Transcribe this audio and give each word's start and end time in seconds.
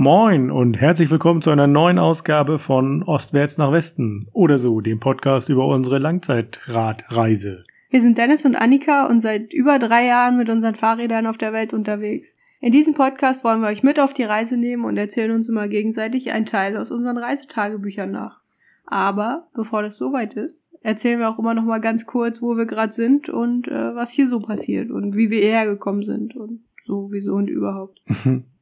Moin 0.00 0.52
und 0.52 0.80
herzlich 0.80 1.10
willkommen 1.10 1.42
zu 1.42 1.50
einer 1.50 1.66
neuen 1.66 1.98
Ausgabe 1.98 2.60
von 2.60 3.02
Ostwärts 3.02 3.58
nach 3.58 3.72
Westen 3.72 4.24
oder 4.32 4.60
so, 4.60 4.80
dem 4.80 5.00
Podcast 5.00 5.48
über 5.48 5.66
unsere 5.66 5.98
Langzeitradreise. 5.98 7.64
Wir 7.90 8.00
sind 8.00 8.16
Dennis 8.16 8.44
und 8.44 8.54
Annika 8.54 9.08
und 9.08 9.20
seit 9.20 9.52
über 9.52 9.80
drei 9.80 10.06
Jahren 10.06 10.36
mit 10.36 10.50
unseren 10.50 10.76
Fahrrädern 10.76 11.26
auf 11.26 11.36
der 11.36 11.52
Welt 11.52 11.74
unterwegs. 11.74 12.36
In 12.60 12.70
diesem 12.70 12.94
Podcast 12.94 13.42
wollen 13.42 13.60
wir 13.60 13.66
euch 13.66 13.82
mit 13.82 13.98
auf 13.98 14.12
die 14.12 14.22
Reise 14.22 14.56
nehmen 14.56 14.84
und 14.84 14.96
erzählen 14.96 15.32
uns 15.32 15.48
immer 15.48 15.66
gegenseitig 15.66 16.30
einen 16.30 16.46
Teil 16.46 16.76
aus 16.76 16.92
unseren 16.92 17.18
Reisetagebüchern 17.18 18.12
nach. 18.12 18.40
Aber 18.86 19.48
bevor 19.52 19.82
das 19.82 19.96
soweit 19.96 20.34
ist, 20.34 20.72
erzählen 20.80 21.18
wir 21.18 21.28
auch 21.28 21.40
immer 21.40 21.54
noch 21.54 21.64
mal 21.64 21.80
ganz 21.80 22.06
kurz, 22.06 22.40
wo 22.40 22.56
wir 22.56 22.66
gerade 22.66 22.92
sind 22.92 23.30
und 23.30 23.66
äh, 23.66 23.96
was 23.96 24.12
hier 24.12 24.28
so 24.28 24.38
passiert 24.38 24.92
und 24.92 25.16
wie 25.16 25.30
wir 25.30 25.40
hierher 25.40 25.66
gekommen 25.66 26.04
sind 26.04 26.36
und 26.36 26.60
so, 26.84 27.08
wieso 27.10 27.34
und 27.34 27.50
überhaupt. 27.50 28.00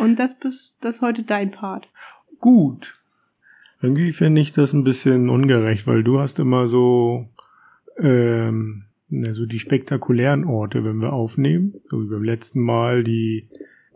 Und 0.00 0.18
das 0.18 0.38
bist 0.38 0.76
das 0.80 1.02
heute 1.02 1.22
dein 1.22 1.50
Part. 1.50 1.88
Gut. 2.40 2.94
Irgendwie 3.80 4.12
finde 4.12 4.40
ich 4.40 4.52
das 4.52 4.72
ein 4.72 4.84
bisschen 4.84 5.28
ungerecht, 5.28 5.86
weil 5.86 6.02
du 6.02 6.18
hast 6.18 6.38
immer 6.38 6.66
so, 6.66 7.28
ähm, 7.98 8.84
so 9.08 9.46
die 9.46 9.58
spektakulären 9.58 10.44
Orte, 10.44 10.84
wenn 10.84 11.00
wir 11.00 11.12
aufnehmen. 11.12 11.74
So 11.88 12.02
wie 12.02 12.08
beim 12.08 12.24
letzten 12.24 12.60
Mal 12.60 13.04
die 13.04 13.48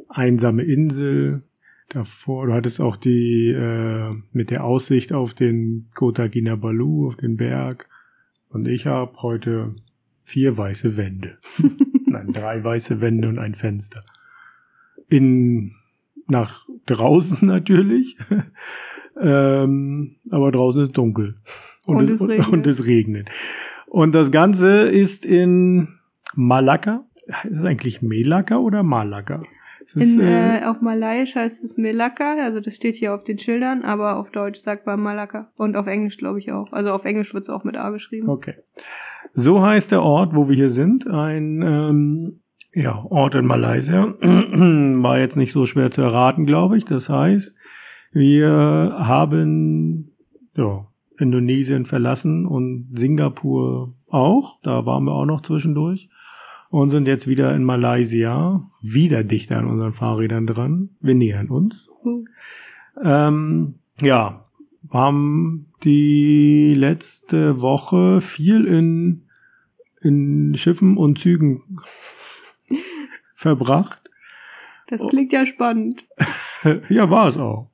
einsame 0.08 0.62
Insel. 0.62 1.42
Davor, 1.88 2.46
du 2.46 2.54
hattest 2.54 2.80
auch 2.80 2.96
die 2.96 3.50
äh, 3.50 4.14
mit 4.32 4.50
der 4.50 4.64
Aussicht 4.64 5.12
auf 5.12 5.34
den 5.34 5.88
Kota 5.94 6.28
Kinabalu, 6.28 7.08
auf 7.08 7.16
den 7.16 7.36
Berg. 7.36 7.88
Und 8.48 8.68
ich 8.68 8.86
habe 8.86 9.20
heute 9.22 9.74
vier 10.24 10.56
weiße 10.56 10.96
Wände. 10.96 11.38
Nein, 12.06 12.32
drei 12.32 12.62
weiße 12.62 13.00
Wände 13.00 13.28
und 13.28 13.38
ein 13.38 13.54
Fenster. 13.54 14.04
In 15.08 15.72
nach 16.32 16.66
draußen 16.86 17.38
natürlich. 17.46 18.16
ähm, 19.20 20.16
aber 20.30 20.50
draußen 20.50 20.82
ist 20.82 20.98
dunkel. 20.98 21.36
Und, 21.86 21.96
und, 21.96 22.10
es, 22.10 22.20
es 22.20 22.28
regnet. 22.28 22.48
und 22.48 22.66
es 22.66 22.84
regnet. 22.86 23.30
Und 23.86 24.14
das 24.14 24.32
Ganze 24.32 24.88
ist 24.88 25.24
in 25.24 25.88
Malakka. 26.34 27.04
Ist 27.44 27.58
es 27.58 27.64
eigentlich 27.64 28.02
Melaka 28.02 28.56
oder 28.56 28.82
Malakka? 28.82 29.40
In, 29.94 30.20
äh, 30.20 30.58
äh, 30.58 30.64
auf 30.64 30.80
Malaiisch 30.80 31.34
heißt 31.34 31.64
es 31.64 31.76
Melaka, 31.76 32.36
also 32.42 32.60
das 32.60 32.76
steht 32.76 32.94
hier 32.94 33.14
auf 33.14 33.24
den 33.24 33.38
Schildern, 33.38 33.82
aber 33.82 34.16
auf 34.16 34.30
Deutsch 34.30 34.60
sagt 34.60 34.86
man 34.86 35.00
Malakka. 35.00 35.50
Und 35.56 35.76
auf 35.76 35.86
Englisch 35.86 36.16
glaube 36.18 36.38
ich 36.38 36.52
auch. 36.52 36.72
Also 36.72 36.92
auf 36.92 37.04
Englisch 37.04 37.34
wird 37.34 37.42
es 37.42 37.50
auch 37.50 37.64
mit 37.64 37.76
A 37.76 37.90
geschrieben. 37.90 38.28
Okay. 38.28 38.54
So 39.34 39.62
heißt 39.62 39.90
der 39.90 40.02
Ort, 40.02 40.34
wo 40.34 40.48
wir 40.48 40.56
hier 40.56 40.70
sind. 40.70 41.06
Ein 41.06 41.62
ähm, 41.62 42.41
ja, 42.74 43.04
Ort 43.10 43.34
in 43.34 43.46
Malaysia. 43.46 44.14
War 44.20 45.18
jetzt 45.18 45.36
nicht 45.36 45.52
so 45.52 45.66
schwer 45.66 45.90
zu 45.90 46.02
erraten, 46.02 46.46
glaube 46.46 46.76
ich. 46.76 46.84
Das 46.84 47.08
heißt, 47.08 47.56
wir 48.12 48.50
haben 48.98 50.12
ja, 50.56 50.86
Indonesien 51.18 51.86
verlassen 51.86 52.46
und 52.46 52.88
Singapur 52.94 53.94
auch. 54.08 54.58
Da 54.62 54.86
waren 54.86 55.04
wir 55.04 55.12
auch 55.12 55.26
noch 55.26 55.42
zwischendurch. 55.42 56.08
Und 56.70 56.90
sind 56.90 57.06
jetzt 57.06 57.28
wieder 57.28 57.54
in 57.54 57.64
Malaysia, 57.64 58.62
wieder 58.80 59.24
dichter 59.24 59.58
an 59.58 59.66
unseren 59.66 59.92
Fahrrädern 59.92 60.46
dran. 60.46 60.90
Wir 61.00 61.14
nähern 61.14 61.48
uns. 61.48 61.90
Ähm, 63.02 63.74
ja, 64.00 64.46
haben 64.90 65.66
die 65.84 66.74
letzte 66.74 67.60
Woche 67.60 68.20
viel 68.22 68.64
in, 68.64 69.24
in 70.00 70.54
Schiffen 70.56 70.96
und 70.96 71.18
Zügen 71.18 71.62
verbracht. 73.42 74.00
Das 74.88 75.06
klingt 75.08 75.32
ja 75.32 75.44
spannend. 75.46 76.04
ja, 76.88 77.10
war 77.10 77.28
es 77.28 77.36
auch. 77.36 77.70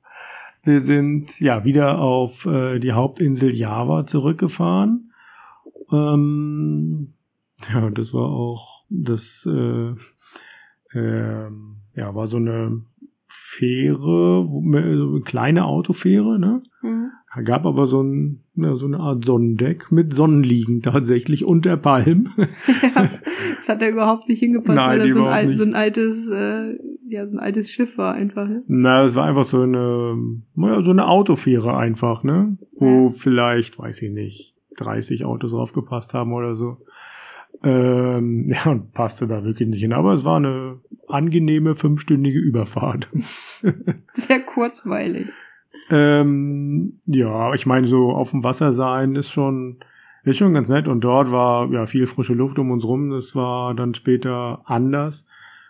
Wir 0.63 0.81
sind 0.81 1.39
ja 1.39 1.63
wieder 1.63 1.99
auf 1.99 2.45
äh, 2.45 2.79
die 2.79 2.91
Hauptinsel 2.91 3.53
Java 3.53 4.05
zurückgefahren. 4.05 5.13
Ähm, 5.91 7.13
ja, 7.73 7.89
das 7.89 8.13
war 8.13 8.29
auch 8.29 8.83
das 8.89 9.47
äh, 9.49 9.93
äh, 10.97 11.49
ja 11.95 12.15
war 12.15 12.27
so 12.27 12.37
eine 12.37 12.81
Fähre, 13.27 14.45
so 14.45 14.63
eine 14.65 15.21
kleine 15.21 15.65
Autofähre, 15.65 16.39
ne? 16.39 16.63
Mhm. 16.81 17.11
Gab 17.43 17.65
aber 17.65 17.85
so, 17.85 18.01
ein, 18.01 18.39
ja, 18.55 18.75
so 18.75 18.85
eine 18.85 18.99
Art 18.99 19.25
Sonnendeck 19.25 19.91
mit 19.91 20.13
Sonnenliegen 20.13 20.81
tatsächlich 20.81 21.45
unter 21.45 21.77
Palm. 21.77 22.29
ja, 22.37 23.09
das 23.57 23.69
hat 23.69 23.81
da 23.81 23.87
überhaupt 23.87 24.29
nicht 24.29 24.39
hingepasst, 24.39 24.75
Nein, 24.75 24.89
weil 24.89 25.07
das 25.07 25.11
so 25.13 25.25
ein, 25.25 25.33
alt, 25.33 25.55
so 25.55 25.63
ein, 25.63 25.75
altes, 25.75 26.29
äh, 26.29 26.77
ja, 27.07 27.27
so 27.27 27.37
ein 27.37 27.39
altes 27.39 27.69
Schiff 27.69 27.97
war 27.97 28.13
einfach. 28.13 28.47
Ne? 28.47 28.63
Na, 28.67 29.03
es 29.03 29.15
war 29.15 29.25
einfach 29.25 29.45
so 29.45 29.61
eine, 29.61 30.17
ja, 30.55 30.81
so 30.81 30.91
eine 30.91 31.07
Autofähre 31.07 31.77
einfach, 31.77 32.23
ne? 32.23 32.57
Wo 32.77 33.07
ja. 33.07 33.09
vielleicht, 33.09 33.77
weiß 33.77 34.01
ich 34.01 34.11
nicht, 34.11 34.55
30 34.77 35.25
Autos 35.25 35.51
draufgepasst 35.51 36.13
haben 36.13 36.33
oder 36.33 36.55
so. 36.55 36.77
Ähm, 37.63 38.47
ja, 38.49 38.71
und 38.71 38.93
passte 38.93 39.27
da 39.27 39.43
wirklich 39.43 39.67
nicht 39.69 39.81
hin. 39.81 39.93
Aber 39.93 40.13
es 40.13 40.23
war 40.23 40.37
eine 40.37 40.79
angenehme 41.07 41.75
fünfstündige 41.75 42.39
Überfahrt. 42.39 43.09
Sehr 44.13 44.39
kurzweilig. 44.41 45.27
Ähm, 45.89 46.99
ja, 47.05 47.53
ich 47.53 47.65
meine, 47.65 47.87
so 47.87 48.11
auf 48.11 48.31
dem 48.31 48.43
Wasser 48.43 48.71
sein 48.71 49.15
ist 49.15 49.31
schon, 49.31 49.77
ist 50.23 50.37
schon 50.37 50.53
ganz 50.53 50.69
nett. 50.69 50.87
Und 50.87 51.01
dort 51.01 51.31
war 51.31 51.71
ja 51.71 51.85
viel 51.85 52.05
frische 52.05 52.33
Luft 52.33 52.59
um 52.59 52.71
uns 52.71 52.85
rum. 52.85 53.09
Das 53.09 53.35
war 53.35 53.73
dann 53.73 53.93
später 53.93 54.61
anders. 54.65 55.25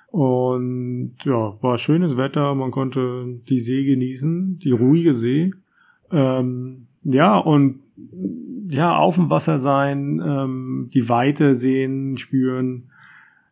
Und 0.07 1.15
ja, 1.23 1.57
war 1.61 1.77
schönes 1.77 2.17
Wetter. 2.17 2.55
Man 2.55 2.71
konnte 2.71 3.39
die 3.47 3.59
See 3.59 3.85
genießen, 3.85 4.59
die 4.59 4.71
ruhige 4.71 5.13
See. 5.13 5.53
Ähm, 6.11 6.87
ja, 7.03 7.37
und 7.37 7.79
ja, 8.69 8.97
auf 8.97 9.15
dem 9.15 9.29
Wasser 9.29 9.59
sein, 9.59 10.21
ähm, 10.25 10.89
die 10.93 11.09
Weite 11.09 11.55
sehen, 11.55 12.17
spüren, 12.17 12.88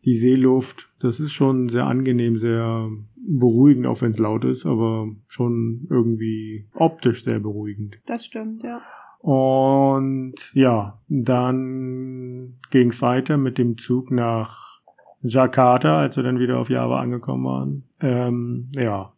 die 0.07 0.13
Seeluft. 0.13 0.89
Das 0.99 1.19
ist 1.19 1.33
schon 1.33 1.67
sehr 1.67 1.85
angenehm, 1.85 2.37
sehr 2.37 2.89
beruhigend, 3.27 3.85
auch 3.87 4.01
wenn 4.01 4.11
es 4.11 4.17
laut 4.17 4.45
ist, 4.45 4.65
aber 4.65 5.09
schon 5.27 5.85
irgendwie 5.89 6.65
optisch 6.73 7.25
sehr 7.25 7.41
beruhigend. 7.41 7.97
Das 8.05 8.25
stimmt, 8.25 8.63
ja. 8.63 8.81
Und 9.19 10.35
ja, 10.53 11.01
dann 11.09 12.53
ging 12.69 12.91
es 12.91 13.01
weiter 13.01 13.35
mit 13.35 13.57
dem 13.57 13.77
Zug 13.77 14.09
nach 14.09 14.79
Jakarta, 15.23 15.99
als 15.99 16.15
wir 16.15 16.23
dann 16.23 16.39
wieder 16.39 16.57
auf 16.57 16.69
Java 16.69 17.01
angekommen 17.01 17.43
waren. 17.43 17.83
Ähm, 17.99 18.71
ja, 18.75 19.11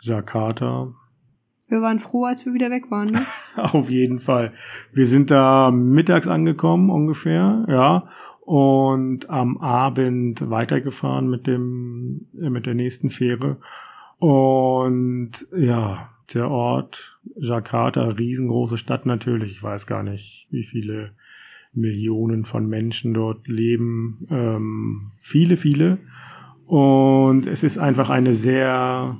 Jakarta. 0.00 0.94
Wir 1.68 1.82
waren 1.82 1.98
froh, 1.98 2.24
als 2.24 2.46
wir 2.46 2.54
wieder 2.54 2.70
weg 2.70 2.90
waren, 2.90 3.08
ne? 3.08 3.26
auf 3.56 3.90
jeden 3.90 4.20
Fall. 4.20 4.54
Wir 4.92 5.06
sind 5.06 5.30
da 5.30 5.70
mittags 5.70 6.28
angekommen 6.28 6.88
ungefähr, 6.88 7.66
ja, 7.68 8.08
und 8.44 9.30
am 9.30 9.56
Abend 9.58 10.50
weitergefahren 10.50 11.30
mit 11.30 11.46
dem 11.46 12.26
äh, 12.40 12.50
mit 12.50 12.66
der 12.66 12.74
nächsten 12.74 13.10
Fähre. 13.10 13.58
Und 14.18 15.46
ja 15.56 16.08
der 16.34 16.50
Ort 16.50 17.18
Jakarta 17.36 18.04
riesengroße 18.04 18.78
Stadt 18.78 19.06
natürlich. 19.06 19.52
Ich 19.52 19.62
weiß 19.62 19.86
gar 19.86 20.02
nicht 20.02 20.46
wie 20.50 20.64
viele 20.64 21.12
Millionen 21.72 22.44
von 22.44 22.68
Menschen 22.68 23.14
dort 23.14 23.48
leben. 23.48 24.26
Ähm, 24.30 25.12
viele 25.20 25.56
viele. 25.56 25.98
Und 26.66 27.46
es 27.46 27.62
ist 27.62 27.78
einfach 27.78 28.10
eine 28.10 28.34
sehr 28.34 29.18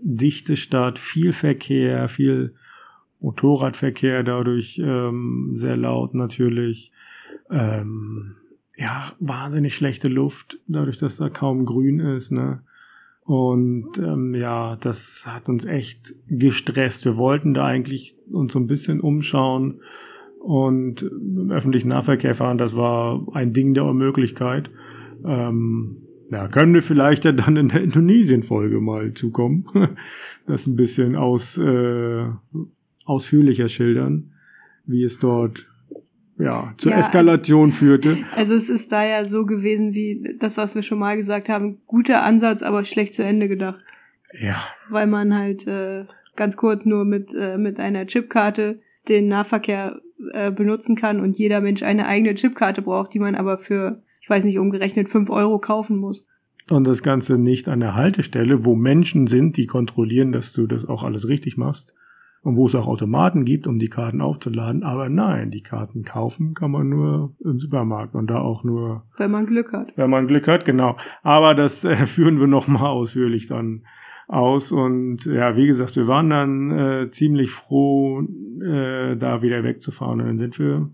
dichte 0.00 0.56
Stadt. 0.56 0.98
Viel 0.98 1.32
Verkehr 1.32 2.08
viel 2.08 2.54
Motorradverkehr 3.20 4.22
dadurch 4.22 4.80
ähm, 4.82 5.52
sehr 5.54 5.76
laut 5.76 6.14
natürlich 6.14 6.90
ähm, 7.50 8.34
ja, 8.76 9.12
wahnsinnig 9.18 9.74
schlechte 9.74 10.08
Luft, 10.08 10.58
dadurch, 10.66 10.98
dass 10.98 11.16
da 11.16 11.28
kaum 11.28 11.66
grün 11.66 12.00
ist, 12.00 12.30
ne? 12.30 12.62
Und 13.22 13.96
ähm, 13.98 14.34
ja, 14.34 14.76
das 14.76 15.24
hat 15.24 15.48
uns 15.48 15.64
echt 15.64 16.14
gestresst. 16.26 17.04
Wir 17.04 17.16
wollten 17.16 17.54
da 17.54 17.64
eigentlich 17.64 18.16
uns 18.28 18.52
so 18.52 18.58
ein 18.58 18.66
bisschen 18.66 19.00
umschauen 19.00 19.82
und 20.40 21.02
im 21.02 21.50
öffentlichen 21.52 21.88
Nahverkehr 21.88 22.34
fahren. 22.34 22.58
Das 22.58 22.74
war 22.74 23.24
ein 23.34 23.52
Ding 23.52 23.74
der 23.74 23.84
Unmöglichkeit. 23.84 24.70
Ähm, 25.24 25.98
ja, 26.30 26.48
können 26.48 26.74
wir 26.74 26.82
vielleicht 26.82 27.24
ja 27.24 27.32
dann 27.32 27.56
in 27.56 27.68
der 27.68 27.82
Indonesien-Folge 27.82 28.80
mal 28.80 29.14
zukommen. 29.14 29.64
das 30.46 30.66
ein 30.66 30.76
bisschen 30.76 31.14
aus, 31.14 31.56
äh, 31.56 32.24
ausführlicher 33.04 33.68
schildern, 33.68 34.32
wie 34.86 35.04
es 35.04 35.20
dort 35.20 35.69
ja, 36.40 36.74
zur 36.78 36.92
ja, 36.92 36.96
also 36.96 37.08
Eskalation 37.08 37.66
also, 37.66 37.78
führte. 37.78 38.18
Also 38.36 38.54
es 38.54 38.68
ist 38.68 38.92
da 38.92 39.04
ja 39.04 39.24
so 39.24 39.46
gewesen 39.46 39.94
wie 39.94 40.36
das, 40.38 40.56
was 40.56 40.74
wir 40.74 40.82
schon 40.82 40.98
mal 40.98 41.16
gesagt 41.16 41.48
haben, 41.48 41.78
guter 41.86 42.22
Ansatz, 42.22 42.62
aber 42.62 42.84
schlecht 42.84 43.14
zu 43.14 43.22
Ende 43.22 43.48
gedacht. 43.48 43.80
Ja. 44.38 44.62
Weil 44.88 45.06
man 45.06 45.36
halt 45.36 45.66
äh, 45.66 46.04
ganz 46.36 46.56
kurz 46.56 46.86
nur 46.86 47.04
mit, 47.04 47.34
äh, 47.34 47.58
mit 47.58 47.80
einer 47.80 48.06
Chipkarte 48.06 48.80
den 49.08 49.28
Nahverkehr 49.28 50.00
äh, 50.32 50.50
benutzen 50.50 50.96
kann 50.96 51.20
und 51.20 51.38
jeder 51.38 51.60
Mensch 51.60 51.82
eine 51.82 52.06
eigene 52.06 52.34
Chipkarte 52.34 52.82
braucht, 52.82 53.14
die 53.14 53.18
man 53.18 53.34
aber 53.34 53.58
für, 53.58 54.02
ich 54.20 54.30
weiß 54.30 54.44
nicht, 54.44 54.58
umgerechnet 54.58 55.08
fünf 55.08 55.30
Euro 55.30 55.58
kaufen 55.58 55.96
muss. 55.96 56.26
Und 56.68 56.86
das 56.86 57.02
Ganze 57.02 57.36
nicht 57.36 57.68
an 57.68 57.80
der 57.80 57.94
Haltestelle, 57.94 58.64
wo 58.64 58.76
Menschen 58.76 59.26
sind, 59.26 59.56
die 59.56 59.66
kontrollieren, 59.66 60.30
dass 60.30 60.52
du 60.52 60.66
das 60.66 60.84
auch 60.86 61.02
alles 61.02 61.26
richtig 61.26 61.56
machst. 61.56 61.94
Und 62.42 62.56
wo 62.56 62.66
es 62.66 62.74
auch 62.74 62.86
Automaten 62.86 63.44
gibt, 63.44 63.66
um 63.66 63.78
die 63.78 63.90
Karten 63.90 64.22
aufzuladen. 64.22 64.82
Aber 64.82 65.10
nein, 65.10 65.50
die 65.50 65.62
Karten 65.62 66.04
kaufen 66.04 66.54
kann 66.54 66.70
man 66.70 66.88
nur 66.88 67.34
im 67.44 67.58
Supermarkt 67.58 68.14
und 68.14 68.30
da 68.30 68.40
auch 68.40 68.64
nur. 68.64 69.04
Wenn 69.18 69.30
man 69.30 69.44
Glück 69.46 69.72
hat. 69.74 69.92
Wenn 69.96 70.08
man 70.08 70.26
Glück 70.26 70.48
hat, 70.48 70.64
genau. 70.64 70.96
Aber 71.22 71.54
das 71.54 71.84
äh, 71.84 71.94
führen 72.06 72.40
wir 72.40 72.46
nochmal 72.46 72.86
ausführlich 72.86 73.46
dann 73.46 73.82
aus. 74.26 74.72
Und 74.72 75.26
ja, 75.26 75.56
wie 75.56 75.66
gesagt, 75.66 75.96
wir 75.96 76.06
waren 76.06 76.30
dann 76.30 76.70
äh, 76.70 77.10
ziemlich 77.10 77.50
froh, 77.50 78.22
äh, 78.62 79.16
da 79.16 79.42
wieder 79.42 79.62
wegzufahren. 79.62 80.20
Und 80.20 80.26
dann 80.26 80.38
sind 80.38 80.58
wir 80.58 80.90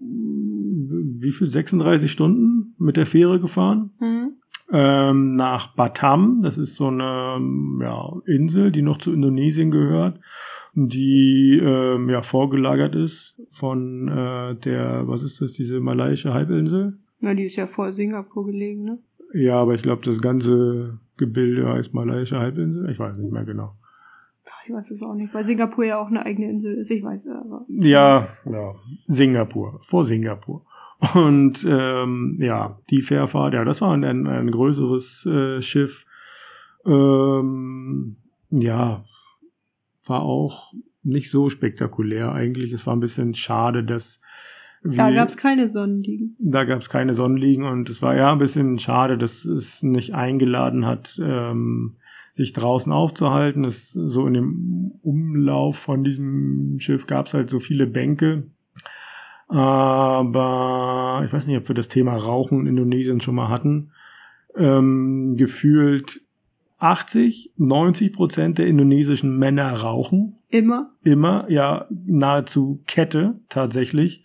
wie 0.00 1.30
viel? 1.30 1.46
36 1.46 2.10
Stunden 2.10 2.74
mit 2.78 2.96
der 2.96 3.06
Fähre 3.06 3.40
gefahren. 3.40 3.90
Mhm. 4.00 4.32
Ähm, 4.72 5.36
nach 5.36 5.74
Batam. 5.74 6.40
Das 6.42 6.56
ist 6.56 6.74
so 6.76 6.88
eine 6.88 7.38
ja, 7.82 8.12
Insel, 8.26 8.72
die 8.72 8.82
noch 8.82 8.96
zu 8.96 9.12
Indonesien 9.12 9.70
gehört, 9.70 10.18
die 10.74 11.60
ähm, 11.62 12.08
ja 12.08 12.22
vorgelagert 12.22 12.94
ist 12.94 13.34
von 13.50 14.08
äh, 14.08 14.54
der, 14.56 15.06
was 15.06 15.22
ist 15.22 15.40
das, 15.40 15.52
diese 15.52 15.80
malaiische 15.80 16.32
Halbinsel? 16.32 16.98
Na, 17.20 17.34
die 17.34 17.44
ist 17.44 17.56
ja 17.56 17.66
vor 17.66 17.92
Singapur 17.92 18.46
gelegen, 18.46 18.84
ne? 18.84 18.98
Ja, 19.34 19.56
aber 19.60 19.74
ich 19.74 19.82
glaube, 19.82 20.02
das 20.04 20.20
ganze 20.20 20.98
Gebilde 21.16 21.68
heißt 21.68 21.94
malaiische 21.94 22.38
Halbinsel. 22.38 22.90
Ich 22.90 22.98
weiß 22.98 23.18
nicht 23.18 23.32
mehr 23.32 23.44
genau. 23.44 23.76
Ich 24.66 24.72
weiß 24.72 24.90
es 24.92 25.02
auch 25.02 25.14
nicht, 25.14 25.32
weil 25.34 25.44
Singapur 25.44 25.84
ja 25.84 25.98
auch 25.98 26.08
eine 26.08 26.24
eigene 26.24 26.50
Insel 26.50 26.74
ist. 26.74 26.90
Ich 26.90 27.02
weiß 27.02 27.24
es 27.24 27.30
aber. 27.30 27.64
Ja, 27.68 28.28
ja. 28.44 28.74
Singapur, 29.06 29.80
vor 29.82 30.04
Singapur. 30.04 30.64
Und 31.14 31.66
ähm, 31.68 32.36
ja, 32.38 32.78
die 32.90 33.02
Fährfahrt, 33.02 33.54
ja, 33.54 33.64
das 33.64 33.80
war 33.80 33.92
ein, 33.92 34.04
ein 34.04 34.50
größeres 34.50 35.26
äh, 35.26 35.60
Schiff. 35.60 36.04
Ähm, 36.86 38.16
ja, 38.50 39.04
war 40.04 40.22
auch 40.22 40.72
nicht 41.02 41.30
so 41.30 41.50
spektakulär 41.50 42.32
eigentlich. 42.32 42.72
Es 42.72 42.86
war 42.86 42.94
ein 42.94 43.00
bisschen 43.00 43.34
schade, 43.34 43.84
dass 43.84 44.20
wir, 44.82 44.96
da 44.96 45.12
gab 45.12 45.28
es 45.28 45.36
keine 45.36 45.68
Sonnenliegen. 45.68 46.36
Da 46.40 46.64
gab 46.64 46.80
es 46.80 46.88
keine 46.88 47.14
Sonnenliegen 47.14 47.64
und 47.64 47.88
es 47.88 48.02
war 48.02 48.16
ja 48.16 48.32
ein 48.32 48.38
bisschen 48.38 48.80
schade, 48.80 49.16
dass 49.16 49.44
es 49.44 49.82
nicht 49.82 50.14
eingeladen 50.14 50.86
hat, 50.86 51.20
ähm, 51.22 51.96
sich 52.32 52.52
draußen 52.52 52.92
aufzuhalten. 52.92 53.64
Es, 53.64 53.92
so 53.92 54.26
in 54.26 54.34
dem 54.34 54.92
Umlauf 55.02 55.76
von 55.76 56.02
diesem 56.02 56.80
Schiff 56.80 57.06
gab 57.06 57.26
es 57.26 57.34
halt 57.34 57.48
so 57.48 57.60
viele 57.60 57.86
Bänke. 57.86 58.50
Aber 59.46 61.22
ich 61.24 61.32
weiß 61.32 61.46
nicht, 61.46 61.58
ob 61.58 61.68
wir 61.68 61.74
das 61.74 61.88
Thema 61.88 62.16
Rauchen 62.16 62.62
in 62.62 62.66
Indonesien 62.66 63.20
schon 63.20 63.36
mal 63.36 63.50
hatten. 63.50 63.92
Ähm, 64.56 65.36
gefühlt 65.36 66.22
80, 66.82 67.52
90 67.56 68.12
Prozent 68.12 68.58
der 68.58 68.66
indonesischen 68.66 69.38
Männer 69.38 69.72
rauchen. 69.72 70.36
Immer? 70.48 70.90
Immer, 71.02 71.46
ja, 71.48 71.86
nahezu 71.90 72.82
Kette 72.86 73.40
tatsächlich. 73.48 74.24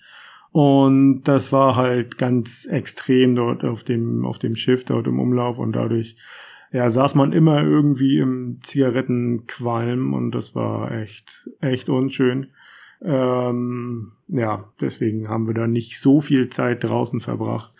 Und 0.51 1.23
das 1.23 1.51
war 1.51 1.75
halt 1.75 2.17
ganz 2.17 2.65
extrem 2.65 3.35
dort 3.35 3.63
auf 3.63 3.83
dem, 3.83 4.25
auf 4.25 4.39
dem 4.39 4.55
Schiff, 4.55 4.85
dort 4.85 5.05
im 5.05 5.19
Umlauf 5.19 5.59
und 5.59 5.73
dadurch 5.73 6.15
ja, 6.71 6.89
saß 6.89 7.15
man 7.15 7.31
immer 7.31 7.61
irgendwie 7.61 8.17
im 8.17 8.59
Zigarettenqualm 8.63 10.13
und 10.13 10.31
das 10.31 10.55
war 10.55 10.91
echt, 10.91 11.47
echt 11.61 11.89
unschön. 11.89 12.47
Ähm, 13.01 14.13
ja, 14.27 14.73
deswegen 14.81 15.29
haben 15.29 15.47
wir 15.47 15.53
da 15.53 15.67
nicht 15.67 15.99
so 15.99 16.21
viel 16.21 16.49
Zeit 16.49 16.83
draußen 16.83 17.19
verbracht. 17.19 17.71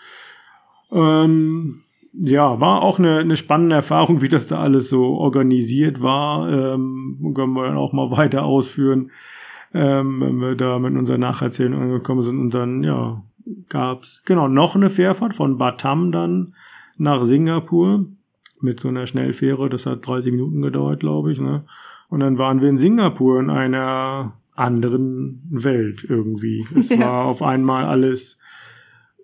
Ähm, 0.91 1.81
ja, 2.19 2.59
war 2.59 2.81
auch 2.81 2.99
eine, 2.99 3.19
eine 3.19 3.37
spannende 3.37 3.75
Erfahrung, 3.75 4.21
wie 4.21 4.29
das 4.29 4.47
da 4.47 4.59
alles 4.59 4.89
so 4.89 5.05
organisiert 5.17 6.01
war. 6.01 6.49
Ähm, 6.49 7.33
können 7.35 7.53
wir 7.53 7.67
dann 7.67 7.77
auch 7.77 7.93
mal 7.93 8.11
weiter 8.11 8.43
ausführen, 8.43 9.11
ähm, 9.73 10.21
wenn 10.21 10.37
wir 10.39 10.55
da 10.55 10.79
mit 10.79 10.95
unserer 10.95 11.17
Nacherzählung 11.17 11.81
angekommen 11.81 12.21
sind. 12.21 12.39
Und 12.39 12.53
dann, 12.53 12.83
ja, 12.83 13.21
gab's 13.69 14.23
genau 14.25 14.47
noch 14.47 14.75
eine 14.75 14.89
Fährfahrt 14.89 15.35
von 15.35 15.57
Batam 15.57 16.11
dann 16.11 16.53
nach 16.97 17.23
Singapur 17.23 18.05
mit 18.61 18.79
so 18.79 18.87
einer 18.87 19.05
Schnellfähre. 19.05 19.69
Das 19.69 19.85
hat 19.85 20.05
30 20.07 20.31
Minuten 20.31 20.61
gedauert, 20.61 20.99
glaube 20.99 21.31
ich. 21.31 21.39
Ne? 21.39 21.65
Und 22.09 22.21
dann 22.21 22.37
waren 22.37 22.61
wir 22.61 22.69
in 22.69 22.77
Singapur 22.77 23.39
in 23.39 23.49
einer 23.49 24.33
anderen 24.55 25.43
Welt 25.51 26.03
irgendwie. 26.07 26.65
Es 26.75 26.89
ja. 26.89 26.99
war 26.99 27.25
auf 27.25 27.43
einmal 27.43 27.85
alles 27.85 28.39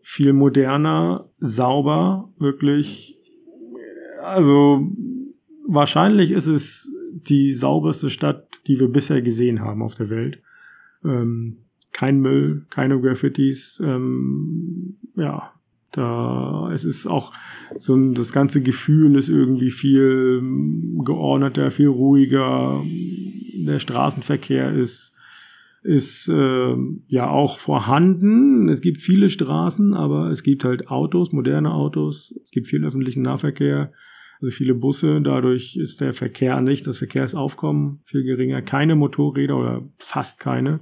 viel 0.04 0.34
moderner, 0.34 1.30
sauber, 1.40 2.30
wirklich. 2.38 3.18
Also 4.22 4.86
wahrscheinlich 5.68 6.32
ist 6.32 6.46
es 6.46 6.92
die 7.12 7.54
sauberste 7.54 8.10
Stadt, 8.10 8.60
die 8.68 8.80
wir 8.80 8.90
bisher 8.90 9.22
gesehen 9.22 9.62
haben 9.62 9.82
auf 9.82 9.96
der 9.96 10.10
Welt. 10.10 10.42
Ähm, 11.04 11.58
kein 11.92 12.20
Müll, 12.20 12.66
keine 12.70 13.00
Graffitis, 13.00 13.82
ähm, 13.84 14.98
ja, 15.16 15.54
da, 15.92 16.72
es 16.74 16.86
ist 16.86 17.06
auch 17.06 17.34
so 17.78 17.96
ein, 17.96 18.14
das 18.16 18.34
ganze 18.34 18.62
Gefühl 18.62 19.16
ist 19.16 19.30
irgendwie 19.30 19.70
viel 19.70 20.42
geordneter, 21.06 21.70
viel 21.72 21.88
ruhiger. 21.88 22.84
Der 23.56 23.80
Straßenverkehr 23.80 24.74
ist, 24.74 25.12
ist 25.83 26.30
äh, 26.30 26.75
ja 27.07 27.30
auch 27.30 27.57
vorhanden. 27.57 28.69
Es 28.69 28.81
gibt 28.81 29.01
viele 29.01 29.30
Straßen, 29.30 29.94
aber 29.94 30.31
es 30.31 30.44
gibt 30.44 30.63
halt 30.63 30.88
Autos, 30.88 31.31
moderne 31.31 31.74
Autos. 31.74 32.33
Es 32.44 32.51
gibt 32.51 32.68
viel 32.68 32.85
öffentlichen 32.85 33.21
Nahverkehr, 33.21 33.91
also 34.41 34.51
viele 34.51 34.75
Busse. 34.75 35.21
Dadurch 35.21 35.75
ist 35.75 36.01
der 36.01 36.13
Verkehr 36.13 36.56
an 36.56 36.65
sich, 36.65 36.83
das 36.83 36.97
Verkehrsaufkommen 36.97 38.01
viel 38.06 38.24
geringer. 38.24 38.62
Keine 38.62 38.95
Motorräder 38.95 39.57
oder 39.57 39.83
fast 40.00 40.39
keine. 40.39 40.80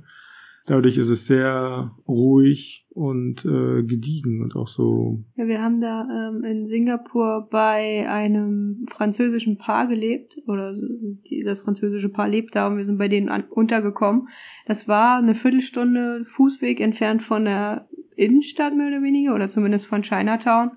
Dadurch 0.68 0.98
ist 0.98 1.10
es 1.10 1.26
sehr 1.26 1.92
ruhig 2.08 2.86
und 2.90 3.44
äh, 3.46 3.84
gediegen 3.84 4.42
und 4.42 4.56
auch 4.56 4.68
so. 4.68 5.24
Ja, 5.36 5.48
wir 5.48 5.62
haben 5.62 5.82
da 5.82 6.08
ähm, 6.12 6.44
in 6.44 6.66
Singapur 6.66 7.48
bei 7.50 8.08
einem 8.08 8.86
französischen 8.90 9.58
Paar 9.58 9.88
gelebt 9.88 10.38
oder 10.48 10.74
die, 10.74 11.42
das 11.44 11.62
französische 11.62 12.10
Paar 12.10 12.28
lebt 12.28 12.56
da 12.56 12.68
und 12.68 12.78
wir 12.78 12.86
sind 12.86 13.00
bei 13.00 13.08
denen 13.08 13.30
an, 13.30 13.46
untergekommen. 13.50 14.28
Das 14.68 14.88
war 14.88 15.18
eine 15.18 15.34
Viertelstunde 15.34 16.26
Fußweg 16.26 16.80
entfernt 16.80 17.24
von 17.24 17.46
der 17.46 17.88
Innenstadt 18.16 18.76
mehr 18.76 18.88
oder 18.88 19.02
weniger 19.02 19.34
oder 19.34 19.50
zumindest 19.50 19.88
von 19.88 20.04
Chinatown. 20.04 20.72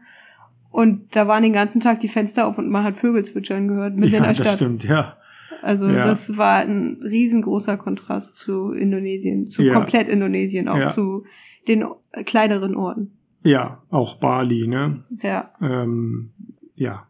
Und 0.70 1.14
da 1.14 1.28
waren 1.28 1.42
den 1.42 1.52
ganzen 1.52 1.80
Tag 1.80 2.00
die 2.00 2.08
Fenster 2.08 2.46
auf 2.46 2.58
und 2.58 2.68
man 2.68 2.84
hat 2.84 2.96
Vögel 2.96 3.24
zwitschern 3.24 3.68
gehört 3.68 3.96
mitten 3.96 4.12
ja, 4.12 4.18
in 4.18 4.24
der 4.24 4.34
Stadt. 4.34 4.46
Das 4.46 4.54
stimmt, 4.54 4.84
ja. 4.84 5.18
Also 5.64 5.88
ja. 5.88 6.06
das 6.06 6.36
war 6.36 6.58
ein 6.58 7.00
riesengroßer 7.02 7.76
Kontrast 7.76 8.36
zu 8.36 8.72
Indonesien, 8.72 9.48
zu 9.48 9.62
ja. 9.62 9.72
komplett 9.72 10.08
Indonesien, 10.08 10.68
auch 10.68 10.76
ja. 10.76 10.88
zu 10.88 11.24
den 11.66 11.84
kleineren 12.26 12.76
Orten. 12.76 13.12
Ja, 13.42 13.82
auch 13.90 14.16
Bali, 14.16 14.66
ne? 14.66 15.04
Ja. 15.22 15.52
Ähm, 15.60 16.30
ja. 16.74 17.08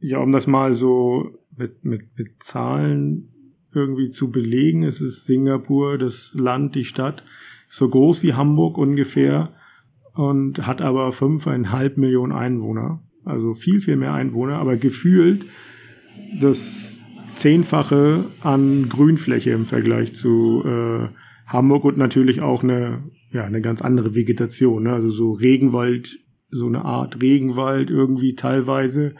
Ja, 0.00 0.18
um 0.18 0.32
das 0.32 0.46
mal 0.46 0.74
so 0.74 1.38
mit, 1.56 1.84
mit, 1.84 2.02
mit 2.16 2.42
Zahlen 2.42 3.28
irgendwie 3.74 4.10
zu 4.10 4.30
belegen, 4.30 4.82
es 4.82 5.00
ist 5.00 5.26
Singapur, 5.26 5.98
das 5.98 6.32
Land, 6.34 6.74
die 6.74 6.84
Stadt, 6.84 7.22
so 7.68 7.88
groß 7.88 8.22
wie 8.22 8.34
Hamburg 8.34 8.78
ungefähr 8.78 9.52
und 10.14 10.66
hat 10.66 10.80
aber 10.80 11.12
fünfeinhalb 11.12 11.98
Millionen 11.98 12.32
Einwohner. 12.32 13.02
Also 13.24 13.54
viel, 13.54 13.80
viel 13.80 13.96
mehr 13.96 14.14
Einwohner, 14.14 14.56
aber 14.56 14.76
gefühlt 14.76 15.44
das 16.40 16.97
Zehnfache 17.38 18.24
an 18.40 18.88
Grünfläche 18.88 19.50
im 19.50 19.66
Vergleich 19.66 20.14
zu 20.14 20.62
äh, 20.66 21.08
Hamburg 21.46 21.84
und 21.84 21.96
natürlich 21.96 22.40
auch 22.40 22.62
eine, 22.62 23.04
ja, 23.32 23.44
eine 23.44 23.60
ganz 23.60 23.80
andere 23.80 24.14
Vegetation. 24.14 24.82
Ne? 24.82 24.92
Also 24.92 25.10
so 25.10 25.32
Regenwald, 25.32 26.18
so 26.50 26.66
eine 26.66 26.84
Art 26.84 27.22
Regenwald 27.22 27.90
irgendwie 27.90 28.34
teilweise 28.34 29.14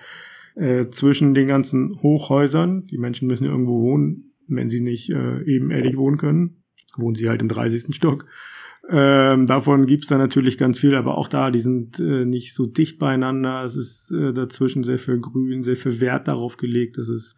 äh, 0.56 0.86
zwischen 0.90 1.32
den 1.32 1.46
ganzen 1.46 2.02
Hochhäusern. 2.02 2.86
Die 2.86 2.98
Menschen 2.98 3.28
müssen 3.28 3.44
irgendwo 3.44 3.80
wohnen, 3.82 4.32
wenn 4.48 4.68
sie 4.68 4.80
nicht 4.80 5.10
äh, 5.10 5.42
ebenerdig 5.44 5.96
wohnen 5.96 6.18
können. 6.18 6.64
Wohnen 6.96 7.14
sie 7.14 7.28
halt 7.28 7.40
im 7.40 7.48
30. 7.48 7.94
Stock. 7.94 8.26
Ähm, 8.90 9.46
davon 9.46 9.86
gibt's 9.86 10.08
da 10.08 10.18
natürlich 10.18 10.58
ganz 10.58 10.78
viel, 10.78 10.94
aber 10.94 11.18
auch 11.18 11.28
da, 11.28 11.50
die 11.50 11.60
sind 11.60 12.00
äh, 12.00 12.24
nicht 12.24 12.54
so 12.54 12.66
dicht 12.66 12.98
beieinander. 12.98 13.62
Es 13.62 13.76
ist 13.76 14.10
äh, 14.10 14.32
dazwischen 14.32 14.82
sehr 14.82 14.98
viel 14.98 15.20
Grün, 15.20 15.62
sehr 15.62 15.76
viel 15.76 16.00
Wert 16.00 16.26
darauf 16.26 16.56
gelegt, 16.56 16.98
dass 16.98 17.08
es 17.08 17.36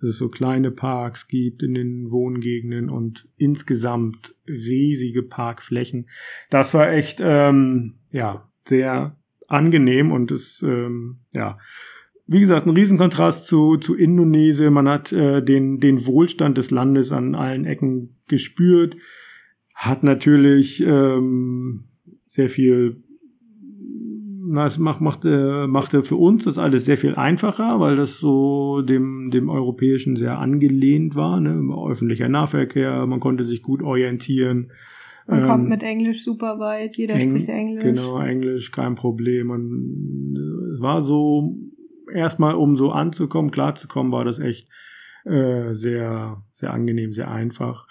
dass 0.00 0.10
es 0.10 0.16
so 0.16 0.28
kleine 0.28 0.70
Parks 0.70 1.28
gibt 1.28 1.62
in 1.62 1.74
den 1.74 2.10
Wohngegenden 2.10 2.88
und 2.88 3.28
insgesamt 3.36 4.34
riesige 4.48 5.22
Parkflächen. 5.22 6.08
Das 6.48 6.72
war 6.72 6.90
echt, 6.90 7.20
ähm, 7.22 7.94
ja, 8.10 8.48
sehr 8.64 9.16
angenehm 9.46 10.10
und 10.10 10.30
es, 10.30 10.62
ähm, 10.62 11.18
ja, 11.32 11.58
wie 12.26 12.40
gesagt, 12.40 12.66
ein 12.66 12.76
Riesenkontrast 12.76 13.46
zu, 13.46 13.76
zu 13.76 13.96
Indonesien. 13.96 14.72
Man 14.72 14.88
hat 14.88 15.12
äh, 15.12 15.42
den, 15.42 15.80
den 15.80 16.06
Wohlstand 16.06 16.56
des 16.56 16.70
Landes 16.70 17.12
an 17.12 17.34
allen 17.34 17.66
Ecken 17.66 18.20
gespürt, 18.28 18.96
hat 19.74 20.04
natürlich 20.04 20.80
ähm, 20.80 21.84
sehr 22.26 22.48
viel 22.48 23.02
na, 24.52 24.66
es 24.66 24.78
macht, 24.78 25.00
machte, 25.00 25.66
machte 25.68 26.02
für 26.02 26.16
uns 26.16 26.44
das 26.44 26.58
alles 26.58 26.84
sehr 26.84 26.98
viel 26.98 27.14
einfacher, 27.14 27.78
weil 27.78 27.94
das 27.94 28.18
so 28.18 28.82
dem, 28.82 29.30
dem 29.30 29.48
Europäischen 29.48 30.16
sehr 30.16 30.38
angelehnt 30.38 31.14
war. 31.14 31.40
Ne? 31.40 31.72
Öffentlicher 31.88 32.28
Nahverkehr, 32.28 33.06
man 33.06 33.20
konnte 33.20 33.44
sich 33.44 33.62
gut 33.62 33.80
orientieren. 33.80 34.72
Man 35.28 35.42
ähm, 35.42 35.48
kommt 35.48 35.68
mit 35.68 35.84
Englisch 35.84 36.24
super 36.24 36.58
weit, 36.58 36.96
jeder 36.96 37.14
Eng, 37.14 37.30
spricht 37.30 37.48
Englisch. 37.48 37.84
Genau, 37.84 38.20
Englisch, 38.20 38.72
kein 38.72 38.96
Problem. 38.96 39.50
Und 39.50 40.36
es 40.72 40.80
war 40.80 41.00
so, 41.00 41.56
erstmal 42.12 42.56
um 42.56 42.74
so 42.74 42.90
anzukommen, 42.90 43.52
klarzukommen, 43.52 44.10
war 44.10 44.24
das 44.24 44.40
echt 44.40 44.68
äh, 45.24 45.74
sehr, 45.74 46.42
sehr 46.50 46.72
angenehm, 46.72 47.12
sehr 47.12 47.30
einfach. 47.30 47.86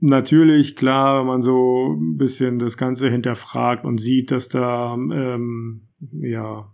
Natürlich, 0.00 0.76
klar, 0.76 1.20
wenn 1.20 1.26
man 1.26 1.42
so 1.42 1.96
ein 1.98 2.16
bisschen 2.16 2.58
das 2.58 2.76
Ganze 2.76 3.08
hinterfragt 3.08 3.84
und 3.84 3.98
sieht, 3.98 4.30
dass 4.30 4.48
da 4.48 4.94
ähm, 4.94 5.82
ja 6.12 6.70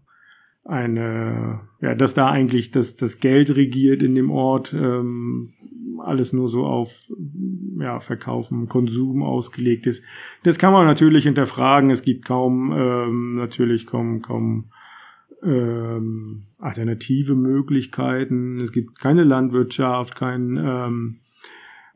eine, 0.65 1.61
ja, 1.81 1.95
dass 1.95 2.15
da 2.15 2.31
eigentlich 2.31 2.71
das, 2.71 2.97
das 2.97 3.19
Geld 3.19 3.55
regiert 3.57 4.03
in 4.03 4.15
dem 4.15 4.31
Ort, 4.31 4.73
ähm, 4.73 5.53
alles 6.05 6.33
nur 6.33 6.49
so 6.49 6.65
auf 6.65 6.95
ja, 7.79 8.01
Verkaufen, 8.01 8.69
Konsum 8.69 9.23
ausgelegt 9.23 9.87
ist. 9.87 10.03
Das 10.43 10.59
kann 10.59 10.73
man 10.73 10.87
natürlich 10.87 11.25
hinterfragen. 11.25 11.91
Es 11.91 12.03
gibt 12.03 12.25
kaum, 12.25 12.73
ähm, 12.73 13.37
natürlich 13.37 13.87
kaum, 13.87 14.23
kaum 14.23 14.71
ähm, 15.43 16.45
alternative 16.59 17.35
Möglichkeiten. 17.35 18.61
Es 18.61 18.73
gibt 18.73 18.99
keine 18.99 19.25
Landwirtschaft, 19.25 20.17
kein 20.17 20.57
ähm, 20.57 21.17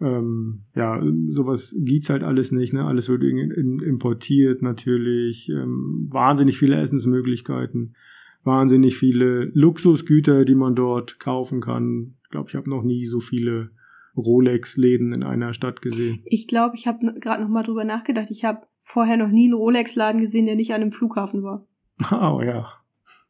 ähm, 0.00 0.62
ja, 0.74 1.00
sowas 1.28 1.74
gibt's 1.78 2.10
halt 2.10 2.22
alles 2.22 2.52
nicht, 2.52 2.72
ne? 2.72 2.84
Alles 2.84 3.08
wird 3.08 3.22
in, 3.22 3.50
in, 3.50 3.80
importiert 3.80 4.62
natürlich, 4.62 5.48
ähm, 5.48 6.08
wahnsinnig 6.10 6.58
viele 6.58 6.76
Essensmöglichkeiten, 6.76 7.94
wahnsinnig 8.42 8.96
viele 8.96 9.50
Luxusgüter, 9.54 10.44
die 10.44 10.54
man 10.54 10.74
dort 10.74 11.18
kaufen 11.20 11.60
kann. 11.60 12.14
Ich 12.24 12.30
glaube, 12.30 12.48
ich 12.50 12.56
habe 12.56 12.70
noch 12.70 12.82
nie 12.82 13.06
so 13.06 13.20
viele 13.20 13.70
Rolex-Läden 14.16 15.12
in 15.12 15.22
einer 15.22 15.54
Stadt 15.54 15.82
gesehen. 15.82 16.22
Ich 16.24 16.46
glaube, 16.46 16.76
ich 16.76 16.86
habe 16.86 17.18
gerade 17.20 17.42
noch 17.42 17.50
mal 17.50 17.62
drüber 17.62 17.84
nachgedacht. 17.84 18.30
Ich 18.30 18.44
habe 18.44 18.66
vorher 18.82 19.16
noch 19.16 19.30
nie 19.30 19.46
einen 19.46 19.54
Rolex-Laden 19.54 20.20
gesehen, 20.20 20.46
der 20.46 20.56
nicht 20.56 20.72
an 20.72 20.82
einem 20.82 20.92
Flughafen 20.92 21.42
war. 21.42 21.66
Oh 22.10 22.42
ja. 22.42 22.66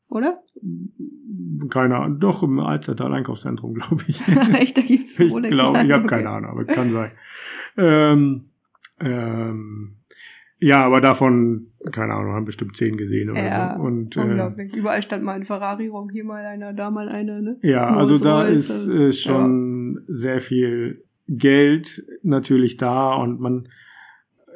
Oder? 0.08 0.42
Keine 1.70 1.96
Ahnung. 1.96 2.20
Doch, 2.20 2.42
im 2.42 2.60
Alzertal 2.60 3.12
Einkaufszentrum, 3.12 3.74
glaube 3.74 4.04
ich. 4.06 4.20
Echt, 4.54 4.76
da 4.76 4.82
einen 4.82 5.30
Rolex. 5.30 5.52
Ich 5.52 5.58
glaube, 5.58 5.82
ich 5.82 5.92
habe 5.92 6.04
okay. 6.04 6.06
keine 6.06 6.30
Ahnung, 6.30 6.50
aber 6.50 6.64
kann 6.64 6.90
sein. 6.90 7.10
Ähm, 7.76 8.44
ähm, 9.00 9.96
ja, 10.60 10.84
aber 10.84 11.00
davon, 11.00 11.66
keine 11.90 12.14
Ahnung, 12.14 12.32
haben 12.32 12.44
bestimmt 12.44 12.76
zehn 12.76 12.96
gesehen 12.96 13.30
oder 13.30 13.44
ja, 13.44 13.74
so. 13.76 13.82
Und, 13.82 14.16
äh, 14.16 14.20
unglaublich. 14.20 14.74
Äh, 14.74 14.78
Überall 14.78 15.02
stand 15.02 15.22
mal 15.24 15.34
ein 15.34 15.44
Ferrari 15.44 15.88
rum, 15.88 16.08
hier 16.08 16.24
mal 16.24 16.44
einer, 16.44 16.72
da 16.72 16.90
mal 16.90 17.08
einer, 17.08 17.42
ne? 17.42 17.58
Ja, 17.62 17.94
also 17.94 18.16
da 18.16 18.44
ist, 18.44 18.70
ist 18.70 18.88
also, 18.88 19.12
schon 19.12 19.94
ja. 19.96 20.14
sehr 20.14 20.40
viel 20.40 21.04
Geld 21.28 22.04
natürlich 22.22 22.76
da 22.76 23.14
und 23.14 23.40
man, 23.40 23.68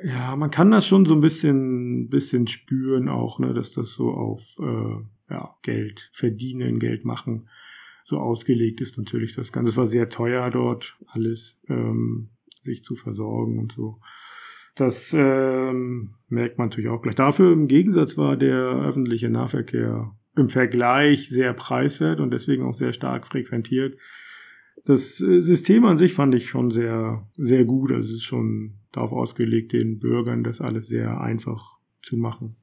ja, 0.02 0.36
man 0.36 0.50
kann 0.50 0.70
das 0.70 0.86
schon 0.86 1.04
so 1.04 1.14
ein 1.14 1.20
bisschen, 1.20 2.08
bisschen 2.08 2.46
spüren 2.46 3.08
auch, 3.08 3.38
ne, 3.38 3.52
dass 3.52 3.72
das 3.72 3.90
so 3.90 4.10
auf 4.10 4.56
äh, 4.60 5.02
ja, 5.30 5.54
Geld 5.62 6.10
verdienen, 6.12 6.78
Geld 6.78 7.04
machen 7.04 7.48
so 8.08 8.18
ausgelegt 8.18 8.80
ist. 8.80 8.96
Natürlich 8.96 9.34
das 9.34 9.52
Ganze. 9.52 9.70
Es 9.70 9.76
war 9.76 9.86
sehr 9.86 10.08
teuer 10.08 10.50
dort, 10.50 10.96
alles 11.08 11.60
ähm, 11.68 12.30
sich 12.60 12.82
zu 12.82 12.96
versorgen 12.96 13.58
und 13.58 13.72
so. 13.72 14.00
Das 14.74 15.12
ähm, 15.12 16.14
merkt 16.28 16.56
man 16.56 16.68
natürlich 16.68 16.88
auch 16.88 17.02
gleich. 17.02 17.16
Dafür 17.16 17.52
im 17.52 17.68
Gegensatz 17.68 18.16
war 18.16 18.36
der 18.36 18.56
öffentliche 18.58 19.28
Nahverkehr 19.28 20.14
im 20.36 20.48
Vergleich 20.48 21.28
sehr 21.28 21.52
preiswert 21.52 22.20
und 22.20 22.30
deswegen 22.30 22.64
auch 22.64 22.74
sehr 22.74 22.92
stark 22.92 23.26
frequentiert. 23.26 23.98
Das 24.86 25.20
äh, 25.20 25.42
System 25.42 25.84
an 25.84 25.98
sich 25.98 26.14
fand 26.14 26.34
ich 26.34 26.48
schon 26.48 26.70
sehr, 26.70 27.28
sehr 27.32 27.64
gut. 27.64 27.92
Also 27.92 28.08
es 28.08 28.16
ist 28.16 28.24
schon 28.24 28.78
darauf 28.92 29.12
ausgelegt, 29.12 29.72
den 29.72 29.98
Bürgern 29.98 30.44
das 30.44 30.62
alles 30.62 30.86
sehr 30.86 31.20
einfach 31.20 31.76
zu 32.02 32.16
machen. 32.16 32.56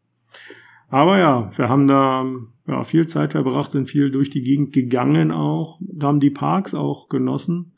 Aber 0.95 1.19
ja, 1.19 1.51
wir 1.57 1.67
haben 1.67 1.87
da 1.87 2.25
ja, 2.67 2.85
viel 2.85 3.05
Zeit 3.05 3.33
verbracht, 3.33 3.69
sind 3.69 3.89
viel 3.89 4.11
durch 4.11 4.29
die 4.29 4.43
Gegend 4.43 4.71
gegangen 4.71 5.29
auch, 5.29 5.81
haben 6.01 6.21
die 6.21 6.29
Parks 6.29 6.73
auch 6.73 7.09
genossen. 7.09 7.73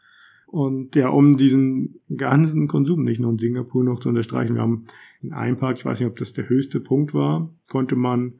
Und 0.45 0.95
ja, 0.95 1.09
um 1.09 1.35
diesen 1.35 1.99
ganzen 2.15 2.67
Konsum 2.67 3.03
nicht 3.03 3.19
nur 3.19 3.31
in 3.31 3.39
Singapur 3.39 3.83
noch 3.83 3.97
zu 3.97 4.09
unterstreichen, 4.09 4.53
wir 4.53 4.61
haben 4.61 4.85
in 5.19 5.33
einem 5.33 5.57
Park, 5.57 5.79
ich 5.79 5.85
weiß 5.85 5.99
nicht, 5.99 6.07
ob 6.07 6.17
das 6.17 6.33
der 6.33 6.47
höchste 6.47 6.79
Punkt 6.79 7.15
war, 7.15 7.49
konnte 7.69 7.95
man 7.95 8.33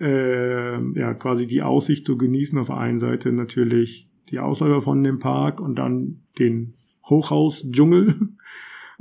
äh, 0.00 0.80
ja 0.98 1.12
quasi 1.12 1.46
die 1.46 1.60
Aussicht 1.60 2.06
so 2.06 2.16
genießen. 2.16 2.58
Auf 2.58 2.68
der 2.68 2.78
einen 2.78 2.98
Seite 2.98 3.30
natürlich 3.30 4.08
die 4.30 4.38
Ausläufer 4.38 4.80
von 4.80 5.04
dem 5.04 5.18
Park 5.18 5.60
und 5.60 5.74
dann 5.74 6.22
den 6.38 6.76
Hochhausdschungel. 7.10 8.20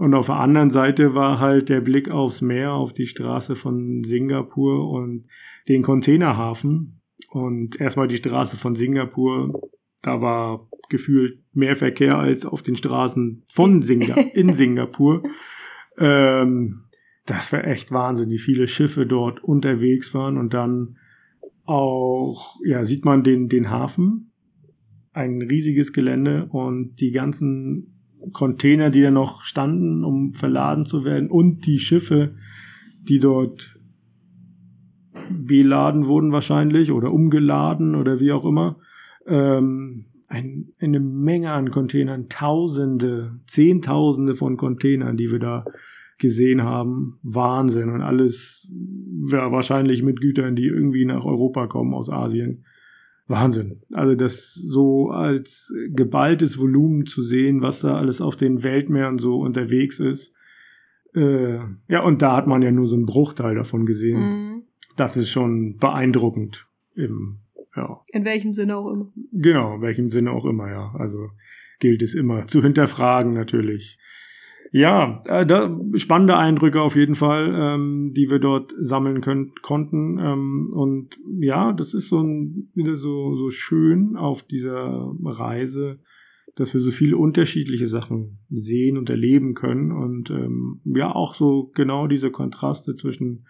Und 0.04 0.16
auf 0.16 0.26
der 0.26 0.36
anderen 0.36 0.70
Seite 0.70 1.16
war 1.16 1.40
halt 1.40 1.70
der 1.70 1.80
Blick 1.80 2.12
aufs 2.12 2.42
Meer, 2.42 2.74
auf 2.74 2.92
die 2.92 3.06
Straße 3.06 3.56
von 3.56 4.04
Singapur 4.04 4.90
und 4.90 5.28
den 5.70 5.82
Containerhafen. 5.82 7.00
Und 7.30 7.80
erstmal 7.80 8.10
die 8.10 8.18
Straße 8.18 8.58
von 8.58 8.76
Singapur, 8.76 9.62
da 10.02 10.22
war 10.22 10.68
gefühlt 10.90 11.40
mehr 11.54 11.78
Verkehr 11.78 12.18
als 12.18 12.46
auf 12.46 12.62
den 12.62 12.76
Straßen 12.76 13.46
von 13.50 13.82
Singa 13.82 14.16
in 14.34 14.52
Singapur. 14.52 15.24
Ähm, 15.98 16.84
das 17.26 17.54
war 17.54 17.66
echt 17.66 17.94
Wahnsinn, 17.94 18.30
wie 18.30 18.40
viele 18.40 18.68
Schiffe 18.68 19.06
dort 19.06 19.42
unterwegs 19.42 20.14
waren 20.14 20.38
und 20.38 20.54
dann 20.54 20.98
auch, 21.64 22.58
ja, 22.66 22.84
sieht 22.84 23.06
man 23.06 23.24
den, 23.24 23.48
den 23.48 23.70
Hafen, 23.70 24.34
ein 25.14 25.42
riesiges 25.42 25.94
Gelände 25.94 26.48
und 26.52 27.00
die 27.00 27.12
ganzen 27.12 27.93
Container, 28.32 28.90
die 28.90 29.02
da 29.02 29.12
noch 29.12 29.44
standen, 29.44 30.04
um 30.04 30.34
verladen 30.34 30.86
zu 30.86 31.04
werden 31.04 31.30
und 31.30 31.66
die 31.66 31.80
Schiffe, 31.80 32.36
die 33.08 33.20
dort 33.20 33.76
beladen 35.30 36.06
wurden 36.06 36.32
wahrscheinlich 36.32 36.92
oder 36.92 37.12
umgeladen 37.12 37.96
oder 37.96 38.20
wie 38.20 38.32
auch 38.32 38.46
immer. 38.46 38.78
Ähm, 39.28 40.06
ein, 40.28 40.70
eine 40.80 41.00
Menge 41.00 41.52
an 41.52 41.70
Containern, 41.70 42.28
Tausende, 42.30 43.40
Zehntausende 43.46 44.36
von 44.36 44.58
Containern, 44.58 45.16
die 45.16 45.32
wir 45.32 45.40
da 45.40 45.66
gesehen 46.18 46.64
haben. 46.64 47.20
Wahnsinn 47.22 47.90
und 47.90 48.02
alles 48.02 48.68
ja, 49.30 49.52
wahrscheinlich 49.52 50.02
mit 50.02 50.22
Gütern, 50.22 50.56
die 50.56 50.66
irgendwie 50.66 51.06
nach 51.06 51.24
Europa 51.24 51.68
kommen 51.68 51.94
aus 51.94 52.10
Asien. 52.10 52.66
Wahnsinn. 53.28 53.82
Also 53.92 54.16
das 54.16 54.54
so 54.54 55.10
als 55.10 55.74
geballtes 55.90 56.58
Volumen 56.58 57.06
zu 57.06 57.22
sehen, 57.22 57.62
was 57.62 57.82
da 57.82 57.96
alles 57.96 58.22
auf 58.22 58.36
den 58.36 58.64
Weltmeeren 58.64 59.18
so 59.18 59.38
unterwegs 59.38 60.00
ist. 60.00 60.34
Äh, 61.16 61.60
ja, 61.88 62.04
und 62.04 62.22
da 62.22 62.36
hat 62.36 62.48
man 62.48 62.62
ja 62.62 62.72
nur 62.72 62.88
so 62.88 62.96
einen 62.96 63.06
Bruchteil 63.06 63.56
davon 63.56 63.86
gesehen. 63.86 64.20
Mhm. 64.20 64.64
Das 64.98 65.16
ist 65.16 65.30
schon 65.30 65.78
beeindruckend. 65.78 66.68
Im, 66.96 67.40
ja. 67.76 68.02
In 68.08 68.26
welchem 68.26 68.54
Sinne 68.54 68.78
auch 68.78 68.92
immer. 68.92 69.12
Genau, 69.32 69.76
in 69.76 69.82
welchem 69.82 70.10
Sinne 70.10 70.32
auch 70.32 70.46
immer, 70.46 70.70
ja. 70.70 70.94
Also 70.98 71.30
gilt 71.80 72.02
es 72.02 72.14
immer 72.14 72.48
zu 72.48 72.62
hinterfragen 72.62 73.34
natürlich. 73.34 73.98
Ja, 74.76 75.22
äh, 75.28 75.46
da, 75.46 75.80
spannende 75.98 76.36
Eindrücke 76.36 76.82
auf 76.82 76.96
jeden 76.96 77.14
Fall, 77.14 77.54
ähm, 77.56 78.12
die 78.12 78.32
wir 78.32 78.40
dort 78.40 78.74
sammeln 78.80 79.22
können, 79.22 79.52
konnten. 79.62 80.18
Ähm, 80.18 80.74
und 80.74 81.16
ja, 81.40 81.74
das 81.74 81.94
ist 81.94 82.10
so 82.10 82.20
ein, 82.20 82.72
wieder 82.74 82.96
so, 82.96 83.36
so 83.36 83.52
schön 83.52 84.16
auf 84.16 84.42
dieser 84.42 85.14
Reise, 85.24 86.00
dass 86.56 86.74
wir 86.74 86.82
so 86.82 86.90
viele 86.90 87.18
unterschiedliche 87.18 87.88
Sachen 87.88 88.40
sehen 88.50 88.98
und 88.98 89.12
erleben 89.12 89.54
können. 89.54 89.92
Und 89.92 90.32
ähm, 90.32 90.82
ja, 90.86 91.14
auch 91.14 91.36
so 91.36 91.70
genau 91.76 92.08
diese 92.08 92.32
Kontraste 92.32 92.96
zwischen 92.96 93.46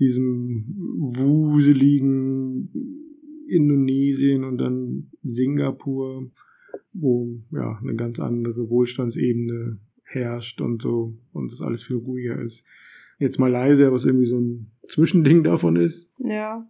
diesem 0.00 0.74
wuseligen 1.14 2.68
Indonesien 3.48 4.42
und 4.42 4.58
dann 4.58 5.12
Singapur, 5.22 6.32
wo 6.92 7.28
ja 7.52 7.78
eine 7.80 7.94
ganz 7.94 8.18
andere 8.18 8.68
Wohlstandsebene 8.68 9.78
herrscht 10.04 10.60
und 10.60 10.82
so 10.82 11.16
und 11.32 11.52
das 11.52 11.60
alles 11.60 11.82
viel 11.82 11.96
ruhiger 11.96 12.38
ist. 12.40 12.64
Jetzt 13.18 13.38
Malaysia, 13.38 13.92
was 13.92 14.04
irgendwie 14.04 14.26
so 14.26 14.38
ein 14.38 14.70
Zwischending 14.88 15.44
davon 15.44 15.76
ist. 15.76 16.10
Ja. 16.18 16.66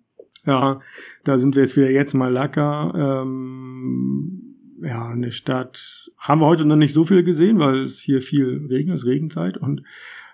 Ja, 0.46 0.80
da 1.24 1.38
sind 1.38 1.56
wir 1.56 1.62
jetzt 1.62 1.76
wieder 1.76 1.90
jetzt 1.90 2.14
Malakka. 2.14 3.22
Ähm, 3.22 4.56
ja, 4.82 5.08
eine 5.08 5.32
Stadt. 5.32 6.10
Haben 6.18 6.42
wir 6.42 6.46
heute 6.46 6.66
noch 6.66 6.76
nicht 6.76 6.92
so 6.92 7.04
viel 7.04 7.22
gesehen, 7.22 7.58
weil 7.58 7.82
es 7.82 7.98
hier 7.98 8.20
viel 8.20 8.66
Regen 8.68 8.92
ist, 8.92 9.06
Regenzeit 9.06 9.56
und 9.56 9.82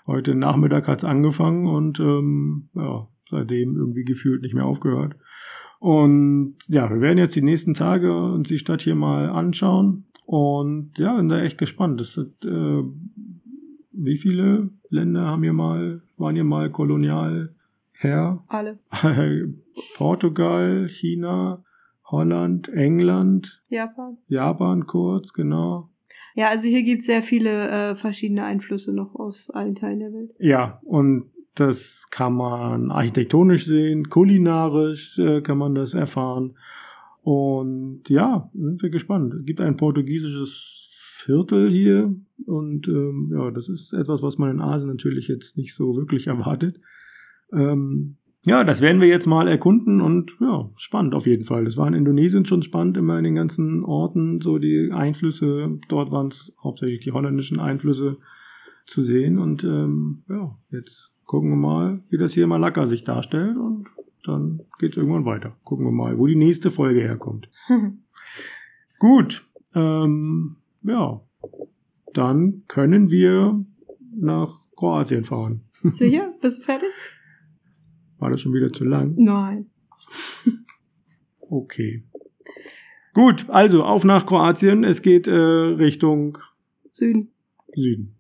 heute 0.07 0.35
Nachmittag 0.35 0.89
hat's 0.89 1.05
angefangen 1.05 1.69
und 1.69 2.01
ähm, 2.01 2.69
ja, 2.75 3.07
seitdem 3.29 3.77
irgendwie 3.77 4.05
gefühlt 4.05 4.43
nicht 4.43 4.55
mehr 4.55 4.67
aufgehört. 4.67 5.15
Und 5.79 6.57
ja, 6.67 6.91
wir 6.91 7.01
werden 7.01 7.19
jetzt 7.19 7.37
die 7.37 7.43
nächsten 7.43 7.75
Tage 7.75 8.15
uns 8.15 8.49
die 8.49 8.59
Stadt 8.59 8.83
hier 8.83 8.97
mal 8.97 9.31
anschauen 9.31 10.10
und 10.31 10.93
ja, 10.97 11.17
bin 11.17 11.29
da 11.29 11.41
echt 11.41 11.59
gespannt. 11.59 12.01
Das 12.01 12.13
sind, 12.13 12.45
äh, 12.45 12.85
wie 13.91 14.17
viele 14.17 14.71
Länder 14.89 15.27
haben 15.27 15.43
hier 15.43 15.53
mal, 15.53 16.03
waren 16.19 16.37
hier 16.37 16.45
mal 16.45 16.71
kolonial 16.71 17.53
her? 17.95 18.41
Alle. 18.47 18.79
Portugal, 19.97 20.89
China, 20.89 21.65
Holland, 22.05 22.69
England, 22.69 23.61
Japan. 23.71 24.19
Japan 24.29 24.87
kurz, 24.87 25.33
genau. 25.33 25.91
Ja, 26.37 26.51
also 26.51 26.69
hier 26.69 26.85
gibt 26.85 27.01
es 27.01 27.07
sehr 27.07 27.25
viele 27.25 27.69
äh, 27.69 27.95
verschiedene 27.97 28.45
Einflüsse 28.45 28.93
noch 28.93 29.17
aus 29.17 29.51
allen 29.51 29.75
Teilen 29.75 29.99
der 29.99 30.13
Welt. 30.13 30.31
Ja, 30.39 30.81
und 30.85 31.33
das 31.57 32.07
kann 32.13 32.35
man 32.35 32.93
architektonisch 32.93 33.67
sehen, 33.67 34.09
kulinarisch 34.09 35.19
äh, 35.19 35.41
kann 35.41 35.59
man 35.59 35.75
das 35.75 35.95
erfahren. 35.95 36.55
Und 37.23 38.09
ja, 38.09 38.51
sind 38.55 38.83
wir 38.83 38.91
gespannt. 38.91 39.35
Es 39.35 39.45
gibt 39.45 39.61
ein 39.61 39.77
portugiesisches 39.77 40.81
Viertel 41.21 41.71
hier 41.71 42.15
und 42.47 42.89
ähm, 42.89 43.31
ja, 43.35 43.51
das 43.51 43.69
ist 43.69 43.93
etwas, 43.93 44.23
was 44.23 44.39
man 44.39 44.51
in 44.51 44.61
Asien 44.61 44.89
natürlich 44.89 45.29
jetzt 45.29 45.59
nicht 45.59 45.75
so 45.75 45.95
wirklich 45.97 46.29
erwartet. 46.29 46.81
Ähm, 47.53 48.17
ja, 48.47 48.65
das 48.65 48.81
werden 48.81 49.03
wir 49.03 49.09
jetzt 49.09 49.27
mal 49.27 49.49
erkunden 49.49 50.01
und 50.01 50.35
ja, 50.41 50.71
spannend 50.77 51.15
auf 51.15 51.27
jeden 51.27 51.45
Fall. 51.45 51.67
Das 51.67 51.77
war 51.77 51.87
in 51.87 51.95
Indonesien 51.95 52.47
schon 52.47 52.63
spannend, 52.63 52.97
immer 52.97 53.19
in 53.19 53.25
den 53.25 53.35
ganzen 53.35 53.85
Orten, 53.85 54.41
so 54.41 54.59
die 54.59 54.93
Einflüsse, 54.93 55.79
dort 55.89 56.11
waren 56.11 56.29
es 56.29 56.53
hauptsächlich 56.63 57.01
die 57.01 57.13
holländischen 57.13 57.61
Einflüsse 57.61 58.17
zu 58.87 59.03
sehen 59.03 59.39
und 59.39 59.63
ähm, 59.63 60.23
ja, 60.29 60.57
jetzt 60.71 61.13
gucken 61.27 61.51
wir 61.51 61.57
mal, 61.57 62.03
wie 62.09 62.17
das 62.17 62.33
hier 62.33 62.45
in 62.45 62.49
Malakka 62.49 62.87
sich 62.87 63.05
darstellt 63.05 63.57
und 63.59 63.89
dann 64.25 64.61
geht's 64.79 64.97
irgendwann 64.97 65.25
weiter. 65.25 65.57
Gucken 65.65 65.87
wir 65.87 65.93
mal, 65.93 66.19
wo 66.19 66.27
die 66.27 66.37
nächste 66.37 66.71
Folge 66.71 67.01
herkommt. 67.01 67.49
Gut, 68.99 69.47
ähm, 69.75 70.57
ja, 70.83 71.21
dann 72.13 72.65
können 72.69 73.11
wir 73.11 73.65
nach 74.15 74.61
Kroatien 74.77 75.25
fahren. 75.25 75.63
Sicher? 75.95 76.35
Bist 76.41 76.59
du 76.59 76.63
fertig? 76.63 76.91
War 78.19 78.31
das 78.31 78.41
schon 78.41 78.53
wieder 78.53 78.73
zu 78.73 78.85
lang? 78.85 79.15
Nein. 79.17 79.67
Okay. 81.53 82.05
Gut, 83.13 83.51
also 83.51 83.83
auf 83.83 84.05
nach 84.05 84.25
Kroatien. 84.25 84.85
Es 84.85 85.03
geht 85.03 85.27
äh, 85.27 85.33
Richtung 85.33 86.39
Süden. 86.93 87.33
Süden. 87.75 88.20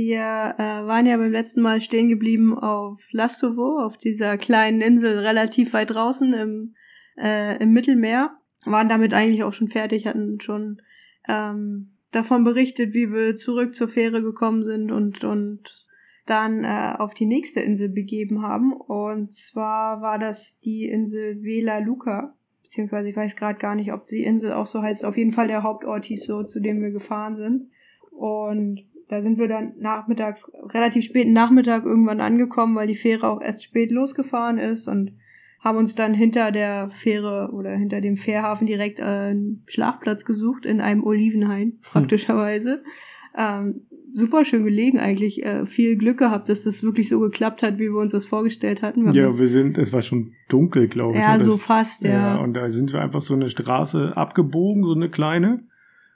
Wir 0.00 0.54
äh, 0.58 0.86
waren 0.86 1.06
ja 1.06 1.16
beim 1.16 1.32
letzten 1.32 1.60
Mal 1.60 1.80
stehen 1.80 2.08
geblieben 2.08 2.56
auf 2.56 3.04
Lastovo, 3.10 3.80
auf 3.80 3.98
dieser 3.98 4.38
kleinen 4.38 4.80
Insel 4.80 5.18
relativ 5.18 5.72
weit 5.72 5.90
draußen 5.90 6.32
im, 6.34 6.76
äh, 7.20 7.60
im 7.60 7.72
Mittelmeer. 7.72 8.30
Waren 8.64 8.88
damit 8.88 9.12
eigentlich 9.12 9.42
auch 9.42 9.52
schon 9.52 9.66
fertig, 9.66 10.06
hatten 10.06 10.40
schon 10.40 10.80
ähm, 11.26 11.96
davon 12.12 12.44
berichtet, 12.44 12.94
wie 12.94 13.12
wir 13.12 13.34
zurück 13.34 13.74
zur 13.74 13.88
Fähre 13.88 14.22
gekommen 14.22 14.62
sind 14.62 14.92
und, 14.92 15.24
und 15.24 15.88
dann 16.26 16.62
äh, 16.62 16.94
auf 16.96 17.12
die 17.12 17.26
nächste 17.26 17.58
Insel 17.58 17.88
begeben 17.88 18.42
haben. 18.42 18.72
Und 18.72 19.34
zwar 19.34 20.00
war 20.00 20.20
das 20.20 20.60
die 20.60 20.86
Insel 20.86 21.42
Vela 21.42 21.78
Luca. 21.80 22.36
Beziehungsweise 22.62 23.08
ich 23.08 23.16
weiß 23.16 23.34
gerade 23.34 23.58
gar 23.58 23.74
nicht, 23.74 23.92
ob 23.92 24.06
die 24.06 24.22
Insel 24.22 24.52
auch 24.52 24.68
so 24.68 24.80
heißt. 24.80 25.04
Auf 25.04 25.16
jeden 25.16 25.32
Fall 25.32 25.48
der 25.48 25.64
Hauptort 25.64 26.04
hieß 26.04 26.24
so, 26.24 26.44
zu 26.44 26.60
dem 26.60 26.80
wir 26.82 26.92
gefahren 26.92 27.34
sind. 27.34 27.72
Und 28.12 28.87
da 29.08 29.22
sind 29.22 29.38
wir 29.38 29.48
dann 29.48 29.72
nachmittags, 29.78 30.50
relativ 30.74 31.04
späten 31.04 31.32
Nachmittag 31.32 31.84
irgendwann 31.84 32.20
angekommen, 32.20 32.76
weil 32.76 32.86
die 32.86 32.96
Fähre 32.96 33.28
auch 33.28 33.40
erst 33.40 33.64
spät 33.64 33.90
losgefahren 33.90 34.58
ist 34.58 34.86
und 34.86 35.12
haben 35.60 35.78
uns 35.78 35.94
dann 35.94 36.14
hinter 36.14 36.52
der 36.52 36.90
Fähre 36.90 37.50
oder 37.52 37.70
hinter 37.70 38.00
dem 38.00 38.16
Fährhafen 38.16 38.66
direkt 38.66 39.00
einen 39.00 39.64
Schlafplatz 39.66 40.24
gesucht 40.24 40.64
in 40.64 40.80
einem 40.80 41.02
Olivenhain, 41.02 41.70
hm. 41.70 41.78
praktischerweise. 41.82 42.82
Ähm, 43.36 43.82
super 44.14 44.44
schön 44.44 44.64
gelegen 44.64 44.98
eigentlich. 44.98 45.44
Äh, 45.44 45.66
viel 45.66 45.96
Glück 45.96 46.18
gehabt, 46.18 46.48
dass 46.48 46.62
das 46.62 46.82
wirklich 46.82 47.08
so 47.08 47.18
geklappt 47.20 47.62
hat, 47.62 47.78
wie 47.78 47.88
wir 47.88 47.98
uns 47.98 48.12
das 48.12 48.26
vorgestellt 48.26 48.82
hatten. 48.82 49.04
Wir 49.06 49.22
ja, 49.22 49.38
wir 49.38 49.48
sind, 49.48 49.78
es 49.78 49.92
war 49.92 50.02
schon 50.02 50.32
dunkel, 50.48 50.88
glaube 50.88 51.16
ich. 51.16 51.22
Ja, 51.22 51.36
ne? 51.36 51.44
so 51.44 51.52
das, 51.52 51.62
fast, 51.62 52.04
ja. 52.04 52.10
ja. 52.10 52.36
Und 52.36 52.54
da 52.54 52.70
sind 52.70 52.92
wir 52.92 53.00
einfach 53.00 53.22
so 53.22 53.34
eine 53.34 53.48
Straße 53.48 54.16
abgebogen, 54.16 54.84
so 54.84 54.94
eine 54.94 55.10
kleine 55.10 55.64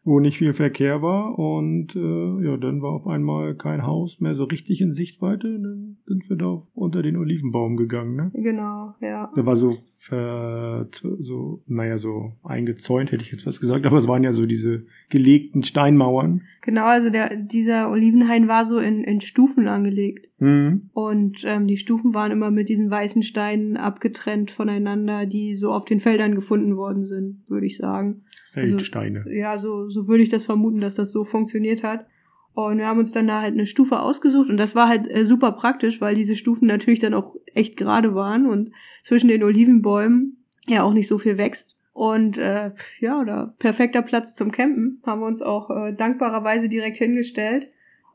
wo 0.04 0.18
nicht 0.18 0.38
viel 0.38 0.52
Verkehr 0.52 1.00
war 1.00 1.38
und 1.38 1.94
äh, 1.94 2.44
ja, 2.44 2.56
dann 2.56 2.82
war 2.82 2.90
auf 2.90 3.06
einmal 3.06 3.54
kein 3.54 3.86
Haus 3.86 4.20
mehr 4.20 4.34
so 4.34 4.44
richtig 4.44 4.80
in 4.80 4.90
Sichtweite. 4.90 5.60
Dann 5.60 5.98
sind 6.06 6.28
wir 6.28 6.36
da 6.36 6.62
unter 6.74 7.02
den 7.02 7.16
Olivenbaum 7.16 7.76
gegangen, 7.76 8.16
ne? 8.16 8.30
Genau, 8.34 8.94
ja. 9.00 9.30
Der 9.36 9.46
war 9.46 9.54
so 9.54 9.78
ver, 9.98 10.88
so, 11.20 11.62
naja, 11.68 11.98
so 11.98 12.32
eingezäunt, 12.42 13.12
hätte 13.12 13.22
ich 13.22 13.30
jetzt 13.30 13.46
was 13.46 13.60
gesagt, 13.60 13.86
aber 13.86 13.98
es 13.98 14.08
waren 14.08 14.24
ja 14.24 14.32
so 14.32 14.46
diese 14.46 14.84
gelegten 15.08 15.62
Steinmauern. 15.62 16.42
Genau, 16.62 16.86
also 16.86 17.08
der, 17.08 17.36
dieser 17.36 17.88
Olivenhain 17.88 18.48
war 18.48 18.64
so 18.64 18.78
in, 18.80 19.04
in 19.04 19.20
Stufen 19.20 19.68
angelegt. 19.68 20.28
Mhm. 20.40 20.90
Und 20.92 21.44
ähm, 21.44 21.68
die 21.68 21.76
Stufen 21.76 22.14
waren 22.14 22.32
immer 22.32 22.50
mit 22.50 22.68
diesen 22.68 22.90
weißen 22.90 23.22
Steinen 23.22 23.76
abgetrennt 23.76 24.50
voneinander, 24.50 25.26
die 25.26 25.54
so 25.54 25.70
auf 25.70 25.84
den 25.84 26.00
Feldern 26.00 26.34
gefunden 26.34 26.76
worden 26.76 27.04
sind, 27.04 27.44
würde 27.48 27.66
ich 27.66 27.76
sagen. 27.76 28.24
Feldsteine. 28.52 29.20
Also, 29.20 29.30
ja, 29.30 29.58
so, 29.58 29.88
so 29.88 30.08
würde 30.08 30.22
ich 30.22 30.28
das 30.28 30.44
vermuten, 30.44 30.80
dass 30.80 30.96
das 30.96 31.10
so 31.10 31.24
funktioniert 31.24 31.82
hat. 31.82 32.06
Und 32.54 32.78
wir 32.78 32.86
haben 32.86 32.98
uns 32.98 33.12
dann 33.12 33.26
da 33.26 33.40
halt 33.40 33.54
eine 33.54 33.64
Stufe 33.64 33.98
ausgesucht 33.98 34.50
und 34.50 34.58
das 34.58 34.74
war 34.74 34.86
halt 34.86 35.10
äh, 35.10 35.24
super 35.24 35.52
praktisch, 35.52 36.02
weil 36.02 36.14
diese 36.14 36.36
Stufen 36.36 36.68
natürlich 36.68 37.00
dann 37.00 37.14
auch 37.14 37.34
echt 37.54 37.78
gerade 37.78 38.14
waren 38.14 38.46
und 38.46 38.70
zwischen 39.00 39.28
den 39.28 39.42
Olivenbäumen 39.42 40.44
ja 40.66 40.82
auch 40.82 40.92
nicht 40.92 41.08
so 41.08 41.16
viel 41.18 41.38
wächst. 41.38 41.78
Und 41.94 42.36
äh, 42.36 42.70
ja, 43.00 43.24
da 43.24 43.54
perfekter 43.58 44.02
Platz 44.02 44.34
zum 44.34 44.50
Campen. 44.50 45.02
Haben 45.04 45.20
wir 45.20 45.26
uns 45.26 45.42
auch 45.42 45.70
äh, 45.70 45.94
dankbarerweise 45.94 46.68
direkt 46.68 46.98
hingestellt. 46.98 47.68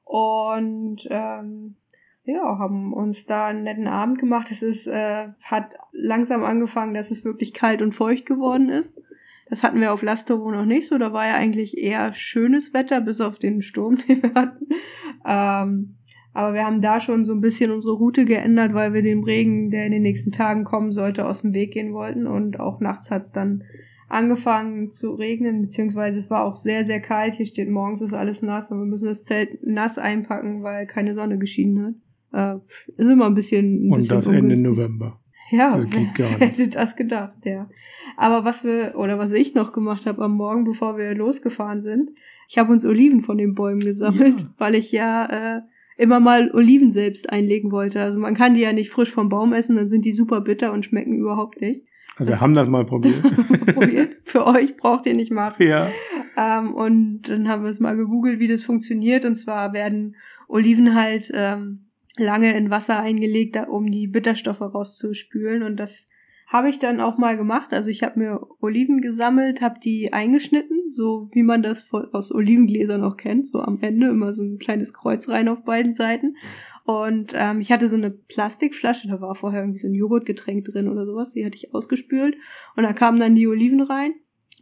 Und 0.03 1.07
ähm, 1.09 1.75
ja, 2.23 2.57
haben 2.59 2.93
uns 2.93 3.25
da 3.25 3.47
einen 3.47 3.63
netten 3.63 3.87
Abend 3.87 4.19
gemacht. 4.19 4.51
Es 4.51 4.61
ist, 4.61 4.87
äh, 4.87 5.29
hat 5.41 5.77
langsam 5.91 6.43
angefangen, 6.43 6.93
dass 6.93 7.11
es 7.11 7.23
wirklich 7.23 7.53
kalt 7.53 7.81
und 7.81 7.93
feucht 7.93 8.25
geworden 8.25 8.69
ist. 8.69 8.93
Das 9.49 9.63
hatten 9.63 9.79
wir 9.79 9.93
auf 9.93 10.01
Lastovo 10.01 10.51
noch 10.51 10.65
nicht 10.65 10.87
so. 10.87 10.97
Da 10.97 11.13
war 11.13 11.25
ja 11.27 11.35
eigentlich 11.35 11.77
eher 11.77 12.13
schönes 12.13 12.73
Wetter, 12.73 13.01
bis 13.01 13.21
auf 13.21 13.39
den 13.39 13.61
Sturm, 13.61 13.97
den 14.07 14.23
wir 14.23 14.33
hatten. 14.33 14.67
Ähm, 15.25 15.95
aber 16.33 16.53
wir 16.53 16.65
haben 16.65 16.81
da 16.81 16.99
schon 16.99 17.25
so 17.25 17.33
ein 17.33 17.41
bisschen 17.41 17.71
unsere 17.71 17.95
Route 17.95 18.25
geändert, 18.25 18.73
weil 18.73 18.93
wir 18.93 19.01
dem 19.01 19.23
Regen, 19.23 19.71
der 19.71 19.85
in 19.87 19.91
den 19.91 20.03
nächsten 20.03 20.31
Tagen 20.31 20.65
kommen 20.65 20.91
sollte, 20.91 21.25
aus 21.25 21.41
dem 21.41 21.53
Weg 21.53 21.73
gehen 21.73 21.93
wollten. 21.93 22.27
Und 22.27 22.59
auch 22.59 22.79
nachts 22.79 23.09
hat 23.09 23.23
es 23.23 23.31
dann 23.31 23.63
angefangen 24.07 24.89
zu 24.89 25.15
regnen, 25.15 25.61
beziehungsweise 25.61 26.19
es 26.19 26.29
war 26.29 26.45
auch 26.45 26.55
sehr, 26.55 26.85
sehr 26.85 26.99
kalt. 26.99 27.35
Hier 27.35 27.45
steht 27.45 27.69
morgens 27.69 28.01
ist 28.01 28.13
alles 28.13 28.41
nass 28.41 28.71
und 28.71 28.79
wir 28.79 28.85
müssen 28.85 29.07
das 29.07 29.23
Zelt 29.23 29.65
nass 29.65 29.97
einpacken, 29.97 30.63
weil 30.63 30.85
keine 30.85 31.15
Sonne 31.15 31.37
geschienen 31.37 31.97
hat. 32.31 32.59
Äh, 32.59 32.59
ist 32.97 33.09
immer 33.09 33.25
ein 33.25 33.33
bisschen. 33.33 33.87
Ein 33.87 33.91
und 33.91 33.99
bisschen 33.99 34.17
das 34.17 34.27
Ende 34.27 34.61
November. 34.61 35.19
Ja, 35.49 35.75
das 35.75 35.89
geht 35.89 36.15
gar 36.15 36.29
nicht. 36.39 36.41
hätte 36.41 36.67
das 36.69 36.95
gedacht, 36.95 37.45
ja. 37.45 37.69
Aber 38.15 38.43
was 38.43 38.63
wir, 38.63 38.93
oder 38.95 39.17
was 39.17 39.31
ich 39.31 39.53
noch 39.53 39.73
gemacht 39.73 40.05
habe 40.05 40.23
am 40.23 40.35
Morgen, 40.35 40.63
bevor 40.63 40.97
wir 40.97 41.13
losgefahren 41.15 41.81
sind, 41.81 42.11
ich 42.49 42.57
habe 42.57 42.71
uns 42.71 42.85
Oliven 42.85 43.21
von 43.21 43.37
den 43.37 43.55
Bäumen 43.55 43.79
gesammelt, 43.79 44.39
ja. 44.39 44.49
weil 44.57 44.75
ich 44.75 44.91
ja 44.91 45.57
äh, 45.57 45.61
immer 45.97 46.19
mal 46.19 46.51
Oliven 46.53 46.91
selbst 46.91 47.29
einlegen 47.29 47.71
wollte. 47.71 48.01
Also 48.01 48.19
man 48.19 48.35
kann 48.35 48.53
die 48.53 48.61
ja 48.61 48.73
nicht 48.73 48.89
frisch 48.89 49.11
vom 49.11 49.29
Baum 49.29 49.53
essen, 49.53 49.75
dann 49.75 49.87
sind 49.87 50.05
die 50.05 50.13
super 50.13 50.41
bitter 50.41 50.71
und 50.71 50.85
schmecken 50.85 51.13
überhaupt 51.13 51.61
nicht. 51.61 51.83
Also 52.17 52.31
wir 52.31 52.41
haben 52.41 52.53
das 52.53 52.69
mal 52.69 52.85
probiert. 52.85 53.21
Das 53.65 53.75
probiert. 53.75 54.15
Für 54.23 54.47
euch 54.47 54.77
braucht 54.77 55.05
ihr 55.05 55.13
nicht 55.13 55.31
machen. 55.31 55.67
Ja. 55.67 55.89
Ähm, 56.37 56.73
und 56.73 57.23
dann 57.23 57.47
haben 57.47 57.63
wir 57.63 57.69
es 57.69 57.79
mal 57.79 57.95
gegoogelt, 57.95 58.39
wie 58.39 58.47
das 58.47 58.63
funktioniert. 58.63 59.25
Und 59.25 59.35
zwar 59.35 59.73
werden 59.73 60.15
Oliven 60.47 60.95
halt 60.95 61.31
ähm, 61.33 61.86
lange 62.17 62.55
in 62.55 62.69
Wasser 62.69 62.99
eingelegt, 62.99 63.57
um 63.67 63.91
die 63.91 64.07
Bitterstoffe 64.07 64.61
rauszuspülen. 64.61 65.63
Und 65.63 65.77
das 65.77 66.07
habe 66.47 66.69
ich 66.69 66.79
dann 66.79 67.01
auch 67.01 67.17
mal 67.17 67.35
gemacht. 67.35 67.73
Also 67.73 67.89
ich 67.89 68.03
habe 68.03 68.19
mir 68.19 68.47
Oliven 68.61 69.01
gesammelt, 69.01 69.61
habe 69.61 69.79
die 69.79 70.13
eingeschnitten, 70.13 70.91
so 70.91 71.29
wie 71.33 71.43
man 71.43 71.61
das 71.61 71.91
aus 71.91 72.31
Olivengläsern 72.31 73.03
auch 73.03 73.17
kennt. 73.17 73.47
So 73.47 73.59
am 73.59 73.79
Ende 73.81 74.07
immer 74.07 74.33
so 74.33 74.43
ein 74.43 74.57
kleines 74.57 74.93
Kreuz 74.93 75.27
rein 75.27 75.49
auf 75.49 75.63
beiden 75.63 75.93
Seiten. 75.93 76.35
Und 76.85 77.33
ähm, 77.35 77.59
ich 77.59 77.69
hatte 77.73 77.89
so 77.89 77.97
eine 77.97 78.11
Plastikflasche, 78.11 79.09
da 79.09 79.19
war 79.19 79.35
vorher 79.35 79.59
irgendwie 79.59 79.79
so 79.79 79.89
ein 79.89 79.93
Joghurtgetränk 79.93 80.63
drin 80.63 80.87
oder 80.87 81.05
sowas, 81.05 81.33
die 81.33 81.45
hatte 81.45 81.57
ich 81.57 81.73
ausgespült. 81.73 82.37
Und 82.77 82.83
da 82.83 82.93
kamen 82.93 83.19
dann 83.19 83.35
die 83.35 83.45
Oliven 83.45 83.81
rein 83.81 84.13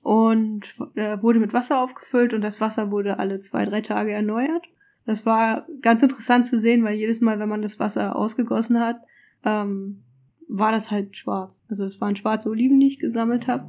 und 0.01 0.75
äh, 0.95 1.21
wurde 1.21 1.39
mit 1.39 1.53
Wasser 1.53 1.79
aufgefüllt 1.79 2.33
und 2.33 2.41
das 2.41 2.59
Wasser 2.59 2.89
wurde 2.89 3.19
alle 3.19 3.39
zwei, 3.41 3.65
drei 3.65 3.81
Tage 3.81 4.11
erneuert. 4.11 4.65
Das 5.05 5.25
war 5.25 5.67
ganz 5.81 6.01
interessant 6.01 6.47
zu 6.47 6.57
sehen, 6.59 6.83
weil 6.83 6.95
jedes 6.95 7.21
Mal, 7.21 7.39
wenn 7.39 7.49
man 7.49 7.61
das 7.61 7.79
Wasser 7.79 8.15
ausgegossen 8.15 8.79
hat, 8.79 8.97
ähm, 9.43 10.03
war 10.47 10.71
das 10.71 10.91
halt 10.91 11.15
schwarz. 11.15 11.61
Also 11.69 11.83
es 11.83 12.01
waren 12.01 12.15
schwarze 12.15 12.49
Oliven, 12.49 12.79
die 12.79 12.87
ich 12.87 12.99
gesammelt 12.99 13.47
habe. 13.47 13.65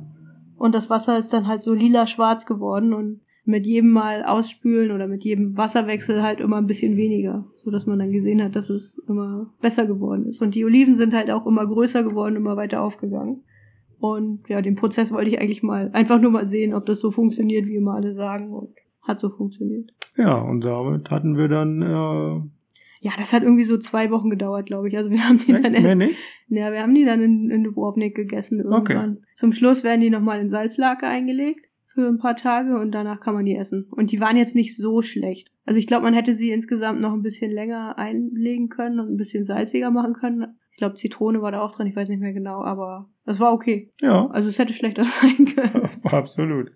Und 0.57 0.75
das 0.75 0.89
Wasser 0.89 1.19
ist 1.19 1.33
dann 1.33 1.47
halt 1.47 1.63
so 1.63 1.75
lila-schwarz 1.75 2.47
geworden 2.47 2.95
und 2.95 3.21
mit 3.45 3.65
jedem 3.65 3.91
Mal 3.91 4.25
ausspülen 4.25 4.91
oder 4.91 5.07
mit 5.07 5.23
jedem 5.23 5.57
Wasserwechsel 5.57 6.23
halt 6.23 6.41
immer 6.41 6.57
ein 6.57 6.67
bisschen 6.67 6.97
weniger, 6.97 7.45
so 7.57 7.71
dass 7.71 7.87
man 7.87 7.99
dann 7.99 8.11
gesehen 8.11 8.43
hat, 8.43 8.57
dass 8.57 8.71
es 8.71 8.99
immer 9.07 9.55
besser 9.61 9.87
geworden 9.87 10.27
ist. 10.27 10.43
Und 10.43 10.55
die 10.55 10.65
Oliven 10.65 10.97
sind 10.97 11.15
halt 11.15 11.31
auch 11.31 11.47
immer 11.47 11.65
größer 11.65 12.03
geworden, 12.03 12.35
immer 12.35 12.57
weiter 12.57 12.83
aufgegangen. 12.83 13.45
Und 13.99 14.49
ja, 14.49 14.61
den 14.63 14.75
Prozess 14.75 15.13
wollte 15.13 15.31
ich 15.31 15.41
eigentlich 15.41 15.63
mal 15.63 15.91
einfach 15.93 16.21
nur 16.21 16.33
mal 16.33 16.47
sehen, 16.47 16.75
ob 16.75 16.87
das 16.87 16.99
so 16.99 17.11
funktioniert, 17.11 17.67
wie 17.67 17.77
immer 17.77 17.95
alle 17.95 18.15
sagen. 18.15 18.53
Und 18.53 18.75
hat 19.07 19.21
so 19.21 19.31
funktioniert. 19.31 19.93
Ja, 20.17 20.37
und 20.39 20.63
damit 20.63 21.11
hatten 21.11 21.37
wir 21.37 21.49
dann 21.49 21.83
äh, 21.83 23.07
Ja, 23.07 23.13
das 23.19 23.33
hat 23.33 23.43
irgendwie 23.43 23.65
so 23.65 23.79
zwei 23.79 24.11
Wochen 24.11 24.31
gedauert, 24.31 24.67
glaube 24.67 24.89
ich. 24.89 24.97
Also 24.97 25.11
wir 25.11 25.27
haben 25.29 25.39
die 25.39 25.53
dann 25.53 25.73
Mehr 25.73 25.83
erst, 25.83 25.99
nicht? 25.99 26.17
ja, 26.49 26.73
wir 26.73 26.83
haben 26.83 26.95
die 26.95 27.05
dann 27.05 27.21
in, 27.21 27.51
in 27.51 27.65
Dubrovnik 27.65 28.15
gegessen 28.15 28.61
irgendwann. 28.61 29.19
Zum 29.35 29.53
Schluss 29.53 29.85
werden 29.85 30.01
die 30.01 30.11
nochmal 30.11 30.41
in 30.41 30.49
Salzlake 30.49 31.07
eingelegt 31.07 31.67
für 31.85 32.09
ein 32.09 32.19
paar 32.19 32.37
Tage 32.37 32.79
und 32.79 32.93
danach 32.93 33.21
kann 33.21 33.35
man 33.35 33.45
die 33.47 33.57
essen. 33.57 33.87
Und 33.91 34.13
die 34.13 34.21
waren 34.21 34.37
jetzt 34.37 34.55
nicht 34.55 34.77
so 34.77 35.01
schlecht. 35.03 35.51
Also 35.65 35.79
ich 35.79 35.87
glaube, 35.87 36.05
man 36.05 36.15
hätte 36.15 36.35
sie 36.35 36.51
insgesamt 36.51 37.01
noch 37.01 37.13
ein 37.13 37.23
bisschen 37.23 37.51
länger 37.51 37.99
einlegen 37.99 38.69
können 38.69 39.01
und 39.01 39.11
ein 39.11 39.17
bisschen 39.17 39.45
salziger 39.45 39.91
machen 39.91 40.13
können. 40.15 40.59
Ich 40.73 40.79
glaube, 40.79 40.95
Zitrone 40.95 41.41
war 41.41 41.53
da 41.53 41.63
auch 41.63 41.73
drin, 41.73 41.87
ich 41.87 41.97
weiß 41.97 42.11
nicht 42.11 42.21
mehr 42.21 42.35
genau, 42.35 42.63
aber 42.63 43.09
es 43.25 43.41
war 43.41 43.53
okay. 43.55 43.91
Ja, 44.03 44.27
Also 44.29 44.49
es 44.51 44.59
hätte 44.59 44.75
schlechter 44.75 45.05
sein 45.23 45.47
können. 45.47 45.89
absolut. 46.05 46.71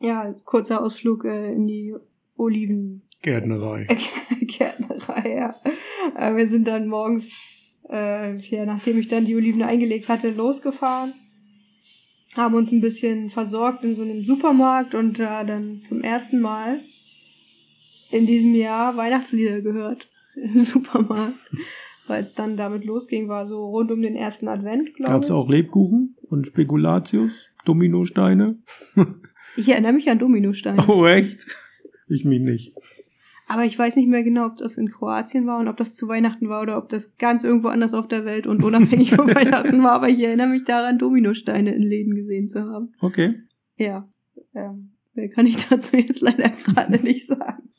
Ja, 0.00 0.34
kurzer 0.44 0.82
Ausflug 0.82 1.24
äh, 1.24 1.52
in 1.52 1.66
die 1.66 1.94
Oliven 2.36 3.02
Gärtnerei. 3.22 3.86
Gärtnerei, 4.40 5.34
ja. 5.36 5.54
Äh, 6.16 6.36
wir 6.36 6.48
sind 6.48 6.66
dann 6.66 6.88
morgens, 6.88 7.30
äh, 7.90 8.36
ja, 8.38 8.64
nachdem 8.64 8.98
ich 8.98 9.08
dann 9.08 9.26
die 9.26 9.36
Oliven 9.36 9.62
eingelegt 9.62 10.08
hatte, 10.08 10.30
losgefahren. 10.30 11.12
Haben 12.34 12.54
uns 12.54 12.72
ein 12.72 12.80
bisschen 12.80 13.28
versorgt 13.28 13.84
in 13.84 13.94
so 13.94 14.02
einem 14.02 14.24
Supermarkt 14.24 14.94
und 14.94 15.18
da 15.18 15.44
dann 15.44 15.82
zum 15.84 16.00
ersten 16.00 16.40
Mal 16.40 16.80
in 18.10 18.26
diesem 18.26 18.54
Jahr 18.54 18.96
Weihnachtslieder 18.96 19.60
gehört 19.60 20.08
im 20.34 20.60
Supermarkt. 20.60 21.34
Weil 22.06 22.22
es 22.22 22.34
dann 22.34 22.56
damit 22.56 22.84
losging, 22.84 23.28
war 23.28 23.46
so 23.46 23.68
rund 23.68 23.92
um 23.92 24.02
den 24.02 24.16
ersten 24.16 24.48
Advent, 24.48 24.94
glaube 24.94 25.12
Gab 25.12 25.22
es 25.22 25.28
ich. 25.28 25.34
auch 25.34 25.48
Lebkuchen 25.48 26.16
und 26.22 26.46
Spekulatius, 26.46 27.50
Dominosteine? 27.64 28.58
Ich 29.56 29.68
erinnere 29.68 29.92
mich 29.92 30.08
an 30.10 30.18
Dominosteine. 30.18 30.86
Oh, 30.88 31.06
echt? 31.06 31.46
Ich 32.08 32.24
mich 32.24 32.40
nicht. 32.40 32.74
Aber 33.50 33.64
ich 33.64 33.76
weiß 33.76 33.96
nicht 33.96 34.08
mehr 34.08 34.22
genau, 34.22 34.46
ob 34.46 34.58
das 34.58 34.78
in 34.78 34.90
Kroatien 34.90 35.44
war 35.46 35.58
und 35.58 35.66
ob 35.66 35.76
das 35.76 35.96
zu 35.96 36.06
Weihnachten 36.06 36.48
war 36.48 36.62
oder 36.62 36.78
ob 36.78 36.88
das 36.88 37.16
ganz 37.16 37.42
irgendwo 37.42 37.66
anders 37.66 37.94
auf 37.94 38.06
der 38.06 38.24
Welt 38.24 38.46
und 38.46 38.62
unabhängig 38.62 39.12
von 39.12 39.26
Weihnachten 39.34 39.82
war. 39.82 39.92
Aber 39.92 40.08
ich 40.08 40.20
erinnere 40.20 40.46
mich 40.46 40.62
daran, 40.62 40.98
Dominosteine 40.98 41.74
in 41.74 41.82
Läden 41.82 42.14
gesehen 42.14 42.48
zu 42.48 42.62
haben. 42.62 42.92
Okay. 43.00 43.40
Ja. 43.76 44.08
Ähm, 44.54 44.92
mehr 45.14 45.30
kann 45.30 45.46
ich 45.46 45.66
dazu 45.66 45.96
jetzt 45.96 46.20
leider 46.20 46.48
gerade 46.64 47.02
nicht 47.02 47.26
sagen. 47.26 47.70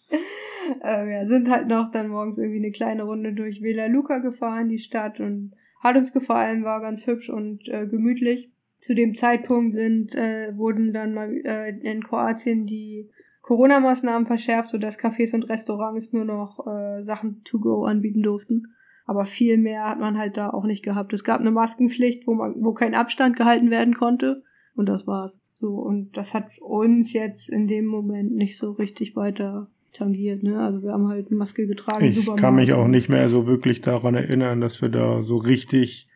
Ähm, 0.83 1.09
ja, 1.09 1.25
sind 1.25 1.49
halt 1.49 1.67
noch 1.67 1.89
dann 1.89 2.09
morgens 2.09 2.37
irgendwie 2.37 2.59
eine 2.59 2.71
kleine 2.71 3.03
Runde 3.03 3.33
durch 3.33 3.61
Vela 3.61 3.85
Luca 3.85 4.17
gefahren, 4.17 4.67
die 4.67 4.77
Stadt, 4.77 5.19
und 5.21 5.53
hat 5.81 5.95
uns 5.95 6.11
gefallen, 6.11 6.63
war 6.63 6.81
ganz 6.81 7.07
hübsch 7.07 7.29
und 7.29 7.67
äh, 7.69 7.87
gemütlich. 7.87 8.51
Zu 8.81 8.95
dem 8.95 9.13
Zeitpunkt 9.13 9.73
sind, 9.73 10.15
äh, 10.15 10.51
wurden 10.57 10.91
dann 10.91 11.13
mal 11.13 11.31
äh, 11.45 11.69
in 11.69 12.03
Kroatien 12.03 12.65
die 12.65 13.09
Corona-Maßnahmen 13.41 14.25
verschärft, 14.25 14.69
sodass 14.69 14.99
Cafés 14.99 15.33
und 15.33 15.49
Restaurants 15.49 16.13
nur 16.13 16.25
noch 16.25 16.65
äh, 16.67 17.03
Sachen 17.03 17.43
to 17.43 17.59
go 17.59 17.85
anbieten 17.85 18.23
durften. 18.23 18.73
Aber 19.05 19.25
viel 19.25 19.57
mehr 19.57 19.87
hat 19.89 19.99
man 19.99 20.17
halt 20.17 20.37
da 20.37 20.49
auch 20.49 20.65
nicht 20.65 20.83
gehabt. 20.83 21.13
Es 21.13 21.23
gab 21.23 21.39
eine 21.39 21.51
Maskenpflicht, 21.51 22.27
wo 22.27 22.33
man, 22.33 22.55
wo 22.57 22.73
kein 22.73 22.95
Abstand 22.95 23.35
gehalten 23.35 23.69
werden 23.69 23.93
konnte. 23.93 24.43
Und 24.75 24.89
das 24.89 25.05
war's. 25.05 25.39
So, 25.53 25.75
und 25.75 26.17
das 26.17 26.33
hat 26.33 26.45
uns 26.59 27.13
jetzt 27.13 27.49
in 27.49 27.67
dem 27.67 27.85
Moment 27.85 28.33
nicht 28.33 28.57
so 28.57 28.71
richtig 28.71 29.15
weiter 29.15 29.67
tangiert, 29.93 30.43
ne? 30.43 30.59
Also 30.59 30.81
wir 30.81 30.93
haben 30.93 31.07
halt 31.07 31.27
eine 31.27 31.37
Maske 31.37 31.67
getragen. 31.67 32.05
Ich 32.05 32.25
kann 32.37 32.55
mich 32.55 32.73
auch 32.73 32.87
nicht 32.87 33.09
mehr 33.09 33.29
so 33.29 33.45
wirklich 33.45 33.81
daran 33.81 34.15
erinnern, 34.15 34.61
dass 34.61 34.81
wir 34.81 34.89
da 34.89 35.21
so 35.21 35.35
richtig 35.35 36.07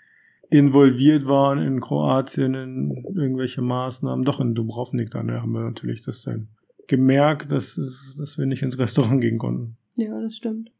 involviert 0.49 1.27
waren 1.27 1.59
in 1.59 1.81
Kroatien 1.81 2.53
in 2.53 3.03
irgendwelche 3.15 3.61
Maßnahmen. 3.61 4.25
Doch 4.25 4.39
in 4.39 4.55
Dubrovnik 4.55 5.11
dann 5.11 5.29
ja, 5.29 5.41
haben 5.41 5.51
wir 5.51 5.61
natürlich 5.61 6.01
das 6.01 6.21
dann 6.21 6.47
gemerkt, 6.87 7.51
dass, 7.51 7.79
dass 8.17 8.37
wir 8.37 8.45
nicht 8.45 8.61
ins 8.61 8.77
Restaurant 8.77 9.21
gehen 9.21 9.37
konnten. 9.37 9.77
Ja, 9.95 10.19
das 10.21 10.35
stimmt. 10.35 10.71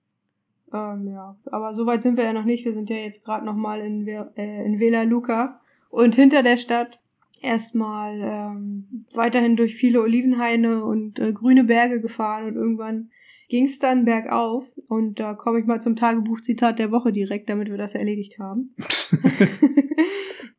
Ähm, 0.73 1.08
ja, 1.08 1.36
aber 1.51 1.73
so 1.73 1.86
weit 1.86 2.01
sind 2.01 2.17
wir 2.17 2.25
ja 2.25 2.34
noch 2.34 2.45
nicht. 2.45 2.65
Wir 2.65 2.73
sind 2.73 2.89
ja 2.89 2.97
jetzt 2.97 3.23
gerade 3.23 3.45
noch 3.45 3.56
mal 3.56 3.80
in, 3.82 4.08
äh, 4.08 4.65
in 4.65 4.80
Vela 4.80 5.04
Luca 5.04 5.62
und 5.89 6.15
hinter 6.15 6.43
der 6.43 6.58
Stadt 6.58 6.99
erstmal 7.41 8.19
ähm, 8.21 9.06
weiterhin 9.13 9.56
durch 9.56 9.75
viele 9.75 10.01
Olivenhaine 10.01 10.84
und 10.84 11.19
äh, 11.19 11.32
grüne 11.32 11.63
Berge 11.63 12.01
gefahren 12.01 12.47
und 12.47 12.56
irgendwann 12.56 13.10
ging 13.49 13.65
es 13.65 13.79
dann 13.79 14.05
bergauf 14.05 14.65
und 14.88 15.19
da 15.19 15.34
komme 15.34 15.60
ich 15.60 15.65
mal 15.65 15.81
zum 15.81 15.95
Tagebuchzitat 15.95 16.79
der 16.79 16.91
Woche 16.91 17.12
direkt, 17.12 17.49
damit 17.49 17.69
wir 17.69 17.77
das 17.77 17.95
erledigt 17.95 18.39
haben. 18.39 18.71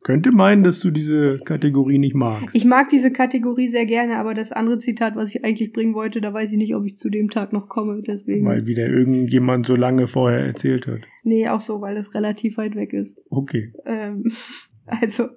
Könnte 0.07 0.31
meinen, 0.31 0.63
dass 0.63 0.79
du 0.79 0.89
diese 0.89 1.37
Kategorie 1.39 1.97
nicht 1.97 2.15
magst. 2.15 2.55
Ich 2.55 2.63
mag 2.63 2.87
diese 2.87 3.11
Kategorie 3.11 3.67
sehr 3.67 3.85
gerne, 3.85 4.17
aber 4.17 4.33
das 4.33 4.53
andere 4.53 4.77
Zitat, 4.77 5.17
was 5.17 5.35
ich 5.35 5.43
eigentlich 5.43 5.73
bringen 5.73 5.95
wollte, 5.95 6.21
da 6.21 6.33
weiß 6.33 6.49
ich 6.53 6.57
nicht, 6.57 6.75
ob 6.75 6.85
ich 6.85 6.95
zu 6.95 7.09
dem 7.09 7.29
Tag 7.29 7.51
noch 7.51 7.67
komme. 7.67 8.01
Deswegen. 8.07 8.45
weil 8.45 8.65
wieder 8.65 8.87
irgendjemand 8.87 9.65
so 9.65 9.75
lange 9.75 10.07
vorher 10.07 10.45
erzählt 10.45 10.87
hat. 10.87 11.01
Nee, 11.23 11.49
auch 11.49 11.59
so, 11.59 11.81
weil 11.81 11.95
das 11.95 12.13
relativ 12.13 12.55
weit 12.55 12.75
weg 12.75 12.93
ist. 12.93 13.19
Okay. 13.29 13.73
Ähm, 13.85 14.31
also 14.85 15.27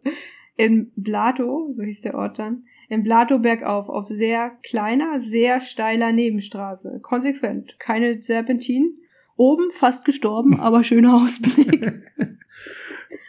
in 0.57 0.93
Blato, 0.95 1.73
so 1.73 1.83
hieß 1.83 2.03
der 2.03 2.15
Ort 2.15 2.39
dann, 2.39 2.65
in 2.91 3.05
Blato 3.05 3.39
bergauf, 3.39 3.89
auf 3.89 4.09
sehr 4.09 4.51
kleiner, 4.65 5.21
sehr 5.21 5.61
steiler 5.61 6.11
Nebenstraße. 6.13 6.99
Konsequent. 7.01 7.79
Keine 7.79 8.21
Serpentin. 8.21 8.99
Oben 9.37 9.71
fast 9.73 10.05
gestorben, 10.05 10.59
aber 10.61 10.85
schöner 10.85 11.17
Ausblick. 11.17 12.03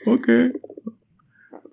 Okay. 0.03 0.51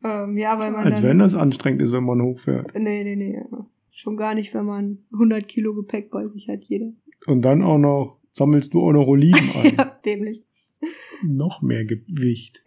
ähm, 0.05 0.37
ja, 0.37 0.59
weil 0.59 0.71
man 0.71 0.85
Als 0.85 0.97
dann, 0.97 1.03
wenn 1.03 1.19
das 1.19 1.35
anstrengend 1.35 1.81
ist, 1.81 1.93
wenn 1.93 2.05
man 2.05 2.21
hochfährt. 2.21 2.75
Nee, 2.75 3.03
nee, 3.03 3.17
nee. 3.17 3.43
Schon 3.91 4.19
gar 4.19 4.35
nicht, 4.35 4.53
wenn 4.53 4.67
man 4.67 4.99
100 5.15 5.49
Kilo 5.49 5.75
Gepäck 5.75 6.11
bei 6.11 6.29
sich 6.29 6.47
hat, 6.47 6.63
jeder. 6.65 6.93
Und 7.27 7.41
dann 7.41 7.63
auch 7.63 7.79
noch, 7.79 8.19
sammelst 8.35 8.75
du 8.75 8.83
auch 8.83 8.93
noch 8.93 9.07
Oliven 9.07 9.51
ein. 9.55 9.77
Ja, 9.77 9.99
dämlich. 10.05 10.45
Noch 11.23 11.63
mehr 11.63 11.87
Gewicht. 11.87 12.63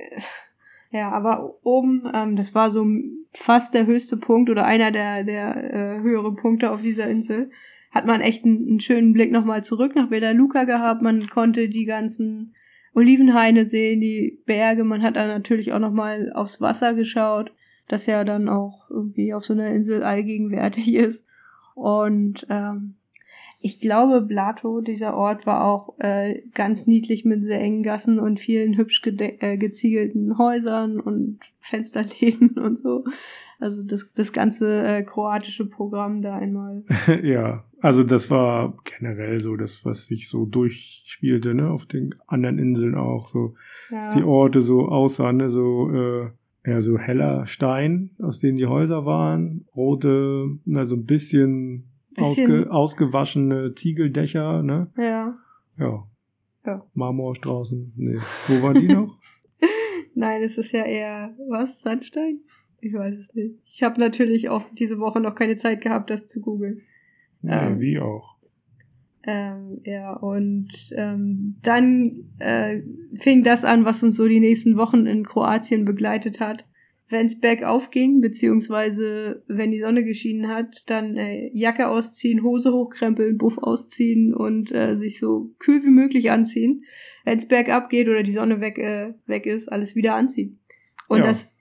Ja, 0.91 1.09
aber 1.11 1.57
oben, 1.63 2.03
ähm, 2.13 2.35
das 2.35 2.53
war 2.53 2.69
so 2.69 2.85
fast 3.33 3.73
der 3.73 3.85
höchste 3.85 4.17
Punkt 4.17 4.49
oder 4.49 4.65
einer 4.65 4.91
der, 4.91 5.23
der 5.23 5.73
äh, 5.73 6.01
höheren 6.01 6.35
Punkte 6.35 6.69
auf 6.71 6.81
dieser 6.81 7.07
Insel, 7.07 7.49
hat 7.91 8.05
man 8.05 8.21
echt 8.21 8.43
einen, 8.43 8.67
einen 8.67 8.79
schönen 8.81 9.13
Blick 9.13 9.31
nochmal 9.31 9.63
zurück 9.63 9.95
nach 9.95 10.11
Villa 10.11 10.31
Luca 10.31 10.65
gehabt. 10.65 11.01
Man 11.01 11.27
konnte 11.29 11.69
die 11.69 11.85
ganzen 11.85 12.53
Olivenhaine 12.93 13.65
sehen, 13.65 14.01
die 14.01 14.41
Berge. 14.45 14.83
Man 14.83 15.01
hat 15.01 15.15
dann 15.15 15.27
natürlich 15.27 15.71
auch 15.71 15.79
nochmal 15.79 16.31
aufs 16.33 16.59
Wasser 16.59 16.93
geschaut, 16.93 17.53
das 17.87 18.05
ja 18.05 18.23
dann 18.25 18.49
auch 18.49 18.89
irgendwie 18.89 19.33
auf 19.33 19.45
so 19.45 19.53
einer 19.53 19.67
Insel 19.67 20.03
allgegenwärtig 20.03 20.93
ist. 20.93 21.25
Und 21.73 22.45
ähm, 22.49 22.95
ich 23.61 23.79
glaube, 23.79 24.21
Blato, 24.21 24.81
dieser 24.81 25.15
Ort, 25.15 25.45
war 25.45 25.63
auch 25.65 25.95
äh, 25.99 26.41
ganz 26.53 26.87
niedlich 26.87 27.25
mit 27.25 27.43
sehr 27.43 27.61
engen 27.61 27.83
Gassen 27.83 28.19
und 28.19 28.39
vielen 28.39 28.75
hübsch 28.77 29.01
äh, 29.05 29.57
geziegelten 29.57 30.37
Häusern 30.37 30.99
und 30.99 31.39
Fensterläden 31.59 32.49
und 32.59 32.77
so. 32.77 33.03
Also 33.59 33.83
das, 33.83 34.09
das 34.15 34.33
ganze 34.33 34.83
äh, 34.83 35.03
kroatische 35.03 35.69
Programm 35.69 36.23
da 36.23 36.35
einmal. 36.35 36.83
ja, 37.23 37.63
also 37.79 38.03
das 38.03 38.31
war 38.31 38.75
generell 38.99 39.39
so 39.41 39.55
das, 39.55 39.85
was 39.85 40.07
sich 40.07 40.29
so 40.29 40.45
durchspielte, 40.45 41.53
ne, 41.53 41.69
auf 41.69 41.85
den 41.85 42.15
anderen 42.25 42.57
Inseln 42.57 42.95
auch, 42.95 43.27
so, 43.27 43.53
dass 43.91 44.15
die 44.15 44.21
Ja, 44.21 44.25
Orte 44.25 44.63
so 44.63 44.87
aussahen, 44.87 45.37
ne, 45.37 45.51
so, 45.51 45.91
äh, 45.91 46.29
ja, 46.65 46.81
so 46.81 46.97
heller 46.97 47.45
Stein, 47.45 48.11
aus 48.19 48.39
denen 48.39 48.57
die 48.57 48.65
Häuser 48.65 49.05
waren, 49.05 49.65
rote, 49.75 50.57
na, 50.65 50.85
so 50.85 50.95
ein 50.95 51.05
Bisschen- 51.05 51.90
Ausge, 52.17 52.71
ausgewaschene 52.71 53.73
Ziegeldächer, 53.75 54.63
ne, 54.63 54.91
ja. 54.97 55.37
ja. 55.77 56.07
Ja. 56.65 56.85
Marmorstraßen, 56.93 57.93
nee. 57.95 58.19
Wo 58.47 58.61
waren 58.61 58.79
die 58.79 58.93
noch? 58.93 59.17
Nein, 60.13 60.43
es 60.43 60.57
ist 60.57 60.71
ja 60.73 60.83
eher, 60.83 61.33
was, 61.49 61.81
Sandstein? 61.81 62.41
Ich 62.81 62.93
weiß 62.93 63.15
es 63.17 63.33
nicht. 63.33 63.55
Ich 63.65 63.83
habe 63.83 63.99
natürlich 63.99 64.49
auch 64.49 64.63
diese 64.73 64.99
Woche 64.99 65.19
noch 65.19 65.35
keine 65.35 65.55
Zeit 65.55 65.81
gehabt, 65.81 66.09
das 66.09 66.27
zu 66.27 66.41
googeln. 66.41 66.81
Nee, 67.41 67.53
Ähm. 67.53 67.79
wie 67.79 67.99
auch. 67.99 68.37
Ähm, 69.23 69.81
ja, 69.83 70.13
und 70.13 70.69
ähm, 70.95 71.57
dann 71.61 72.31
äh, 72.39 72.81
fing 73.15 73.43
das 73.43 73.63
an, 73.63 73.85
was 73.85 74.01
uns 74.01 74.15
so 74.15 74.27
die 74.27 74.39
nächsten 74.39 74.77
Wochen 74.77 75.05
in 75.05 75.25
Kroatien 75.25 75.85
begleitet 75.85 76.39
hat. 76.39 76.65
Wenn 77.11 77.25
es 77.25 77.39
bergauf 77.39 77.91
ging, 77.91 78.21
beziehungsweise 78.21 79.43
wenn 79.47 79.69
die 79.69 79.79
Sonne 79.79 80.03
geschienen 80.03 80.47
hat, 80.47 80.83
dann 80.87 81.17
äh, 81.17 81.51
Jacke 81.53 81.89
ausziehen, 81.89 82.41
Hose 82.41 82.71
hochkrempeln, 82.71 83.37
Buff 83.37 83.57
ausziehen 83.57 84.33
und 84.33 84.71
äh, 84.71 84.95
sich 84.95 85.19
so 85.19 85.53
kühl 85.59 85.83
wie 85.83 85.89
möglich 85.89 86.31
anziehen. 86.31 86.85
Wenn 87.25 87.37
es 87.37 87.47
bergab 87.47 87.89
geht 87.89 88.07
oder 88.07 88.23
die 88.23 88.31
Sonne 88.31 88.61
weg, 88.61 88.77
äh, 88.77 89.13
weg 89.27 89.45
ist, 89.45 89.71
alles 89.71 89.93
wieder 89.95 90.15
anziehen. 90.15 90.59
Und 91.09 91.19
Ja. 91.19 91.25
das 91.25 91.59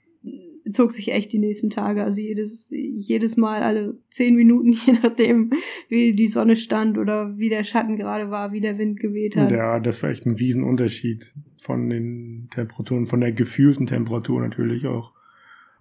zog 0.71 0.93
sich 0.93 1.13
echt 1.13 1.33
die 1.33 1.39
nächsten 1.39 1.71
Tage. 1.71 2.05
Also 2.05 2.21
jedes, 2.21 2.71
jedes 2.71 3.37
Mal 3.37 3.63
alle 3.63 3.99
zehn 4.11 4.35
Minuten, 4.37 4.73
je 4.87 4.93
nachdem, 5.03 5.51
wie 5.89 6.15
die 6.15 6.29
Sonne 6.29 6.57
stand 6.57 6.99
oder 6.99 7.37
wie 7.39 7.49
der 7.49 7.65
Schatten 7.65 7.97
gerade 7.97 8.31
war, 8.31 8.53
wie 8.53 8.61
der 8.61 8.79
Wind 8.79 9.01
geweht 9.01 9.37
hat. 9.37 9.51
Ja, 9.51 9.81
das 9.81 10.03
war 10.03 10.11
echt 10.11 10.27
ein 10.27 10.37
Riesenunterschied 10.37 11.35
von 11.61 11.91
den 11.91 12.49
Temperaturen, 12.53 13.07
von 13.07 13.21
der 13.21 13.33
gefühlten 13.33 13.87
Temperatur 13.87 14.41
natürlich 14.41 14.87
auch. 14.87 15.13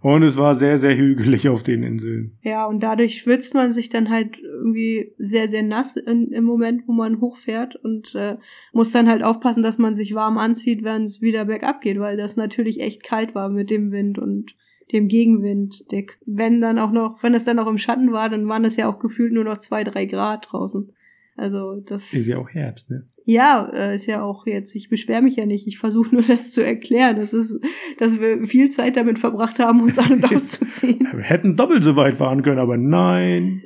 Und 0.02 0.24
es 0.24 0.38
war 0.38 0.56
sehr, 0.56 0.80
sehr 0.80 0.96
hügelig 0.96 1.50
auf 1.50 1.62
den 1.62 1.84
Inseln. 1.84 2.38
Ja, 2.42 2.66
und 2.66 2.82
dadurch 2.82 3.18
schwitzt 3.18 3.54
man 3.54 3.74
sich 3.74 3.90
dann 3.90 4.10
halt 4.10 4.38
irgendwie 4.38 5.14
sehr, 5.18 5.50
sehr 5.50 5.64
nass 5.64 5.98
in, 5.98 6.32
im 6.32 6.46
Moment, 6.46 6.84
wo 6.88 6.94
man 6.94 7.20
hochfährt 7.20 7.76
und 7.76 8.16
äh, 8.16 8.38
muss 8.72 8.92
dann 8.92 9.10
halt 9.10 9.24
aufpassen, 9.24 9.62
dass 9.62 9.78
man 9.78 9.96
sich 9.96 10.16
warm 10.16 10.38
anzieht, 10.38 10.84
wenn 10.84 11.04
es 11.04 11.22
wieder 11.22 11.46
bergab 11.46 11.82
geht, 11.82 12.00
weil 12.00 12.16
das 12.16 12.38
natürlich 12.38 12.80
echt 12.80 13.04
kalt 13.04 13.36
war 13.36 13.50
mit 13.50 13.70
dem 13.70 13.92
Wind 13.92 14.18
und 14.18 14.56
dem 14.94 15.10
Gegenwind. 15.10 15.92
Der, 15.92 16.06
wenn 16.26 16.62
dann 16.62 16.80
auch 16.80 16.92
noch, 16.92 17.22
wenn 17.22 17.34
es 17.34 17.44
dann 17.44 17.60
auch 17.60 17.68
im 17.68 17.78
Schatten 17.78 18.14
war, 18.14 18.30
dann 18.30 18.48
waren 18.48 18.64
es 18.64 18.78
ja 18.78 18.88
auch 18.88 19.00
gefühlt 19.00 19.34
nur 19.34 19.44
noch 19.44 19.58
zwei, 19.58 19.84
drei 19.84 20.06
Grad 20.06 20.48
draußen. 20.50 20.94
Also 21.36 21.76
das 21.86 22.14
ist 22.14 22.28
ja 22.28 22.38
auch 22.38 22.50
Herbst, 22.50 22.90
ne? 22.90 23.06
Ja, 23.30 23.70
äh, 23.72 23.94
ist 23.94 24.08
ja 24.08 24.24
auch 24.24 24.48
jetzt. 24.48 24.74
Ich 24.74 24.90
beschwere 24.90 25.22
mich 25.22 25.36
ja 25.36 25.46
nicht. 25.46 25.68
Ich 25.68 25.78
versuche 25.78 26.16
nur 26.16 26.24
das 26.28 26.52
zu 26.52 26.66
erklären. 26.66 27.18
Das 27.18 27.32
ist, 27.32 27.60
dass 28.00 28.20
wir 28.20 28.44
viel 28.48 28.70
Zeit 28.70 28.98
damit 28.98 29.20
verbracht 29.20 29.60
haben, 29.60 29.84
uns 29.84 30.00
an 30.00 30.14
und 30.14 30.26
auszuziehen. 30.36 31.08
wir 31.14 31.24
hätten 31.24 31.56
doppelt 31.56 31.84
so 31.84 31.96
weit 31.96 32.16
fahren 32.16 32.42
können, 32.42 32.58
aber 32.58 32.76
nein. 32.76 33.62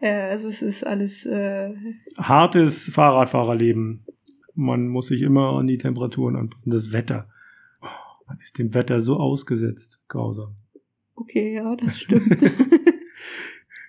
ja, 0.00 0.28
also 0.28 0.48
es 0.48 0.62
ist 0.62 0.86
alles 0.86 1.26
äh 1.26 1.74
hartes 2.16 2.88
Fahrradfahrerleben. 2.88 4.06
Man 4.54 4.88
muss 4.88 5.08
sich 5.08 5.20
immer 5.20 5.58
an 5.58 5.66
die 5.66 5.76
Temperaturen 5.76 6.34
anpassen. 6.34 6.72
Das 6.72 6.94
Wetter. 6.94 7.28
Oh, 7.82 7.88
man 8.26 8.38
ist 8.40 8.58
dem 8.58 8.72
Wetter 8.72 9.02
so 9.02 9.18
ausgesetzt. 9.18 10.00
Grausam. 10.08 10.54
Okay, 11.14 11.52
ja, 11.52 11.76
das 11.76 12.00
stimmt. 12.00 12.38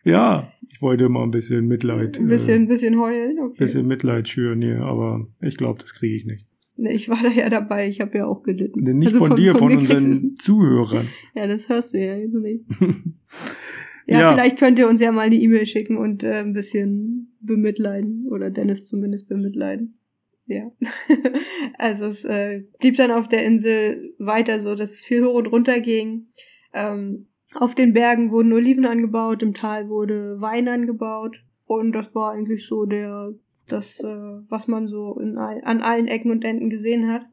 ja, 0.04 0.52
ich 0.78 0.82
wollte 0.84 1.10
mal 1.10 1.24
ein 1.24 1.32
bisschen 1.32 1.66
Mitleid. 1.66 2.20
Ein 2.20 2.28
bisschen, 2.28 2.50
äh, 2.52 2.54
ein 2.54 2.68
bisschen 2.68 3.00
heulen, 3.00 3.40
okay. 3.40 3.56
Ein 3.56 3.66
bisschen 3.66 3.88
Mitleid 3.88 4.30
schüren 4.30 4.62
hier, 4.62 4.84
aber 4.84 5.28
ich 5.42 5.58
glaube, 5.58 5.80
das 5.80 5.92
kriege 5.96 6.16
ich 6.16 6.26
nicht. 6.26 6.48
Ich 6.76 7.10
war 7.10 7.18
da 7.24 7.30
ja 7.30 7.50
dabei, 7.50 7.88
ich 7.88 8.00
habe 8.00 8.20
ja 8.20 8.28
auch 8.28 8.44
gelitten. 8.44 8.82
Nee, 8.84 8.94
nicht 8.94 9.08
also 9.08 9.18
von, 9.18 9.30
von, 9.30 9.38
dir, 9.38 9.56
von, 9.56 9.72
von 9.72 9.80
unseren 9.80 10.36
Zuhörern. 10.38 11.08
Ja, 11.34 11.48
das 11.48 11.68
hörst 11.68 11.96
du 11.96 11.98
ja 11.98 12.16
jetzt 12.16 12.36
nicht. 12.36 12.64
ja, 14.06 14.20
ja, 14.20 14.34
vielleicht 14.34 14.60
könnt 14.60 14.78
ihr 14.78 14.88
uns 14.88 15.02
ja 15.02 15.12
mal 15.12 15.22
eine 15.22 15.36
E-Mail 15.36 15.66
schicken 15.66 15.98
und 15.98 16.24
äh, 16.24 16.42
ein 16.42 16.54
bisschen 16.54 17.36
bemitleiden. 17.42 18.28
Oder 18.30 18.52
Dennis 18.52 18.86
zumindest 18.86 19.28
bemitleiden. 19.28 19.98
Ja. 20.46 20.72
also 21.80 22.06
es 22.06 22.24
äh, 22.24 22.66
blieb 22.78 22.98
dann 22.98 23.10
auf 23.10 23.28
der 23.28 23.44
Insel 23.44 24.14
weiter 24.20 24.60
so, 24.60 24.76
dass 24.76 24.92
es 24.92 25.04
viel 25.04 25.26
hoch 25.26 25.34
und 25.34 25.48
runter 25.48 25.80
ging. 25.80 26.28
Ähm, 26.72 27.30
auf 27.54 27.76
den 27.76 27.94
Bergen 27.94 28.32
wurden 28.32 28.54
Oliven 28.54 28.86
angebaut, 28.86 29.42
im 29.42 29.54
Tal 29.54 29.90
wurde 29.90 30.40
Wein 30.42 30.68
angebaut. 30.68 31.44
Und 31.66 31.92
das 31.94 32.14
war 32.16 32.32
eigentlich 32.32 32.66
so 32.66 32.86
der, 32.86 33.34
das, 33.68 34.00
äh, 34.00 34.06
was 34.50 34.68
man 34.68 34.88
so 34.88 35.20
in, 35.20 35.38
an 35.38 35.82
allen 35.82 36.08
Ecken 36.08 36.32
und 36.32 36.46
Enden 36.46 36.70
gesehen 36.70 37.12
hat. 37.12 37.26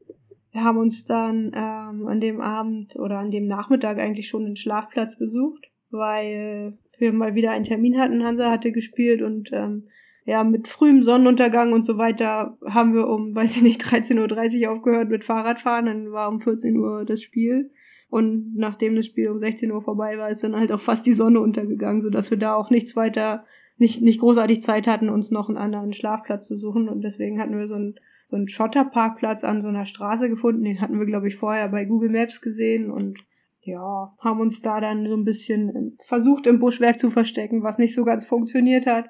Wir 0.53 0.63
haben 0.63 0.79
uns 0.79 1.05
dann 1.05 1.53
ähm, 1.55 2.07
an 2.07 2.21
dem 2.21 2.41
Abend 2.41 2.97
oder 2.97 3.19
an 3.19 3.31
dem 3.31 3.47
Nachmittag 3.47 3.99
eigentlich 3.99 4.29
schon 4.29 4.47
einen 4.47 4.57
Schlafplatz 4.57 5.19
gesucht, 5.19 5.67
weil 5.91 6.79
wir 6.99 7.13
mal 7.13 7.35
wieder 7.35 7.51
einen 7.51 7.65
Termin 7.65 7.99
hatten. 7.99 8.25
Hansa 8.25 8.51
hatte 8.51 8.71
gespielt 8.71 9.21
und 9.21 9.51
ähm, 9.53 9.89
ja, 10.27 10.43
mit 10.43 10.69
frühem 10.69 11.03
Sonnenuntergang 11.03 11.73
und 11.73 11.83
so 11.85 11.99
weiter 11.99 12.57
haben 12.65 12.95
wir 12.95 13.09
um, 13.09 13.35
weiß 13.35 13.57
ich 13.57 13.63
nicht, 13.63 13.83
13.30 13.85 14.63
Uhr 14.63 14.73
aufgehört 14.73 15.09
mit 15.09 15.25
Fahrradfahren. 15.25 15.87
Dann 15.87 16.13
war 16.13 16.29
um 16.29 16.41
14 16.41 16.77
Uhr 16.77 17.05
das 17.05 17.21
Spiel. 17.21 17.71
Und 18.15 18.55
nachdem 18.55 18.95
das 18.95 19.07
Spiel 19.07 19.29
um 19.29 19.41
16 19.41 19.73
Uhr 19.73 19.83
vorbei 19.83 20.17
war, 20.19 20.31
ist 20.31 20.45
dann 20.45 20.55
halt 20.55 20.71
auch 20.71 20.79
fast 20.79 21.05
die 21.05 21.15
Sonne 21.15 21.41
untergegangen, 21.41 22.01
sodass 22.01 22.31
wir 22.31 22.39
da 22.39 22.55
auch 22.55 22.71
nichts 22.71 22.95
weiter, 22.95 23.45
nicht, 23.77 24.03
nicht 24.03 24.21
großartig 24.21 24.61
Zeit 24.61 24.87
hatten, 24.87 25.09
uns 25.09 25.33
noch 25.33 25.49
einen 25.49 25.59
anderen 25.59 25.93
Schlafplatz 25.93 26.47
zu 26.47 26.57
suchen. 26.57 26.89
Und 26.89 27.01
deswegen 27.01 27.41
hatten 27.41 27.59
wir 27.59 27.67
so 27.67 27.75
einen, 27.75 27.97
so 28.29 28.37
einen 28.37 28.47
Schotterparkplatz 28.47 29.43
an 29.43 29.61
so 29.61 29.67
einer 29.67 29.85
Straße 29.85 30.29
gefunden. 30.29 30.63
Den 30.63 30.81
hatten 30.81 31.01
wir, 31.01 31.07
glaube 31.07 31.27
ich, 31.27 31.35
vorher 31.35 31.69
bei 31.71 31.87
Google 31.87 32.11
Maps 32.11 32.41
gesehen 32.41 32.93
und 32.93 33.19
ja, 33.63 34.15
haben 34.21 34.41
uns 34.41 34.63
da 34.63 34.81
dann 34.81 35.09
so 35.09 35.17
ein 35.17 35.25
bisschen 35.25 35.99
versucht, 36.07 36.47
im 36.47 36.61
Buschwerk 36.61 37.01
zu 37.01 37.11
verstecken, 37.11 37.65
was 37.65 37.79
nicht 37.79 37.97
so 37.97 38.05
ganz 38.05 38.25
funktioniert 38.25 38.87
hat. 38.87 39.09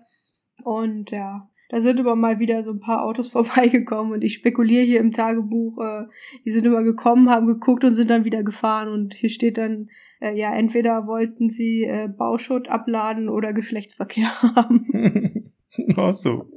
Und 0.62 1.10
ja, 1.10 1.50
da 1.74 1.80
sind 1.80 1.98
immer 1.98 2.14
mal 2.14 2.38
wieder 2.38 2.62
so 2.62 2.70
ein 2.70 2.78
paar 2.78 3.02
Autos 3.02 3.28
vorbeigekommen 3.30 4.12
und 4.12 4.22
ich 4.22 4.34
spekuliere 4.34 4.84
hier 4.84 5.00
im 5.00 5.10
Tagebuch, 5.10 5.76
äh, 5.78 6.04
die 6.44 6.52
sind 6.52 6.64
immer 6.64 6.84
gekommen, 6.84 7.30
haben 7.30 7.46
geguckt 7.46 7.84
und 7.84 7.94
sind 7.94 8.10
dann 8.10 8.24
wieder 8.24 8.44
gefahren 8.44 8.88
und 8.88 9.12
hier 9.12 9.28
steht 9.28 9.58
dann, 9.58 9.88
äh, 10.20 10.38
ja, 10.38 10.54
entweder 10.54 11.08
wollten 11.08 11.48
sie 11.48 11.82
äh, 11.82 12.08
Bauschutt 12.08 12.68
abladen 12.68 13.28
oder 13.28 13.52
Geschlechtsverkehr 13.52 14.40
haben. 14.42 15.50
Ach 15.96 16.14
so. 16.14 16.48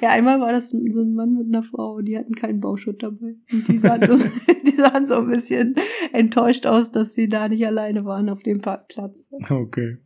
Ja, 0.00 0.08
einmal 0.10 0.40
war 0.40 0.52
das 0.52 0.70
so 0.70 0.78
ein 0.78 1.12
Mann 1.12 1.34
mit 1.34 1.48
einer 1.48 1.62
Frau, 1.62 2.00
die 2.00 2.16
hatten 2.16 2.34
keinen 2.34 2.60
Bauschutt 2.60 3.02
dabei. 3.02 3.36
Und 3.52 3.68
die 3.68 3.76
sahen 3.76 4.02
so, 4.06 4.16
die 4.66 4.76
sahen 4.76 5.04
so 5.04 5.16
ein 5.16 5.26
bisschen 5.26 5.74
enttäuscht 6.14 6.66
aus, 6.66 6.90
dass 6.90 7.12
sie 7.12 7.28
da 7.28 7.50
nicht 7.50 7.66
alleine 7.66 8.06
waren 8.06 8.30
auf 8.30 8.42
dem 8.42 8.62
Platz. 8.62 9.30
Okay. 9.50 9.98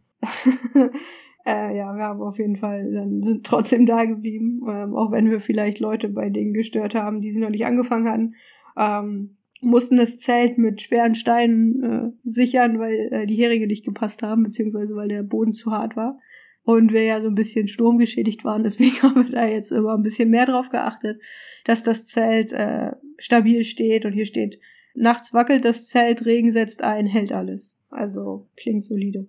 Äh, 1.49 1.79
ja, 1.79 1.97
wir 1.97 2.05
haben 2.05 2.21
auf 2.21 2.39
jeden 2.39 2.57
Fall, 2.57 2.93
dann 2.93 3.23
sind 3.23 3.47
trotzdem 3.47 3.87
da 3.87 4.05
geblieben, 4.05 4.61
ähm, 4.69 4.95
auch 4.95 5.11
wenn 5.11 5.31
wir 5.31 5.41
vielleicht 5.41 5.81
Leute 5.81 6.11
bei 6.11 6.29
denen 6.29 6.53
gestört 6.53 6.95
haben, 6.95 7.23
die 7.23 7.33
sie 7.33 7.41
noch 7.41 7.49
nicht 7.49 7.65
angefangen 7.65 8.07
hatten. 8.07 8.35
Ähm, 8.77 9.39
mussten 9.63 9.97
das 9.97 10.19
Zelt 10.19 10.59
mit 10.59 10.83
schweren 10.83 11.15
Steinen 11.15 11.83
äh, 11.83 12.13
sichern, 12.23 12.79
weil 12.79 13.09
äh, 13.13 13.27
die 13.27 13.37
Heringe 13.37 13.67
nicht 13.67 13.87
gepasst 13.87 14.23
haben, 14.23 14.43
beziehungsweise 14.43 14.95
weil 14.95 15.09
der 15.09 15.23
Boden 15.23 15.55
zu 15.55 15.73
hart 15.73 15.97
war. 15.97 16.19
Und 16.65 16.93
wir 16.93 17.05
ja 17.05 17.23
so 17.23 17.29
ein 17.29 17.35
bisschen 17.35 17.67
sturmgeschädigt 17.67 18.45
waren, 18.45 18.63
deswegen 18.65 19.01
haben 19.01 19.25
wir 19.25 19.33
da 19.33 19.47
jetzt 19.47 19.73
immer 19.73 19.95
ein 19.95 20.03
bisschen 20.03 20.29
mehr 20.29 20.45
drauf 20.45 20.69
geachtet, 20.69 21.19
dass 21.65 21.83
das 21.83 22.05
Zelt 22.05 22.53
äh, 22.53 22.93
stabil 23.17 23.65
steht. 23.65 24.05
Und 24.05 24.13
hier 24.13 24.27
steht, 24.27 24.61
nachts 24.95 25.33
wackelt 25.33 25.65
das 25.65 25.87
Zelt, 25.87 26.27
Regen 26.27 26.53
setzt 26.53 26.83
ein, 26.83 27.07
hält 27.07 27.33
alles. 27.33 27.75
Also 27.89 28.51
klingt 28.55 28.85
solide. 28.85 29.29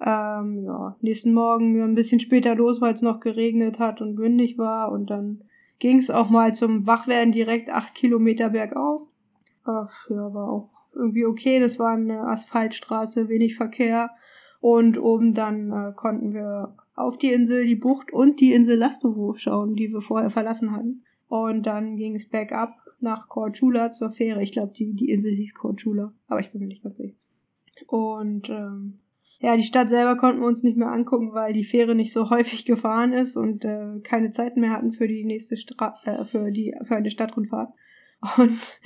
Ähm, 0.00 0.64
ja, 0.64 0.96
nächsten 1.00 1.32
Morgen 1.32 1.80
ein 1.80 1.94
bisschen 1.94 2.20
später 2.20 2.54
los, 2.54 2.80
weil 2.80 2.94
es 2.94 3.02
noch 3.02 3.20
geregnet 3.20 3.78
hat 3.78 4.00
und 4.00 4.18
windig 4.18 4.58
war. 4.58 4.90
Und 4.92 5.10
dann 5.10 5.44
ging 5.78 5.98
es 5.98 6.10
auch 6.10 6.30
mal 6.30 6.54
zum 6.54 6.86
Wachwerden 6.86 7.32
direkt 7.32 7.70
acht 7.70 7.94
Kilometer 7.94 8.50
bergauf. 8.50 9.02
Ach, 9.64 10.10
ja, 10.10 10.34
war 10.34 10.50
auch 10.50 10.70
irgendwie 10.94 11.26
okay. 11.26 11.60
Das 11.60 11.78
war 11.78 11.94
eine 11.94 12.26
Asphaltstraße, 12.26 13.28
wenig 13.28 13.56
Verkehr. 13.56 14.10
Und 14.60 14.98
oben 14.98 15.34
dann 15.34 15.70
äh, 15.70 15.92
konnten 15.94 16.32
wir 16.32 16.74
auf 16.94 17.18
die 17.18 17.32
Insel, 17.32 17.66
die 17.66 17.76
Bucht 17.76 18.12
und 18.12 18.40
die 18.40 18.52
Insel 18.52 18.78
Lastovo 18.78 19.34
schauen, 19.34 19.74
die 19.74 19.92
wir 19.92 20.00
vorher 20.00 20.30
verlassen 20.30 20.72
hatten. 20.72 21.04
Und 21.28 21.64
dann 21.64 21.96
ging 21.96 22.14
es 22.14 22.28
bergab 22.28 22.76
nach 23.00 23.28
Korčula 23.28 23.90
zur 23.90 24.10
Fähre. 24.12 24.42
Ich 24.42 24.52
glaube, 24.52 24.72
die, 24.72 24.94
die 24.94 25.10
Insel 25.10 25.34
hieß 25.34 25.54
Korčula, 25.54 26.12
aber 26.28 26.40
ich 26.40 26.50
bin 26.50 26.60
mir 26.60 26.68
nicht 26.68 26.82
ganz 26.82 26.96
sicher. 26.96 27.14
Und 27.86 28.48
ähm, 28.48 29.00
ja, 29.44 29.56
die 29.56 29.64
Stadt 29.64 29.90
selber 29.90 30.16
konnten 30.16 30.40
wir 30.40 30.46
uns 30.46 30.62
nicht 30.62 30.76
mehr 30.76 30.90
angucken, 30.90 31.32
weil 31.32 31.52
die 31.52 31.64
Fähre 31.64 31.94
nicht 31.94 32.12
so 32.12 32.30
häufig 32.30 32.64
gefahren 32.64 33.12
ist 33.12 33.36
und 33.36 33.64
äh, 33.64 34.00
keine 34.02 34.30
Zeit 34.30 34.56
mehr 34.56 34.70
hatten 34.70 34.92
für 34.92 35.06
die 35.06 35.24
nächste 35.24 35.56
Stra 35.56 35.96
äh, 36.04 36.24
für 36.24 36.50
die 36.50 36.74
für 36.82 36.96
eine 36.96 37.10
Stadtrundfahrt. 37.10 37.72
Und 38.38 38.80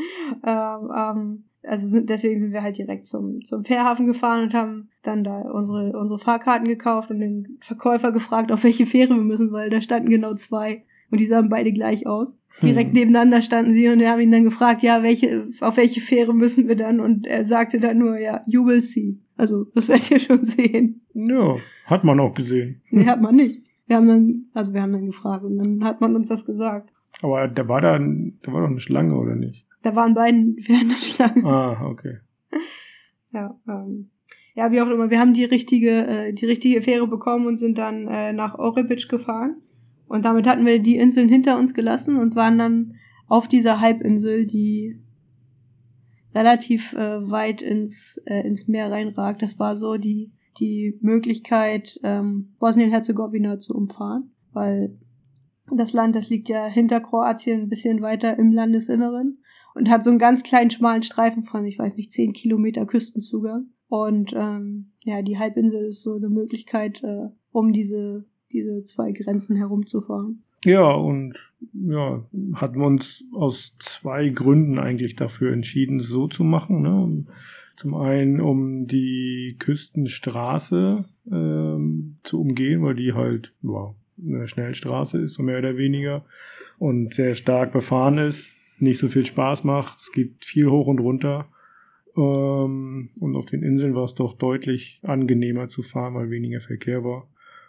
ähm, 0.45 0.91
ähm, 0.97 1.45
also 1.63 1.87
sind, 1.87 2.11
deswegen 2.11 2.41
sind 2.41 2.53
wir 2.53 2.63
halt 2.63 2.77
direkt 2.77 3.07
zum, 3.07 3.45
zum 3.45 3.65
Fährhafen 3.65 4.07
gefahren 4.07 4.43
und 4.43 4.55
haben 4.55 4.89
dann 5.03 5.23
da 5.23 5.43
unsere, 5.43 5.97
unsere 5.97 6.19
Fahrkarten 6.19 6.67
gekauft 6.67 7.11
und 7.11 7.21
den 7.21 7.59
Verkäufer 7.61 8.11
gefragt, 8.11 8.51
auf 8.51 8.65
welche 8.65 8.85
Fähre 8.85 9.15
wir 9.15 9.23
müssen, 9.23 9.53
weil 9.53 9.71
da 9.71 9.81
standen 9.81 10.09
genau 10.09 10.35
zwei. 10.35 10.85
Und 11.11 11.21
die 11.21 11.27
sahen 11.27 11.49
beide 11.49 11.73
gleich 11.73 12.07
aus. 12.07 12.37
Direkt 12.63 12.91
hm. 12.91 12.95
nebeneinander 12.95 13.41
standen 13.41 13.73
sie 13.73 13.89
und 13.89 13.99
wir 13.99 14.11
haben 14.11 14.21
ihn 14.21 14.31
dann 14.31 14.45
gefragt, 14.45 14.83
ja, 14.83 15.03
welche, 15.03 15.49
auf 15.61 15.77
welche 15.77 16.01
Fähre 16.01 16.35
müssen 16.35 16.69
wir 16.69 16.77
dann? 16.77 17.01
Und 17.01 17.27
er 17.27 17.45
sagte 17.45 17.81
dann 17.81 17.99
nur, 17.99 18.19
ja, 18.19 18.43
you 18.47 18.67
will 18.67 18.83
see. 18.83 19.19
Also, 19.37 19.67
das 19.75 19.89
werdet 19.89 20.11
ihr 20.11 20.19
schon 20.19 20.45
sehen. 20.45 21.03
Ja, 21.15 21.57
hat 21.87 22.05
man 22.05 22.21
auch 22.21 22.35
gesehen. 22.35 22.83
Nee, 22.91 23.07
hat 23.07 23.21
man 23.21 23.37
nicht. 23.37 23.63
Wir 23.87 23.97
haben 23.97 24.07
dann, 24.07 24.45
also 24.53 24.75
wir 24.75 24.83
haben 24.83 24.93
dann 24.93 25.07
gefragt 25.07 25.45
und 25.45 25.57
dann 25.57 25.85
hat 25.85 26.01
man 26.01 26.15
uns 26.15 26.29
das 26.29 26.45
gesagt. 26.45 26.93
Aber 27.23 27.49
da 27.49 27.69
war 27.69 27.81
da, 27.81 27.99
da 27.99 28.53
war 28.53 28.63
doch 28.63 28.69
eine 28.69 28.81
Schlange, 28.81 29.17
oder 29.17 29.35
nicht? 29.35 29.67
Da 29.83 29.95
waren 29.95 30.15
beiden 30.15 30.57
während 30.67 30.93
der 30.93 30.97
Schlange. 30.97 31.45
Ah, 31.45 31.87
okay. 31.87 32.19
Ja, 33.33 33.59
ähm, 33.69 34.11
ja, 34.55 34.73
wie 34.73 34.81
auch 34.81 34.89
immer, 34.89 35.11
wir 35.11 35.21
haben 35.21 35.35
die 35.35 35.45
richtige, 35.45 36.07
äh, 36.07 36.33
die 36.33 36.47
richtige 36.47 36.83
Fähre 36.83 37.07
bekommen 37.07 37.47
und 37.47 37.59
sind 37.59 37.79
dann 37.79 38.09
äh, 38.09 38.33
nach 38.33 38.59
Orebic 38.59 39.09
gefahren. 39.09 39.57
Und 40.09 40.25
damit 40.25 40.47
hatten 40.47 40.67
wir 40.67 40.81
die 40.81 40.97
Inseln 40.97 41.29
hinter 41.29 41.59
uns 41.59 41.75
gelassen 41.75 42.17
und 42.17 42.35
waren 42.35 42.59
dann 42.59 42.95
auf 43.29 43.47
dieser 43.47 43.81
Halbinsel, 43.81 44.47
die 44.47 44.99
relativ 46.35 46.93
äh, 46.95 47.31
weit 47.31 47.63
ins, 47.63 48.21
äh, 48.25 48.47
ins 48.47 48.69
Meer 48.69 48.91
reinragt. 48.91 49.43
Das 49.43 49.59
war 49.59 49.77
so 49.77 49.97
die, 49.97 50.33
die 50.59 50.99
Möglichkeit, 51.01 52.01
ähm, 52.03 52.55
Bosnien-Herzegowina 52.59 53.61
zu 53.61 53.75
umfahren, 53.75 54.31
weil 54.53 54.97
das 55.71 55.93
Land, 55.93 56.17
das 56.17 56.31
liegt 56.31 56.49
ja 56.49 56.67
hinter 56.67 57.01
Kroatien 57.01 57.63
ein 57.63 57.69
bisschen 57.69 58.01
weiter 58.01 58.39
im 58.39 58.53
Landesinneren 58.53 59.39
und 59.75 59.91
hat 59.91 60.03
so 60.03 60.11
einen 60.11 60.19
ganz 60.19 60.43
kleinen 60.43 60.71
schmalen 60.71 61.03
Streifen 61.03 61.43
von, 61.43 61.65
ich 61.67 61.79
weiß 61.79 61.97
nicht, 61.97 62.13
zehn 62.13 62.33
Kilometer 62.33 62.87
Küstenzugang. 62.87 63.67
Und 63.89 64.33
ähm, 64.35 64.93
ja, 65.03 65.23
die 65.23 65.39
Halbinsel 65.39 65.87
ist 65.87 66.03
so 66.03 66.15
eine 66.15 66.29
Möglichkeit, 66.29 67.03
äh, 67.03 67.29
um 67.53 67.73
diese 67.73 68.25
diese 68.53 68.85
zwei 68.85 69.13
Grenzen 69.13 69.57
herumzufahren. 69.57 70.43
Ja, 70.65 70.91
und 70.91 71.35
ja, 71.73 72.25
hatten 72.55 72.81
wir 72.81 72.87
uns 72.87 73.25
aus 73.33 73.77
zwei 73.79 74.29
Gründen 74.29 74.79
eigentlich 74.79 75.15
dafür 75.17 75.53
entschieden, 75.53 76.01
so 76.01 76.27
zu 76.27 76.43
machen. 76.45 76.83
Ne? 76.83 77.25
Zum 77.77 77.95
einen, 77.95 78.41
um 78.41 78.89
die 78.89 79.57
Küstenstraße 79.59 81.05
ähm, 81.31 82.17
zu 82.25 82.41
umgehen, 82.41 82.83
weil 82.83 82.97
die 82.97 83.13
halt 83.13 83.53
wow, 83.63 83.95
eine 84.21 84.49
Schnellstraße 84.49 85.19
ist, 85.19 85.35
so 85.35 85.43
mehr 85.43 85.59
oder 85.59 85.77
weniger, 85.77 86.25
und 86.79 87.15
sehr 87.15 87.35
stark 87.35 87.73
befahren 87.73 88.19
ist, 88.19 88.49
nicht 88.79 88.99
so 88.99 89.09
viel 89.09 89.25
Spaß 89.25 89.65
macht. 89.65 90.01
Es 90.01 90.13
geht 90.13 90.45
viel 90.45 90.69
hoch 90.69 90.87
und 90.89 91.01
runter. 91.01 91.49
Ähm, 92.17 93.11
und 93.21 93.37
auf 93.37 93.47
den 93.47 93.63
Inseln 93.63 93.95
war 93.95 94.05
es 94.05 94.15
doch 94.15 94.35
deutlich 94.35 95.01
angenehmer 95.03 95.69
zu 95.69 95.83
fahren, 95.83 96.15
weil 96.15 96.31
weniger 96.31 96.61
Verkehr 96.61 97.05
war. 97.05 97.29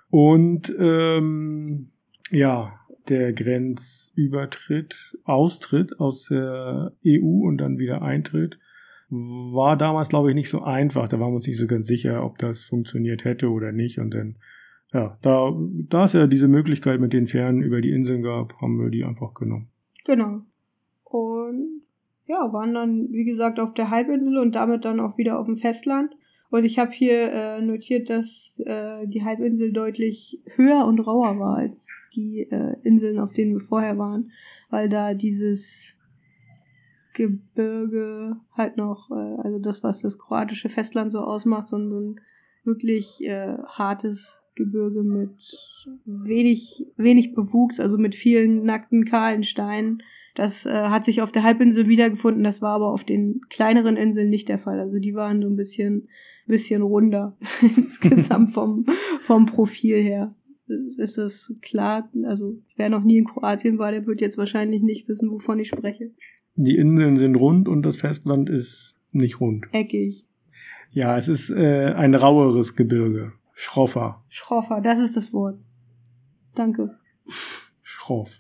Und 0.10 0.74
ähm, 0.80 1.90
ja, 2.32 2.80
der 3.10 3.34
Grenzübertritt, 3.34 5.18
Austritt 5.24 6.00
aus 6.00 6.26
der 6.26 6.94
EU 7.06 7.48
und 7.48 7.58
dann 7.58 7.80
wieder 7.80 8.02
Eintritt, 8.02 8.60
war 9.10 9.76
damals, 9.76 10.10
glaube 10.10 10.30
ich, 10.30 10.36
nicht 10.36 10.50
so 10.50 10.62
einfach. 10.62 11.08
Da 11.08 11.20
waren 11.20 11.32
wir 11.32 11.38
uns 11.38 11.48
nicht 11.48 11.58
so 11.58 11.68
ganz 11.68 11.88
sicher, 11.88 12.24
ob 12.24 12.38
das 12.38 12.64
funktioniert 12.64 13.24
hätte 13.26 13.50
oder 13.50 13.72
nicht. 13.72 14.00
Und 14.00 14.14
dann, 14.14 14.36
ja, 14.94 15.18
da, 15.22 15.52
da 15.90 16.06
es 16.06 16.14
ja 16.14 16.28
diese 16.28 16.48
Möglichkeit 16.48 17.00
mit 17.00 17.14
den 17.14 17.28
Fähren 17.28 17.62
über 17.62 17.82
die 17.82 17.92
Inseln 17.92 18.22
gab, 18.22 18.54
haben 18.62 18.80
wir 18.80 18.90
die 18.90 19.04
einfach 19.04 19.34
genommen. 19.34 19.70
Genau. 20.06 20.42
Und 21.04 21.82
ja, 22.26 22.54
waren 22.54 22.76
dann, 22.76 23.12
wie 23.12 23.26
gesagt, 23.26 23.60
auf 23.60 23.74
der 23.74 23.90
Halbinsel 23.90 24.38
und 24.38 24.54
damit 24.54 24.86
dann 24.86 25.00
auch 25.00 25.18
wieder 25.18 25.40
auf 25.40 25.48
dem 25.48 25.58
Festland. 25.58 26.16
Und 26.52 26.66
ich 26.66 26.80
habe 26.80 26.92
hier 26.92 27.32
äh, 27.32 27.62
notiert, 27.62 28.10
dass 28.10 28.60
äh, 28.66 29.06
die 29.08 29.24
Halbinsel 29.24 29.72
deutlich 29.72 30.42
höher 30.56 30.86
und 30.86 31.00
rauer 31.00 31.38
war 31.40 31.58
als 31.58 31.94
die 32.16 32.48
äh, 32.50 32.76
Inseln, 32.84 33.20
auf 33.20 33.34
denen 33.34 33.54
wir 33.54 33.62
vorher 33.62 33.98
waren, 33.98 34.32
weil 34.70 34.90
da 34.90 35.14
dieses 35.14 35.96
Gebirge 37.14 38.38
halt 38.54 38.78
noch, 38.78 39.12
äh, 39.12 39.42
also 39.44 39.60
das, 39.60 39.84
was 39.84 40.02
das 40.02 40.18
kroatische 40.18 40.70
Festland 40.70 41.12
so 41.12 41.20
ausmacht, 41.20 41.68
so 41.68 41.78
so 41.90 42.00
ein 42.00 42.16
wirklich 42.64 43.24
äh, 43.24 43.58
hartes 43.68 44.42
Gebirge 44.56 45.04
mit 45.04 45.36
wenig, 46.06 46.86
wenig 46.98 47.34
Bewuchs, 47.34 47.80
also 47.80 47.98
mit 47.98 48.16
vielen 48.16 48.64
nackten, 48.64 49.06
kahlen 49.06 49.44
Steinen. 49.44 50.02
Das 50.36 50.66
äh, 50.66 50.72
hat 50.72 51.06
sich 51.06 51.22
auf 51.22 51.32
der 51.32 51.44
Halbinsel 51.44 51.88
wiedergefunden, 51.88 52.44
das 52.44 52.62
war 52.62 52.76
aber 52.76 52.92
auf 52.92 53.04
den 53.04 53.42
kleineren 53.50 53.98
Inseln 53.98 54.30
nicht 54.30 54.50
der 54.50 54.60
Fall. 54.60 54.80
Also 54.80 55.00
die 55.00 55.14
waren 55.14 55.42
so 55.42 55.48
ein 55.48 55.56
bisschen 55.56 56.08
bisschen 56.50 56.82
runder 56.82 57.38
insgesamt 57.62 58.54
vom, 58.54 58.86
vom 59.22 59.46
Profil 59.46 59.96
her. 59.96 60.36
Ist 60.98 61.18
das 61.18 61.54
klar? 61.62 62.10
Also, 62.26 62.60
wer 62.76 62.90
noch 62.90 63.04
nie 63.04 63.20
in 63.20 63.26
Kroatien 63.26 63.80
war, 63.80 63.92
der 63.92 64.06
wird 64.06 64.22
jetzt 64.22 64.38
wahrscheinlich 64.38 64.84
nicht 64.84 65.08
wissen, 65.08 65.32
wovon 65.32 65.60
ich 65.60 65.70
spreche. 65.70 66.12
Die 66.56 66.76
Inseln 66.76 67.16
sind 67.16 67.36
rund 67.36 67.68
und 67.68 67.84
das 67.84 67.98
Festland 67.98 68.50
ist 68.50 68.96
nicht 69.12 69.40
rund. 69.40 69.66
Eckig. 69.72 70.26
Ja, 70.92 71.18
es 71.18 71.28
ist 71.28 71.50
äh, 71.50 71.94
ein 71.96 72.14
raueres 72.14 72.76
Gebirge. 72.76 73.34
Schroffer. 73.54 74.24
Schroffer, 74.30 74.82
das 74.82 75.00
ist 75.00 75.18
das 75.18 75.34
Wort. 75.34 75.60
Danke. 76.56 76.98
Schroff. 77.82 78.40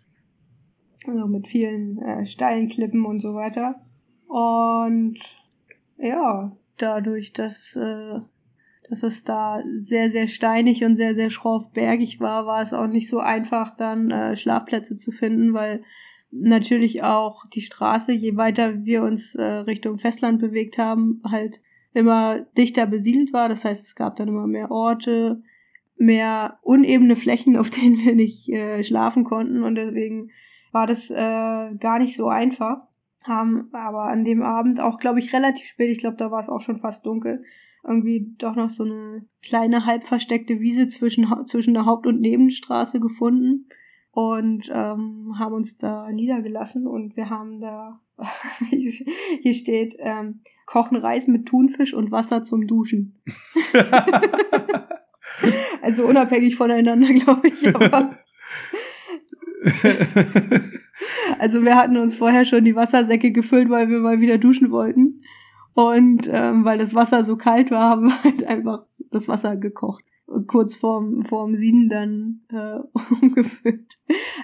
Also 1.08 1.28
mit 1.28 1.48
vielen 1.48 2.00
äh, 2.00 2.26
steilen 2.26 2.67
Klippen 2.67 3.06
und 3.06 3.22
so 3.22 3.34
weiter. 3.34 3.76
Und 4.28 5.17
ja, 5.98 6.56
dadurch, 6.82 7.34
dass, 7.34 7.76
äh, 7.76 8.20
dass 8.89 9.04
es 9.04 9.24
da 9.24 9.63
sehr, 9.76 10.10
sehr 10.10 10.28
steinig 10.28 10.84
und 10.84 10.96
sehr, 10.96 11.15
sehr 11.15 11.30
schroff 11.30 11.72
bergig 11.72 12.20
war, 12.20 12.46
war 12.46 12.62
es 12.62 12.74
auch 12.74 12.88
nicht 12.88 13.08
so 13.08 13.20
einfach, 13.20 13.76
dann 13.76 14.12
äh, 14.12 14.36
Schlafplätze 14.36 14.98
zu 14.98 15.12
finden, 15.12 15.54
weil 15.54 15.84
natürlich 16.32 17.04
auch 17.04 17.46
die 17.48 17.62
Straße, 17.62 18.12
je 18.12 18.36
weiter 18.38 18.86
wir 18.86 19.04
uns 19.04 19.36
äh, 19.36 19.44
Richtung 19.44 20.00
Festland 20.00 20.39
bewegt 20.39 20.78
haben, 20.78 21.22
halt 21.24 21.62
immer 21.94 22.39
dichter 22.58 22.86
besiedelt 22.86 23.34
war. 23.34 23.50
Das 23.50 23.65
heißt, 23.65 23.86
es 23.86 23.96
gab 23.96 24.15
dann 24.15 24.28
immer 24.28 24.48
mehr 24.48 24.72
Orte, 24.72 25.42
mehr 25.98 26.60
unebene 26.62 27.15
Flächen, 27.15 27.58
auf 27.58 27.70
denen 27.70 27.98
wir 28.00 28.15
nicht 28.15 28.50
äh, 28.50 28.84
schlafen 28.84 29.24
konnten. 29.24 29.63
Und 29.63 29.76
deswegen 29.76 30.30
war 30.72 30.88
das 30.88 31.10
äh, 31.10 31.15
gar 31.15 32.00
nicht 32.00 32.15
so 32.15 32.28
einfach 32.28 32.88
haben 33.26 33.70
aber 33.74 34.04
an 34.04 34.24
dem 34.24 34.42
Abend 34.42 34.80
auch, 34.80 35.00
glaube 35.00 35.20
ich, 35.20 35.34
relativ 35.34 35.66
spät, 35.66 35.92
ich 35.92 36.00
glaube, 36.00 36.18
da 36.18 36.32
war 36.32 36.40
es 36.40 36.50
auch 36.50 36.62
schon 36.62 36.78
fast 36.78 37.06
dunkel, 37.06 37.44
irgendwie 37.84 38.34
doch 38.38 38.56
noch 38.56 38.70
so 38.70 38.84
eine 38.84 39.26
kleine 39.42 39.86
halb 39.86 40.04
versteckte 40.04 40.60
Wiese 40.60 40.88
zwischen, 40.88 41.28
zwischen 41.46 41.74
der 41.74 41.86
Haupt- 41.86 42.08
und 42.08 42.22
Nebenstraße 42.22 43.00
gefunden 43.00 43.68
und 44.12 44.70
ähm, 44.74 45.36
haben 45.38 45.54
uns 45.54 45.78
da 45.78 46.12
niedergelassen 46.12 46.88
und 46.88 47.16
wir 47.16 47.30
haben 47.30 47.62
da, 47.62 48.02
hier 48.70 49.54
steht, 49.54 49.96
ähm, 50.00 50.42
kochen 50.66 50.98
Reis 50.98 51.28
mit 51.28 51.46
Thunfisch 51.46 51.94
und 51.94 52.12
Wasser 52.12 52.44
zum 52.44 52.68
Duschen. 52.68 53.22
also 55.82 56.06
unabhängig 56.06 56.56
voneinander, 56.56 57.14
glaube 57.14 57.48
ich, 57.48 57.76
aber 57.76 58.18
also 61.40 61.64
wir 61.64 61.76
hatten 61.76 61.98
uns 61.98 62.16
vorher 62.16 62.46
schon 62.46 62.66
die 62.66 62.76
Wassersäcke 62.76 63.32
gefüllt, 63.32 63.70
weil 63.70 63.90
wir 63.90 64.00
mal 64.00 64.22
wieder 64.22 64.38
duschen 64.38 64.72
wollten. 64.72 65.22
Und 65.74 66.30
ähm, 66.32 66.66
weil 66.66 66.78
das 66.78 66.94
Wasser 66.94 67.24
so 67.24 67.38
kalt 67.38 67.72
war, 67.72 67.90
haben 67.90 68.08
wir 68.08 68.24
halt 68.24 68.44
einfach 68.44 68.84
das 69.12 69.28
Wasser 69.28 69.56
gekocht. 69.56 70.04
Und 70.26 70.48
kurz 70.48 70.76
vorm, 70.76 71.24
vorm 71.24 71.56
Sieden 71.56 71.90
dann 71.90 72.42
äh, 72.50 72.80
umgefüllt. 73.22 73.96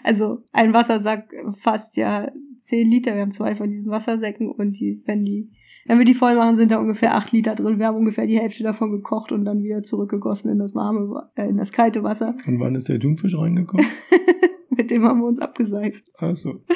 Also 0.03 0.43
ein 0.51 0.73
Wassersack 0.73 1.33
fasst 1.59 1.97
ja 1.97 2.31
10 2.57 2.89
Liter. 2.89 3.13
Wir 3.13 3.21
haben 3.21 3.31
zwei 3.31 3.55
von 3.55 3.69
diesen 3.69 3.91
Wassersäcken 3.91 4.49
und 4.49 4.79
die, 4.79 5.01
wenn 5.05 5.25
die, 5.25 5.51
wenn 5.85 5.99
wir 5.99 6.05
die 6.05 6.15
voll 6.15 6.35
machen, 6.35 6.55
sind 6.55 6.71
da 6.71 6.79
ungefähr 6.79 7.15
8 7.15 7.31
Liter 7.33 7.53
drin. 7.53 7.77
Wir 7.77 7.87
haben 7.87 7.97
ungefähr 7.97 8.25
die 8.25 8.39
Hälfte 8.39 8.63
davon 8.63 8.91
gekocht 8.91 9.31
und 9.31 9.45
dann 9.45 9.61
wieder 9.61 9.83
zurückgegossen 9.83 10.51
in 10.51 10.57
das 10.57 10.73
warme, 10.73 11.29
äh, 11.35 11.49
in 11.49 11.57
das 11.57 11.71
kalte 11.71 12.01
Wasser. 12.01 12.35
Und 12.47 12.59
wann 12.59 12.75
ist 12.75 12.89
der 12.89 12.99
Thunfisch 12.99 13.37
reingekommen? 13.37 13.85
Mit 14.75 14.91
dem 14.91 15.03
haben 15.03 15.19
wir 15.19 15.27
uns 15.27 15.39
abgeseift. 15.39 16.11
Ach 16.17 16.35
so. 16.35 16.61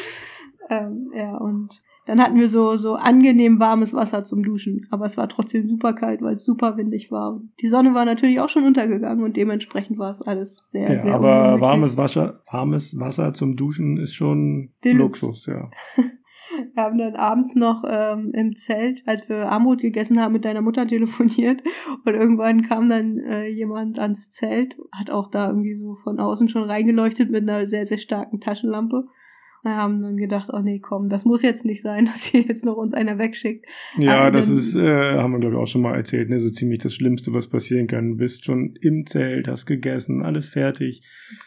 Ähm, 0.72 1.12
ja, 1.16 1.36
und 1.36 1.82
dann 2.06 2.22
hatten 2.22 2.40
wir 2.40 2.48
so, 2.48 2.78
so 2.78 2.96
angenehm 2.96 3.60
warmes 3.60 3.94
Wasser 3.94 4.24
zum 4.24 4.44
Duschen. 4.44 4.88
Aber 4.92 5.06
es 5.08 5.18
war 5.18 5.28
trotzdem 5.28 5.68
super 5.68 5.94
kalt, 5.94 6.22
weil 6.22 6.36
es 6.36 6.46
super 6.46 6.78
windig 6.78 7.12
war. 7.12 7.42
Die 7.60 7.70
Sonne 7.70 7.94
war 7.94 8.06
natürlich 8.06 8.40
auch 8.40 8.50
schon 8.50 8.66
untergegangen 8.66 9.24
und 9.24 9.36
dementsprechend 9.36 9.98
war 9.98 10.12
es 10.12 10.22
alles 10.22 10.70
sehr, 10.70 10.92
ja, 10.92 11.00
sehr 11.00 11.16
Aber 11.16 11.60
warmes 11.60 11.98
Wasser, 11.98 12.42
warmes 12.52 13.00
Wasser 13.00 13.34
zum 13.34 13.56
Duschen 13.56 13.98
ist 13.98 14.14
schon 14.14 14.70
Deluxe. 14.84 15.26
Luxus, 15.26 15.46
ja. 15.48 15.72
Wir 16.74 16.84
haben 16.84 16.98
dann 16.98 17.16
abends 17.16 17.56
noch 17.56 17.84
ähm, 17.88 18.32
im 18.34 18.56
Zelt, 18.56 19.04
als 19.06 19.30
wir 19.30 19.50
Armut 19.50 19.82
gegessen 19.82 20.20
haben, 20.22 20.34
mit 20.34 20.46
deiner 20.46 20.62
Mutter 20.62 20.88
telefoniert 20.88 21.62
und 22.06 22.14
irgendwann 22.14 22.64
kam 22.64 22.90
dann 22.90 23.18
äh, 23.20 23.48
jemand 23.48 24.00
ans 24.00 24.30
Zelt, 24.30 24.78
hat 24.92 25.10
auch 25.10 25.28
da 25.28 25.48
irgendwie 25.48 25.76
so 25.76 25.96
von 25.96 26.20
außen 26.20 26.50
schon 26.50 26.64
reingeleuchtet 26.64 27.32
mit 27.32 27.50
einer 27.50 27.68
sehr, 27.68 27.86
sehr 27.86 27.98
starken 27.98 28.40
Taschenlampe. 28.40 29.06
Wir 29.62 29.76
haben 29.76 30.02
dann 30.02 30.16
gedacht, 30.16 30.50
oh 30.54 30.60
nee, 30.60 30.80
komm, 30.80 31.10
das 31.10 31.26
muss 31.26 31.42
jetzt 31.42 31.66
nicht 31.66 31.82
sein, 31.82 32.06
dass 32.12 32.24
hier 32.24 32.42
jetzt 32.42 32.66
noch 32.66 32.78
uns 32.78 32.94
einer 32.94 33.18
wegschickt. 33.18 33.66
Ja, 33.98 34.20
Aber 34.20 34.32
das 34.32 34.48
ist, 34.48 34.76
äh, 34.76 35.18
haben 35.18 35.34
wir 35.34 35.40
glaube 35.40 35.56
ich 35.56 35.62
auch 35.62 35.68
schon 35.68 35.82
mal 35.82 35.96
erzählt, 35.96 36.30
ne, 36.30 36.40
so 36.40 36.50
ziemlich 36.50 36.80
das 36.80 36.96
Schlimmste, 36.96 37.34
was 37.34 37.48
passieren 37.48 37.88
kann. 37.88 38.12
Du 38.12 38.18
bist 38.18 38.46
schon 38.46 38.76
im 38.82 39.06
Zelt, 39.06 39.48
hast 39.48 39.66
gegessen, 39.66 40.24
alles 40.24 40.50
fertig. 40.50 41.02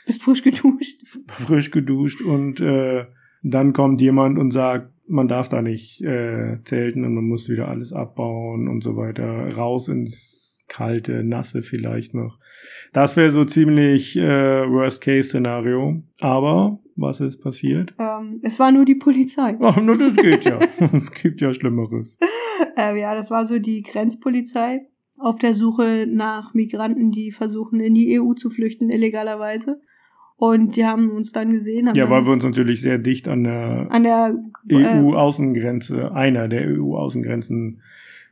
Bist 0.07 0.23
frisch 0.23 0.43
geduscht. 0.43 1.01
Frisch 1.29 1.71
geduscht 1.71 2.21
und 2.21 2.61
äh, 2.61 3.07
dann 3.43 3.73
kommt 3.73 4.01
jemand 4.01 4.39
und 4.39 4.53
sagt, 4.53 4.92
man 5.07 5.29
darf 5.29 5.49
da 5.49 5.63
nicht 5.63 6.01
äh, 6.03 6.59
zelten 6.65 7.05
und 7.05 7.15
man 7.15 7.25
muss 7.25 7.49
wieder 7.49 7.69
alles 7.69 7.93
abbauen 7.93 8.69
und 8.69 8.83
so 8.83 8.97
weiter. 8.97 9.55
Raus 9.55 9.89
ins 9.89 10.65
kalte, 10.69 11.23
nasse 11.23 11.63
vielleicht 11.63 12.15
noch. 12.15 12.39
Das 12.93 13.17
wäre 13.17 13.31
so 13.31 13.45
ziemlich 13.45 14.17
äh, 14.17 14.23
Worst-Case-Szenario. 14.69 16.03
Aber 16.21 16.79
was 16.97 17.21
ist 17.21 17.43
passiert? 17.43 17.95
Ähm, 17.99 18.41
es 18.43 18.59
war 18.59 18.73
nur 18.73 18.85
die 18.85 18.95
Polizei. 18.95 19.57
Ach, 19.61 19.77
nur 19.77 19.99
das 19.99 20.17
geht 20.17 20.45
ja. 20.45 20.59
Gibt 21.23 21.41
ja 21.41 21.53
Schlimmeres. 21.53 22.19
Äh, 22.77 22.99
ja, 22.99 23.15
das 23.15 23.31
war 23.31 23.47
so 23.47 23.59
die 23.59 23.83
Grenzpolizei 23.83 24.81
auf 25.19 25.39
der 25.39 25.55
Suche 25.55 26.07
nach 26.09 26.55
Migranten, 26.55 27.13
die 27.13 27.33
versuchen, 27.33 27.81
in 27.81 27.95
die 27.95 28.21
EU 28.21 28.33
zu 28.35 28.51
flüchten, 28.51 28.91
illegalerweise. 28.91 29.81
Und 30.43 30.75
die 30.75 30.85
haben 30.85 31.13
uns 31.13 31.31
dann 31.31 31.53
gesehen. 31.53 31.89
ja, 31.95 32.11
weil 32.11 32.25
wir 32.25 32.33
uns 32.33 32.43
natürlich 32.43 32.81
sehr 32.81 32.99
dicht 32.99 33.29
an 33.29 33.45
der, 33.45 33.87
an 33.91 34.03
der 34.03 34.37
EU-Außengrenze, 34.73 35.97
äh, 35.97 36.11
einer 36.11 36.49
der 36.49 36.67
EU-Außengrenzen 36.67 37.81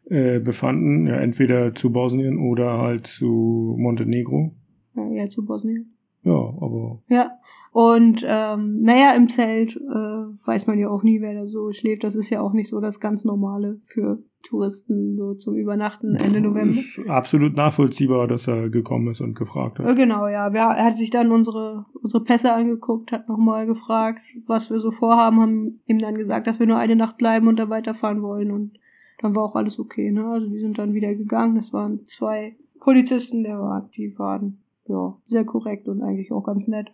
äh, 0.06 0.40
befanden. 0.40 1.06
Ja, 1.06 1.20
entweder 1.20 1.72
zu 1.72 1.92
Bosnien 1.92 2.38
oder 2.38 2.78
halt 2.78 3.06
zu 3.06 3.76
Montenegro. 3.78 4.50
Ja, 4.96 5.08
ja 5.12 5.28
zu 5.28 5.44
Bosnien. 5.44 5.94
Ja, 6.24 6.32
aber. 6.32 7.00
Ja, 7.06 7.30
und 7.70 8.26
ähm, 8.26 8.82
naja, 8.82 9.12
im 9.14 9.28
Zelt 9.28 9.76
äh, 9.76 10.46
weiß 10.46 10.66
man 10.66 10.80
ja 10.80 10.90
auch 10.90 11.04
nie, 11.04 11.20
wer 11.20 11.34
da 11.34 11.46
so 11.46 11.70
schläft. 11.70 12.02
Das 12.02 12.16
ist 12.16 12.28
ja 12.28 12.40
auch 12.40 12.54
nicht 12.54 12.70
so 12.70 12.80
das 12.80 12.98
ganz 12.98 13.24
Normale 13.24 13.78
für 13.84 14.18
Touristen 14.42 15.16
so 15.16 15.34
zum 15.34 15.56
Übernachten 15.56 16.16
Ende 16.16 16.40
November. 16.40 16.80
Ist 16.80 16.98
absolut 17.08 17.56
nachvollziehbar, 17.56 18.26
dass 18.26 18.46
er 18.48 18.70
gekommen 18.70 19.10
ist 19.10 19.20
und 19.20 19.34
gefragt 19.34 19.78
hat. 19.78 19.96
Genau, 19.96 20.26
ja. 20.28 20.48
Er 20.48 20.84
hat 20.84 20.96
sich 20.96 21.10
dann 21.10 21.30
unsere, 21.30 21.84
unsere 21.94 22.24
Pässe 22.24 22.52
angeguckt, 22.52 23.12
hat 23.12 23.28
nochmal 23.28 23.66
gefragt, 23.66 24.22
was 24.46 24.70
wir 24.70 24.80
so 24.80 24.90
vorhaben, 24.90 25.40
haben 25.40 25.80
ihm 25.86 25.98
dann 25.98 26.14
gesagt, 26.14 26.46
dass 26.46 26.58
wir 26.58 26.66
nur 26.66 26.78
eine 26.78 26.96
Nacht 26.96 27.18
bleiben 27.18 27.48
und 27.48 27.56
da 27.56 27.68
weiterfahren 27.68 28.22
wollen 28.22 28.50
und 28.50 28.78
dann 29.20 29.36
war 29.36 29.44
auch 29.44 29.56
alles 29.56 29.78
okay, 29.78 30.10
ne? 30.10 30.26
Also 30.26 30.48
die 30.48 30.60
sind 30.60 30.78
dann 30.78 30.94
wieder 30.94 31.14
gegangen. 31.14 31.56
Das 31.56 31.72
waren 31.72 32.06
zwei 32.06 32.56
Polizisten, 32.78 33.44
der 33.44 33.58
war, 33.58 33.90
die 33.94 34.18
waren 34.18 34.62
ja 34.86 35.16
sehr 35.26 35.44
korrekt 35.44 35.88
und 35.88 36.02
eigentlich 36.02 36.32
auch 36.32 36.42
ganz 36.42 36.66
nett. 36.66 36.90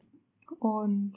Und 0.59 1.13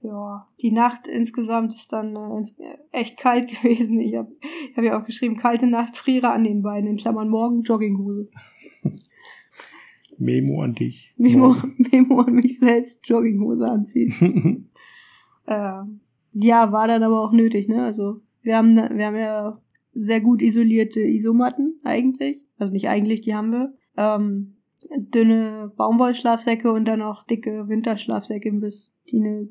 ja, 0.00 0.46
die 0.60 0.70
Nacht 0.70 1.08
insgesamt 1.08 1.74
ist 1.74 1.92
dann 1.92 2.16
äh, 2.16 2.78
echt 2.92 3.18
kalt 3.18 3.48
gewesen. 3.62 4.00
Ich 4.00 4.14
habe 4.14 4.32
ich 4.70 4.76
hab 4.76 4.84
ja 4.84 5.00
auch 5.00 5.04
geschrieben, 5.04 5.36
kalte 5.36 5.66
Nacht, 5.66 5.96
friere 5.96 6.30
an 6.30 6.44
den 6.44 6.62
Beinen, 6.62 6.90
in 6.90 6.96
Klammern 6.96 7.28
morgen 7.28 7.62
Jogginghose. 7.62 8.28
Memo 10.18 10.62
an 10.62 10.74
dich. 10.74 11.14
Memo, 11.16 11.56
Memo 11.76 12.20
an 12.20 12.34
mich 12.34 12.58
selbst, 12.58 13.06
Jogginghose 13.08 13.68
anziehen. 13.68 14.70
äh, 15.46 15.82
ja, 16.32 16.72
war 16.72 16.88
dann 16.88 17.02
aber 17.02 17.20
auch 17.22 17.32
nötig, 17.32 17.68
ne? 17.68 17.84
Also 17.84 18.20
wir 18.42 18.56
haben, 18.56 18.74
wir 18.74 19.06
haben 19.06 19.16
ja 19.16 19.60
sehr 19.94 20.20
gut 20.20 20.42
isolierte 20.42 21.00
Isomatten 21.00 21.80
eigentlich. 21.84 22.44
Also 22.58 22.72
nicht 22.72 22.88
eigentlich, 22.88 23.20
die 23.20 23.34
haben 23.34 23.50
wir. 23.50 23.74
Ähm, 23.96 24.54
dünne 24.96 25.72
Baumwollschlafsäcke 25.76 26.70
und 26.70 26.84
dann 26.86 27.02
auch 27.02 27.24
dicke 27.24 27.68
Winterschlafsäcke, 27.68 28.52
bis 28.52 28.92
die 29.10 29.18
eine 29.18 29.48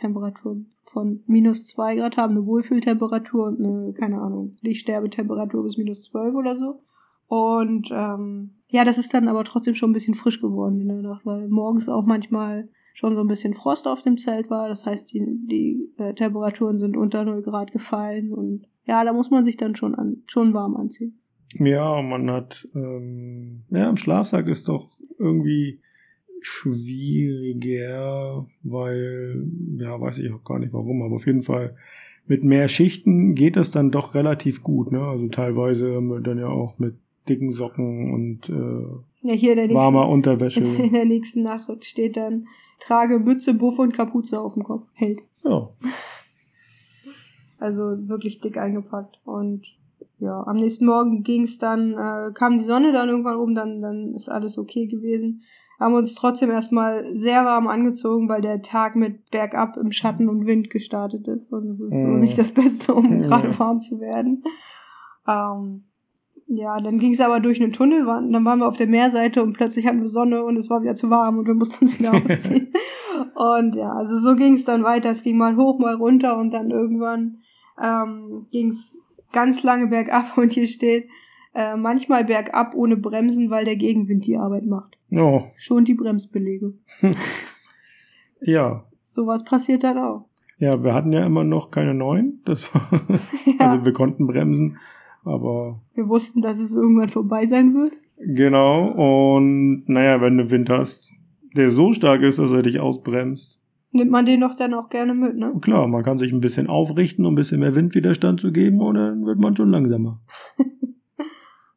Temperatur 0.00 0.56
von 0.78 1.22
minus 1.26 1.66
zwei 1.66 1.94
Grad 1.96 2.16
haben, 2.16 2.32
eine 2.32 2.46
Wohlfühltemperatur 2.46 3.48
und 3.48 3.60
eine, 3.60 3.92
keine 3.92 4.20
Ahnung, 4.20 4.56
Lichtsterbetemperatur 4.62 5.62
bis 5.62 5.76
minus 5.76 6.04
zwölf 6.04 6.34
oder 6.34 6.56
so. 6.56 6.82
Und 7.26 7.90
ähm, 7.92 8.56
ja, 8.70 8.84
das 8.84 8.98
ist 8.98 9.14
dann 9.14 9.28
aber 9.28 9.44
trotzdem 9.44 9.74
schon 9.74 9.90
ein 9.90 9.94
bisschen 9.94 10.14
frisch 10.14 10.40
geworden 10.40 10.80
in 10.80 10.88
der 10.88 11.02
Nacht, 11.02 11.24
weil 11.24 11.48
morgens 11.48 11.88
auch 11.88 12.04
manchmal 12.04 12.68
schon 12.94 13.14
so 13.14 13.20
ein 13.20 13.28
bisschen 13.28 13.54
Frost 13.54 13.86
auf 13.86 14.02
dem 14.02 14.18
Zelt 14.18 14.50
war. 14.50 14.68
Das 14.68 14.84
heißt, 14.84 15.12
die, 15.12 15.24
die 15.46 15.92
äh, 15.98 16.14
Temperaturen 16.14 16.78
sind 16.78 16.96
unter 16.96 17.24
0 17.24 17.42
Grad 17.42 17.72
gefallen 17.72 18.32
und 18.32 18.66
ja, 18.84 19.04
da 19.04 19.12
muss 19.12 19.30
man 19.30 19.44
sich 19.44 19.56
dann 19.56 19.76
schon 19.76 19.94
an, 19.94 20.22
schon 20.26 20.54
warm 20.54 20.76
anziehen. 20.76 21.20
Ja, 21.54 22.00
man 22.02 22.30
hat, 22.30 22.68
ähm, 22.74 23.64
ja, 23.70 23.88
im 23.88 23.96
Schlafsack 23.96 24.48
ist 24.48 24.68
doch 24.68 24.98
irgendwie 25.18 25.80
schwieriger, 26.42 28.46
weil, 28.62 29.46
ja, 29.76 30.00
weiß 30.00 30.18
ich 30.18 30.32
auch 30.32 30.44
gar 30.44 30.58
nicht 30.58 30.72
warum, 30.72 31.02
aber 31.02 31.16
auf 31.16 31.26
jeden 31.26 31.42
Fall 31.42 31.76
mit 32.26 32.44
mehr 32.44 32.68
Schichten 32.68 33.34
geht 33.34 33.56
das 33.56 33.70
dann 33.70 33.90
doch 33.90 34.14
relativ 34.14 34.62
gut, 34.62 34.92
ne? 34.92 35.02
Also 35.02 35.28
teilweise 35.28 35.96
haben 35.96 36.08
wir 36.08 36.20
dann 36.20 36.38
ja 36.38 36.48
auch 36.48 36.78
mit 36.78 36.94
dicken 37.28 37.52
Socken 37.52 38.12
und 38.12 38.48
äh, 38.48 38.86
ja, 39.22 39.34
hier 39.34 39.54
der 39.54 39.70
warmer 39.70 40.08
Unterwäsche. 40.08 40.60
In 40.60 40.92
der 40.92 41.04
nächsten 41.04 41.42
Nachricht 41.42 41.84
steht 41.84 42.16
dann, 42.16 42.46
trage 42.80 43.18
Mütze, 43.18 43.54
Buff 43.54 43.78
und 43.78 43.92
Kapuze 43.92 44.40
auf 44.40 44.54
dem 44.54 44.64
Kopf. 44.64 44.86
Hält. 44.94 45.22
Ja. 45.44 45.68
Also 47.58 48.08
wirklich 48.08 48.40
dick 48.40 48.56
eingepackt. 48.56 49.20
Und 49.24 49.66
ja, 50.18 50.46
am 50.46 50.56
nächsten 50.56 50.86
Morgen 50.86 51.22
ging's 51.22 51.58
dann, 51.58 51.92
äh, 51.92 52.32
kam 52.32 52.58
die 52.58 52.64
Sonne 52.64 52.92
dann 52.92 53.08
irgendwann 53.08 53.36
oben, 53.36 53.54
dann, 53.54 53.82
dann 53.82 54.14
ist 54.14 54.28
alles 54.28 54.58
okay 54.58 54.86
gewesen. 54.86 55.42
Haben 55.80 55.94
uns 55.94 56.14
trotzdem 56.14 56.50
erstmal 56.50 57.04
sehr 57.16 57.44
warm 57.44 57.66
angezogen, 57.66 58.28
weil 58.28 58.42
der 58.42 58.62
Tag 58.62 58.96
mit 58.96 59.30
bergab 59.30 59.78
im 59.78 59.92
Schatten 59.92 60.28
und 60.28 60.46
Wind 60.46 60.68
gestartet 60.68 61.26
ist. 61.26 61.52
Und 61.52 61.68
das 61.68 61.80
ist 61.80 61.92
mm. 61.92 62.04
so 62.04 62.18
nicht 62.18 62.38
das 62.38 62.50
Beste, 62.50 62.94
um 62.94 63.18
mm. 63.18 63.22
gerade 63.22 63.58
warm 63.58 63.80
zu 63.80 63.98
werden. 63.98 64.44
Ähm, 65.26 65.84
ja, 66.52 66.80
dann 66.80 66.98
ging 66.98 67.12
es 67.12 67.20
aber 67.20 67.38
durch 67.38 67.62
einen 67.62 67.72
Tunnel, 67.72 68.04
dann 68.04 68.44
waren 68.44 68.58
wir 68.58 68.66
auf 68.66 68.76
der 68.76 68.88
Meerseite 68.88 69.40
und 69.40 69.52
plötzlich 69.52 69.86
hatten 69.86 70.00
wir 70.00 70.08
Sonne 70.08 70.42
und 70.42 70.56
es 70.56 70.68
war 70.68 70.82
wieder 70.82 70.96
zu 70.96 71.08
warm 71.08 71.38
und 71.38 71.46
wir 71.46 71.54
mussten 71.54 71.84
uns 71.84 71.96
wieder 71.96 72.12
ausziehen. 72.24 72.72
und 73.36 73.76
ja, 73.76 73.92
also 73.92 74.18
so 74.18 74.34
ging 74.34 74.54
es 74.54 74.64
dann 74.64 74.82
weiter. 74.82 75.10
Es 75.10 75.22
ging 75.22 75.38
mal 75.38 75.56
hoch, 75.56 75.78
mal 75.78 75.94
runter 75.94 76.36
und 76.36 76.50
dann 76.50 76.70
irgendwann 76.70 77.38
ähm, 77.80 78.46
ging 78.50 78.70
es 78.70 78.98
ganz 79.32 79.62
lange 79.62 79.86
bergab 79.86 80.36
und 80.36 80.52
hier 80.52 80.66
steht, 80.66 81.08
äh, 81.54 81.76
manchmal 81.76 82.24
bergab 82.24 82.74
ohne 82.74 82.96
Bremsen, 82.96 83.50
weil 83.50 83.64
der 83.64 83.76
Gegenwind 83.76 84.26
die 84.26 84.36
Arbeit 84.36 84.66
macht. 84.66 84.96
Oh. 85.10 85.44
Schon 85.56 85.84
die 85.84 85.94
Bremsbelege. 85.94 86.74
ja. 88.40 88.84
Sowas 89.02 89.44
passiert 89.44 89.82
dann 89.82 89.98
auch. 89.98 90.26
Ja, 90.58 90.84
wir 90.84 90.94
hatten 90.94 91.12
ja 91.12 91.24
immer 91.24 91.42
noch 91.42 91.70
keine 91.70 91.94
neuen. 91.94 92.42
Das 92.44 92.72
war 92.74 92.88
ja. 93.46 93.66
Also 93.66 93.84
wir 93.84 93.92
konnten 93.92 94.26
bremsen. 94.26 94.76
Aber. 95.24 95.80
Wir 95.94 96.08
wussten, 96.08 96.40
dass 96.42 96.58
es 96.58 96.74
irgendwann 96.74 97.08
vorbei 97.08 97.46
sein 97.46 97.74
wird. 97.74 97.92
Genau, 98.22 99.24
und 99.24 99.84
naja, 99.86 100.20
wenn 100.20 100.36
du 100.36 100.50
Wind 100.50 100.68
hast, 100.68 101.10
der 101.56 101.70
so 101.70 101.92
stark 101.92 102.20
ist, 102.22 102.38
dass 102.38 102.52
er 102.52 102.62
dich 102.62 102.78
ausbremst. 102.78 103.58
Nimmt 103.92 104.10
man 104.10 104.26
den 104.26 104.40
doch 104.40 104.54
dann 104.54 104.74
auch 104.74 104.90
gerne 104.90 105.14
mit, 105.14 105.36
ne? 105.36 105.52
Klar, 105.62 105.88
man 105.88 106.04
kann 106.04 106.18
sich 106.18 106.32
ein 106.32 106.40
bisschen 106.40 106.68
aufrichten, 106.68 107.24
um 107.24 107.32
ein 107.32 107.36
bisschen 107.36 107.60
mehr 107.60 107.74
Windwiderstand 107.74 108.40
zu 108.40 108.52
geben, 108.52 108.80
und 108.80 108.94
dann 108.94 109.24
wird 109.24 109.40
man 109.40 109.56
schon 109.56 109.70
langsamer. 109.70 110.20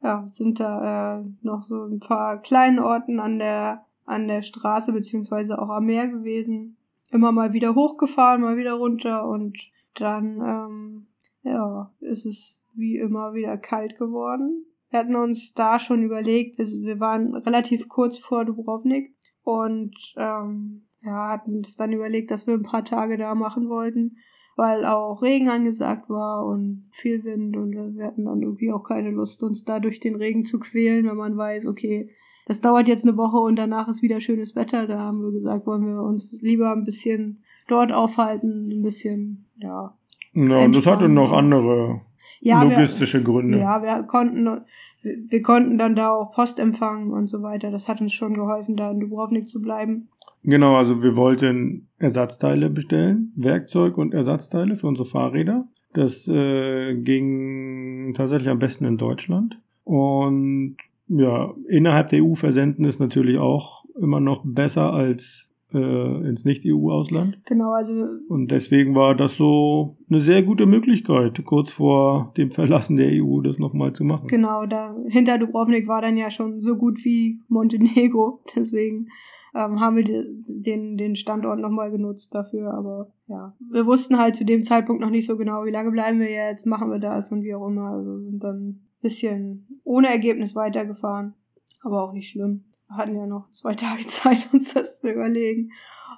ja, 0.03 0.27
sind 0.27 0.59
da 0.59 1.19
äh, 1.19 1.23
noch 1.41 1.63
so 1.63 1.85
ein 1.85 1.99
paar 1.99 2.41
kleinen 2.41 2.79
Orten 2.79 3.19
an 3.19 3.39
der, 3.39 3.85
an 4.05 4.27
der 4.27 4.41
Straße, 4.41 4.91
beziehungsweise 4.91 5.59
auch 5.59 5.69
am 5.69 5.85
Meer 5.85 6.07
gewesen. 6.07 6.75
Immer 7.09 7.31
mal 7.31 7.53
wieder 7.53 7.73
hochgefahren, 7.73 8.41
mal 8.41 8.57
wieder 8.57 8.73
runter 8.73 9.27
und 9.27 9.57
dann, 9.95 10.41
ähm, 10.41 11.07
ja, 11.43 11.91
ist 12.01 12.25
es 12.25 12.55
wie 12.73 12.97
immer 12.97 13.33
wieder 13.33 13.57
kalt 13.57 13.97
geworden. 13.97 14.65
Wir 14.89 14.99
hatten 14.99 15.15
uns 15.15 15.53
da 15.53 15.79
schon 15.79 16.03
überlegt, 16.03 16.57
wir, 16.57 16.99
waren 16.99 17.35
relativ 17.35 17.87
kurz 17.87 18.17
vor 18.17 18.45
Dubrovnik 18.45 19.15
und 19.43 19.95
ähm, 20.17 20.83
ja, 21.01 21.29
hatten 21.29 21.57
uns 21.57 21.75
dann 21.75 21.93
überlegt, 21.93 22.29
dass 22.31 22.45
wir 22.45 22.55
ein 22.55 22.63
paar 22.63 22.85
Tage 22.85 23.17
da 23.17 23.35
machen 23.35 23.69
wollten, 23.69 24.17
weil 24.55 24.85
auch 24.85 25.21
Regen 25.21 25.49
angesagt 25.49 26.09
war 26.09 26.45
und 26.45 26.85
viel 26.91 27.23
Wind 27.23 27.57
und 27.57 27.71
wir 27.95 28.05
hatten 28.05 28.25
dann 28.25 28.41
irgendwie 28.41 28.71
auch 28.71 28.83
keine 28.83 29.09
Lust, 29.09 29.41
uns 29.43 29.65
da 29.65 29.79
durch 29.79 29.99
den 29.99 30.15
Regen 30.15 30.45
zu 30.45 30.59
quälen, 30.59 31.05
wenn 31.07 31.17
man 31.17 31.37
weiß, 31.37 31.67
okay, 31.67 32.09
das 32.45 32.61
dauert 32.61 32.87
jetzt 32.87 33.07
eine 33.07 33.17
Woche 33.17 33.37
und 33.37 33.55
danach 33.55 33.87
ist 33.87 34.01
wieder 34.01 34.19
schönes 34.19 34.55
Wetter. 34.55 34.85
Da 34.85 34.99
haben 34.99 35.21
wir 35.21 35.31
gesagt, 35.31 35.65
wollen 35.65 35.87
wir 35.87 36.01
uns 36.01 36.37
lieber 36.41 36.71
ein 36.71 36.83
bisschen 36.83 37.43
dort 37.67 37.91
aufhalten, 37.91 38.69
ein 38.69 38.81
bisschen, 38.81 39.45
ja. 39.57 39.97
Ja, 40.33 40.65
und 40.65 40.75
das 40.75 40.85
hatte 40.85 41.07
noch 41.09 41.31
andere 41.31 42.01
ja, 42.43 42.63
logistische 42.63 43.19
wir, 43.19 43.25
Gründe. 43.25 43.59
Ja, 43.59 43.81
wir 43.81 44.03
konnten, 44.03 44.61
wir 45.01 45.41
konnten 45.41 45.77
dann 45.77 45.95
da 45.95 46.11
auch 46.11 46.31
Post 46.31 46.59
empfangen 46.59 47.11
und 47.11 47.27
so 47.27 47.41
weiter. 47.41 47.71
Das 47.71 47.87
hat 47.87 48.01
uns 48.01 48.13
schon 48.13 48.33
geholfen, 48.33 48.75
da 48.75 48.91
in 48.91 48.99
Dubrovnik 48.99 49.49
zu 49.49 49.61
bleiben. 49.61 50.09
Genau, 50.43 50.75
also 50.75 51.01
wir 51.01 51.15
wollten 51.15 51.87
Ersatzteile 51.99 52.69
bestellen, 52.69 53.31
Werkzeug 53.35 53.97
und 53.97 54.13
Ersatzteile 54.13 54.75
für 54.75 54.87
unsere 54.87 55.07
Fahrräder. 55.07 55.67
Das 55.93 56.27
äh, 56.27 56.95
ging 56.95 58.13
tatsächlich 58.15 58.49
am 58.49 58.59
besten 58.59 58.85
in 58.85 58.97
Deutschland. 58.97 59.59
Und 59.85 60.77
ja, 61.07 61.53
innerhalb 61.69 62.09
der 62.09 62.23
EU 62.23 62.35
versenden 62.35 62.85
ist 62.85 62.99
natürlich 62.99 63.37
auch 63.37 63.85
immer 63.99 64.19
noch 64.19 64.41
besser 64.45 64.91
als 64.91 65.49
äh, 65.73 66.27
ins 66.27 66.45
Nicht-EU-Ausland. 66.45 67.39
Genau, 67.45 67.71
also. 67.71 67.93
Und 68.29 68.51
deswegen 68.51 68.95
war 68.95 69.15
das 69.15 69.35
so 69.35 69.97
eine 70.09 70.19
sehr 70.19 70.43
gute 70.43 70.65
Möglichkeit, 70.65 71.43
kurz 71.45 71.71
vor 71.71 72.33
dem 72.37 72.51
Verlassen 72.51 72.97
der 72.97 73.09
EU 73.11 73.41
das 73.41 73.59
nochmal 73.59 73.93
zu 73.93 74.03
machen. 74.03 74.27
Genau, 74.27 74.65
da 74.65 74.95
hinter 75.07 75.37
Dubrovnik 75.37 75.87
war 75.87 76.01
dann 76.01 76.17
ja 76.17 76.31
schon 76.31 76.61
so 76.61 76.75
gut 76.75 77.03
wie 77.03 77.39
Montenegro. 77.47 78.41
Deswegen 78.55 79.07
ähm, 79.55 79.79
haben 79.79 79.95
wir 79.95 80.03
den, 80.47 80.97
den 80.97 81.15
Standort 81.15 81.59
nochmal 81.59 81.91
genutzt 81.91 82.33
dafür. 82.33 82.73
Aber 82.73 83.11
ja, 83.27 83.55
wir 83.71 83.85
wussten 83.85 84.17
halt 84.17 84.35
zu 84.35 84.45
dem 84.45 84.63
Zeitpunkt 84.63 85.01
noch 85.01 85.09
nicht 85.09 85.27
so 85.27 85.37
genau, 85.37 85.65
wie 85.65 85.71
lange 85.71 85.91
bleiben 85.91 86.19
wir 86.19 86.31
jetzt, 86.31 86.65
machen 86.65 86.91
wir 86.91 86.99
das 86.99 87.31
und 87.31 87.43
wie 87.43 87.55
auch 87.55 87.67
immer. 87.67 87.89
Also 87.91 88.19
sind 88.19 88.43
dann 88.43 88.67
ein 88.67 88.87
bisschen 89.01 89.81
ohne 89.83 90.07
Ergebnis 90.07 90.55
weitergefahren. 90.55 91.33
Aber 91.81 92.03
auch 92.03 92.13
nicht 92.13 92.29
schlimm 92.29 92.63
hatten 92.95 93.15
ja 93.15 93.25
noch 93.25 93.49
zwei 93.51 93.75
Tage 93.75 94.05
Zeit, 94.07 94.47
uns 94.53 94.73
das 94.73 94.99
zu 94.99 95.09
überlegen. 95.11 95.71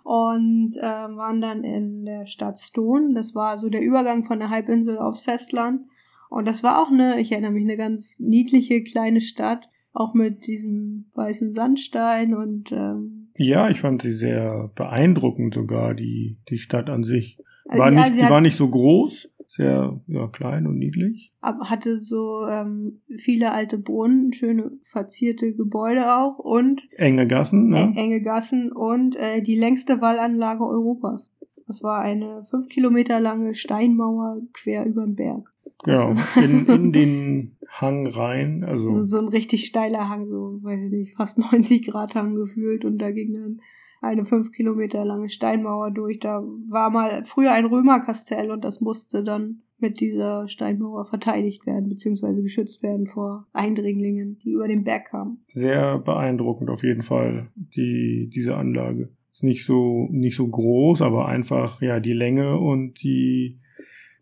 Und 0.04 0.78
äh, 0.78 0.82
waren 0.84 1.42
dann 1.42 1.64
in 1.64 2.06
der 2.06 2.28
Stadt 2.28 2.60
Stone. 2.60 3.14
Das 3.16 3.34
war 3.34 3.58
so 3.58 3.70
der 3.70 3.82
Übergang 3.82 4.24
von 4.24 4.40
der 4.40 4.50
Halbinsel 4.50 5.00
aufs 5.00 5.22
Festland. 5.22 5.82
Und 6.30 6.48
das 6.48 6.64
war 6.64 6.82
auch 6.82 6.92
eine, 6.92 7.20
ich 7.20 7.32
erinnere 7.32 7.52
mich, 7.52 7.64
eine 7.64 7.78
ganz 7.78 8.20
niedliche 8.20 8.84
kleine 8.84 9.22
Stadt. 9.22 9.68
Auch 9.94 10.14
mit 10.14 10.46
diesem 10.46 11.06
weißen 11.14 11.54
Sandstein 11.54 12.34
und 12.34 12.70
ähm, 12.74 13.26
ja, 13.38 13.70
ich 13.70 13.82
fand 13.82 14.02
sie 14.02 14.14
sehr 14.14 14.72
beeindruckend 14.76 15.54
sogar, 15.54 15.94
die, 15.94 16.38
die 16.50 16.58
Stadt 16.58 16.90
an 16.90 17.04
sich. 17.04 17.38
Also 17.68 17.82
war 17.82 17.92
ja, 17.92 18.10
nicht, 18.10 18.16
die 18.22 18.30
war 18.30 18.42
nicht 18.42 18.56
so 18.58 18.70
groß, 18.70 19.30
sehr 19.48 20.00
ja, 20.08 20.28
klein 20.28 20.68
und 20.68 20.78
niedlich. 20.78 21.34
Hatte 21.42 21.98
so 21.98 22.48
ähm, 22.48 23.02
viele 23.18 23.52
alte 23.52 23.78
Brunnen, 23.78 24.34
schöne 24.34 24.72
verzierte 24.84 25.54
Gebäude 25.54 26.16
auch 26.16 26.40
und 26.40 26.82
enge 26.98 27.28
Gassen, 27.28 27.70
ne? 27.70 27.94
Enge 27.96 28.22
Gassen 28.22 28.72
und 28.72 29.16
äh, 29.16 29.42
die 29.42 29.56
längste 29.56 30.02
Wallanlage 30.02 30.66
Europas. 30.66 31.32
Das 31.68 31.82
war 31.82 32.00
eine 32.00 32.46
fünf 32.50 32.68
Kilometer 32.70 33.20
lange 33.20 33.56
Steinmauer 33.56 34.42
quer 34.54 34.86
über 34.86 35.04
den 35.04 35.16
Berg. 35.16 35.52
Ja, 35.86 36.16
in, 36.36 36.66
in 36.68 36.92
den 36.94 37.58
Hang 37.68 38.08
rein. 38.08 38.64
Also. 38.64 38.90
also 38.90 39.04
so 39.04 39.18
ein 39.18 39.28
richtig 39.28 39.66
steiler 39.66 40.10
Hang, 40.10 40.26
so, 40.26 40.60
weiß 40.62 40.80
ich 40.86 40.92
nicht, 40.92 41.16
fast 41.16 41.38
90 41.38 41.88
Grad 41.88 42.16
Hang 42.16 42.36
gefühlt 42.36 42.86
und 42.86 43.00
da 43.00 43.12
ging 43.12 43.34
dann 43.34 43.62
eine 44.06 44.26
fünf 44.26 44.52
Kilometer 44.52 45.04
lange 45.06 45.30
Steinmauer 45.30 45.92
durch. 45.92 46.20
Da 46.20 46.44
war 46.70 46.90
mal 46.90 47.26
früher 47.26 47.52
ein 47.52 47.66
Römerkastell 47.66 48.52
und 48.52 48.64
das 48.64 48.82
musste 48.82 49.24
dann 49.24 49.62
mit 49.78 50.00
dieser 50.00 50.48
Steinmauer 50.48 51.06
verteidigt 51.06 51.66
werden, 51.66 51.90
beziehungsweise 51.90 52.42
geschützt 52.42 52.82
werden 52.82 53.08
vor 53.08 53.46
Eindringlingen, 53.54 54.38
die 54.40 54.52
über 54.52 54.68
den 54.68 54.84
Berg 54.84 55.10
kamen. 55.10 55.44
Sehr 55.52 56.00
beeindruckend 56.00 56.70
auf 56.70 56.84
jeden 56.84 57.02
Fall, 57.02 57.50
die, 57.56 58.30
diese 58.34 58.56
Anlage. 58.56 59.10
Ist 59.32 59.44
nicht 59.44 59.66
so, 59.66 60.08
nicht 60.12 60.36
so 60.36 60.48
groß, 60.48 61.02
aber 61.02 61.28
einfach, 61.28 61.82
ja, 61.82 62.00
die 62.00 62.14
Länge 62.14 62.58
und 62.58 63.04
die, 63.04 63.60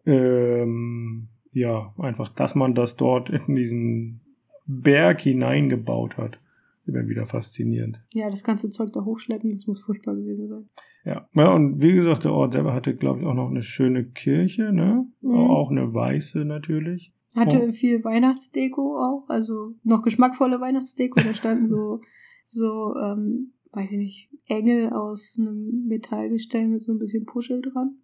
ähm, 0.07 1.27
ja, 1.51 1.93
einfach, 1.99 2.29
dass 2.29 2.55
man 2.55 2.73
das 2.73 2.95
dort 2.95 3.29
in 3.29 3.55
diesen 3.55 4.21
Berg 4.65 5.21
hineingebaut 5.21 6.17
hat 6.17 6.39
immer 6.85 7.07
wieder 7.07 7.25
faszinierend. 7.25 8.03
Ja, 8.13 8.29
das 8.29 8.43
ganze 8.43 8.69
Zeug 8.69 8.91
da 8.93 9.03
hochschleppen, 9.03 9.51
das 9.51 9.67
muss 9.67 9.81
furchtbar 9.81 10.15
gewesen 10.15 10.47
sein. 10.47 10.69
Ja, 11.05 11.27
ja 11.33 11.53
und 11.53 11.81
wie 11.81 11.93
gesagt, 11.93 12.23
der 12.23 12.33
Ort 12.33 12.53
selber 12.53 12.73
hatte, 12.73 12.95
glaube 12.95 13.21
ich, 13.21 13.25
auch 13.25 13.33
noch 13.33 13.49
eine 13.49 13.63
schöne 13.63 14.05
Kirche, 14.05 14.71
ne? 14.71 15.05
Mhm. 15.21 15.33
Auch 15.33 15.71
eine 15.71 15.93
weiße 15.93 16.45
natürlich. 16.45 17.13
Hatte 17.35 17.61
und 17.61 17.73
viel 17.73 18.03
Weihnachtsdeko 18.03 18.97
auch, 18.97 19.25
also 19.27 19.73
noch 19.83 20.03
geschmackvolle 20.03 20.61
Weihnachtsdeko. 20.61 21.19
Da 21.19 21.33
standen 21.33 21.65
so, 21.65 22.01
so, 22.43 22.95
ähm, 22.95 23.53
weiß 23.73 23.91
ich 23.91 23.97
nicht, 23.97 24.29
Engel 24.47 24.93
aus 24.93 25.35
einem 25.39 25.87
Metallgestell 25.87 26.67
mit 26.67 26.83
so 26.83 26.91
ein 26.91 26.99
bisschen 26.99 27.25
Puschel 27.25 27.59
dran. 27.61 27.95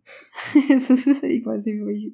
ich 0.53 0.89
weiß 0.89 1.05
nicht, 1.65 1.85
wie 1.85 1.95
ich, 1.95 2.13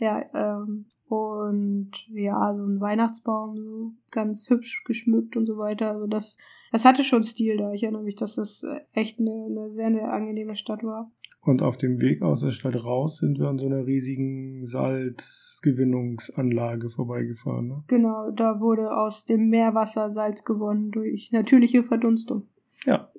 ja, 0.00 0.24
ähm, 0.34 0.86
und 1.08 1.92
ja, 2.08 2.52
so 2.54 2.64
ein 2.64 2.80
Weihnachtsbaum, 2.80 3.56
so 3.56 3.92
ganz 4.10 4.50
hübsch 4.50 4.82
geschmückt 4.84 5.36
und 5.36 5.46
so 5.46 5.56
weiter. 5.56 5.92
Also 5.92 6.08
das, 6.08 6.36
das 6.72 6.84
hatte 6.84 7.04
schon 7.04 7.22
Stil 7.22 7.58
da. 7.58 7.72
Ich 7.72 7.84
erinnere 7.84 8.02
mich, 8.02 8.16
dass 8.16 8.34
das 8.34 8.66
echt 8.92 9.20
eine, 9.20 9.46
eine 9.48 9.70
sehr, 9.70 9.92
sehr 9.92 10.12
angenehme 10.12 10.56
Stadt 10.56 10.82
war. 10.82 11.12
Und 11.42 11.62
auf 11.62 11.76
dem 11.76 12.00
Weg 12.00 12.22
aus 12.22 12.40
der 12.40 12.50
Stadt 12.50 12.84
raus 12.84 13.18
sind 13.18 13.38
wir 13.38 13.46
an 13.46 13.58
so 13.58 13.66
einer 13.66 13.86
riesigen 13.86 14.66
Salzgewinnungsanlage 14.66 16.90
vorbeigefahren. 16.90 17.68
Ne? 17.68 17.84
Genau, 17.86 18.32
da 18.32 18.58
wurde 18.58 18.96
aus 18.96 19.24
dem 19.24 19.48
Meerwasser 19.48 20.10
Salz 20.10 20.44
gewonnen 20.44 20.90
durch 20.90 21.30
natürliche 21.30 21.84
Verdunstung. 21.84 22.48
Ja. 22.84 23.10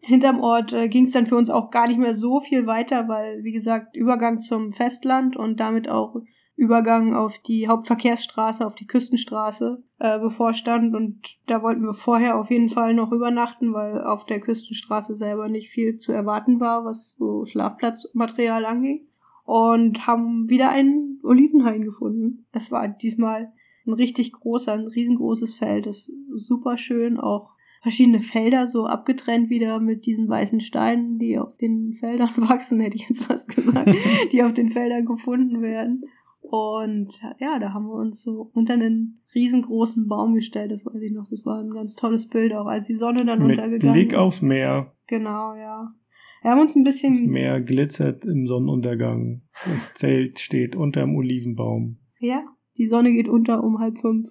Hinterm 0.00 0.40
Ort 0.40 0.72
äh, 0.72 0.88
ging 0.88 1.04
es 1.04 1.12
dann 1.12 1.26
für 1.26 1.36
uns 1.36 1.50
auch 1.50 1.70
gar 1.70 1.88
nicht 1.88 1.98
mehr 1.98 2.14
so 2.14 2.40
viel 2.40 2.66
weiter, 2.66 3.08
weil, 3.08 3.42
wie 3.42 3.52
gesagt, 3.52 3.96
Übergang 3.96 4.40
zum 4.40 4.70
Festland 4.70 5.36
und 5.36 5.58
damit 5.58 5.88
auch 5.88 6.14
Übergang 6.54 7.14
auf 7.14 7.38
die 7.40 7.68
Hauptverkehrsstraße, 7.68 8.64
auf 8.64 8.74
die 8.74 8.86
Küstenstraße 8.86 9.82
äh, 9.98 10.18
bevorstand 10.18 10.94
und 10.94 11.36
da 11.46 11.62
wollten 11.62 11.82
wir 11.82 11.92
vorher 11.92 12.38
auf 12.38 12.50
jeden 12.50 12.70
Fall 12.70 12.94
noch 12.94 13.12
übernachten, 13.12 13.74
weil 13.74 14.02
auf 14.02 14.24
der 14.24 14.40
Küstenstraße 14.40 15.14
selber 15.14 15.48
nicht 15.48 15.70
viel 15.70 15.98
zu 15.98 16.12
erwarten 16.12 16.58
war, 16.58 16.84
was 16.84 17.16
so 17.18 17.44
Schlafplatzmaterial 17.44 18.64
anging 18.64 19.06
und 19.44 20.06
haben 20.06 20.48
wieder 20.48 20.70
einen 20.70 21.20
Olivenhain 21.22 21.82
gefunden. 21.82 22.46
Es 22.52 22.70
war 22.70 22.88
diesmal 22.88 23.52
ein 23.86 23.92
richtig 23.92 24.32
großer, 24.32 24.72
ein 24.72 24.86
riesengroßes 24.86 25.54
Feld, 25.54 25.86
das 25.86 26.08
ist 26.08 26.46
super 26.46 26.78
schön, 26.78 27.18
auch 27.18 27.55
verschiedene 27.86 28.20
Felder 28.20 28.66
so 28.66 28.86
abgetrennt 28.86 29.48
wieder 29.48 29.78
mit 29.78 30.06
diesen 30.06 30.28
weißen 30.28 30.58
Steinen, 30.58 31.20
die 31.20 31.38
auf 31.38 31.56
den 31.56 31.94
Feldern 31.94 32.30
wachsen, 32.36 32.80
hätte 32.80 32.96
ich 32.96 33.08
jetzt 33.08 33.26
fast 33.26 33.54
gesagt, 33.54 33.88
die 34.32 34.42
auf 34.42 34.52
den 34.54 34.70
Feldern 34.70 35.04
gefunden 35.04 35.62
werden. 35.62 36.02
Und 36.40 37.20
ja, 37.38 37.60
da 37.60 37.72
haben 37.72 37.86
wir 37.86 37.94
uns 37.94 38.22
so 38.22 38.50
unter 38.54 38.72
einen 38.72 39.22
riesengroßen 39.36 40.08
Baum 40.08 40.34
gestellt, 40.34 40.72
das 40.72 40.84
weiß 40.84 41.00
ich 41.00 41.12
noch. 41.12 41.28
Das 41.30 41.46
war 41.46 41.60
ein 41.60 41.70
ganz 41.70 41.94
tolles 41.94 42.28
Bild, 42.28 42.54
auch 42.54 42.66
als 42.66 42.88
die 42.88 42.96
Sonne 42.96 43.24
dann 43.24 43.38
Mit 43.46 43.56
untergegangen 43.56 43.92
Blick 43.92 44.14
ist. 44.14 44.18
aufs 44.18 44.42
Meer. 44.42 44.92
Genau, 45.06 45.54
ja. 45.54 45.94
Wir 46.42 46.50
haben 46.50 46.60
uns 46.60 46.74
ein 46.74 46.82
bisschen. 46.82 47.12
Das 47.12 47.20
Meer 47.20 47.60
glitzert 47.60 48.24
im 48.24 48.48
Sonnenuntergang. 48.48 49.42
Das 49.64 49.94
Zelt 49.94 50.40
steht 50.40 50.74
unter 50.74 51.02
dem 51.02 51.14
Olivenbaum. 51.14 51.98
Ja, 52.18 52.42
die 52.78 52.88
Sonne 52.88 53.12
geht 53.12 53.28
unter 53.28 53.62
um 53.62 53.78
halb 53.78 53.98
fünf. 53.98 54.28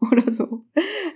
Oder 0.12 0.30
so. 0.30 0.60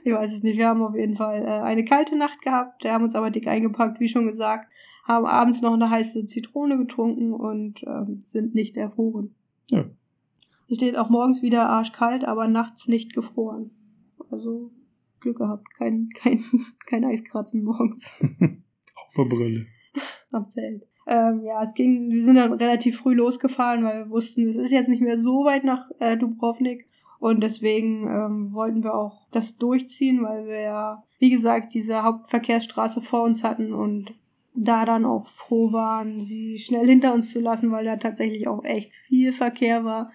Ich 0.05 0.13
weiß 0.13 0.33
es 0.33 0.43
nicht. 0.43 0.59
Wir 0.59 0.69
haben 0.69 0.83
auf 0.83 0.97
jeden 0.97 1.17
Fall 1.17 1.43
äh, 1.43 1.63
eine 1.63 1.85
kalte 1.85 2.17
Nacht 2.17 2.43
gehabt. 2.43 2.83
Wir 2.85 2.93
haben 2.93 3.05
uns 3.05 3.15
aber 3.15 3.31
dick 3.31 3.47
eingepackt, 3.47 4.01
wie 4.01 4.09
schon 4.09 4.27
gesagt. 4.27 4.69
Haben 5.05 5.27
abends 5.27 5.63
noch 5.63 5.73
eine 5.73 5.91
heiße 5.91 6.27
Zitrone 6.27 6.77
getrunken 6.77 7.33
und 7.33 7.83
ähm, 7.85 8.23
sind 8.25 8.55
nicht 8.55 8.77
erfroren. 8.77 9.35
Ja. 9.71 9.85
Hier 10.67 10.77
steht 10.77 10.97
auch 10.97 11.11
morgens 11.11 11.43
wieder 11.43 11.69
arschkalt, 11.69 12.25
aber 12.25 12.49
nachts 12.49 12.89
nicht 12.89 13.15
gefroren. 13.15 13.71
Also 14.31 14.71
Glück 15.21 15.39
gehabt, 15.39 15.67
kein, 15.77 16.09
kein, 16.15 16.45
kein 16.87 17.05
Eiskratzen 17.05 17.65
morgens. 17.65 18.11
Auf 18.97 19.15
der 19.17 19.25
Brille. 19.25 19.67
Am 20.31 20.49
Zelt. 20.49 20.87
Ähm, 21.07 21.43
ja, 21.45 21.63
es 21.63 21.75
ging, 21.75 22.11
wir 22.11 22.23
sind 22.23 22.37
dann 22.37 22.53
relativ 22.53 22.99
früh 22.99 23.15
losgefahren, 23.15 23.85
weil 23.85 24.05
wir 24.05 24.11
wussten, 24.11 24.49
es 24.49 24.57
ist 24.57 24.71
jetzt 24.71 24.89
nicht 24.89 25.03
mehr 25.03 25.19
so 25.19 25.45
weit 25.45 25.65
nach 25.65 25.91
äh, 25.99 26.17
Dubrovnik. 26.17 26.89
Und 27.23 27.41
deswegen 27.41 28.09
ähm, 28.09 28.53
wollten 28.53 28.83
wir 28.83 28.97
auch 28.97 29.29
das 29.31 29.57
durchziehen, 29.57 30.25
weil 30.25 30.45
wir 30.49 30.61
ja, 30.61 31.05
wie 31.20 31.31
gesagt, 31.31 31.73
diese 31.73 32.03
Hauptverkehrsstraße 32.03 33.01
vor 33.01 33.23
uns 33.23 33.45
hatten 33.45 33.73
und 33.73 34.12
da 34.57 34.85
dann 34.85 35.05
auch 35.05 35.29
froh 35.29 35.70
waren, 35.73 36.25
sie 36.25 36.59
schnell 36.59 36.85
hinter 36.85 37.14
uns 37.14 37.31
zu 37.31 37.39
lassen, 37.39 37.70
weil 37.70 37.85
da 37.85 37.95
tatsächlich 37.95 38.49
auch 38.49 38.64
echt 38.64 38.97
viel 39.07 39.33
Verkehr 39.33 39.85
war. 39.85 40.11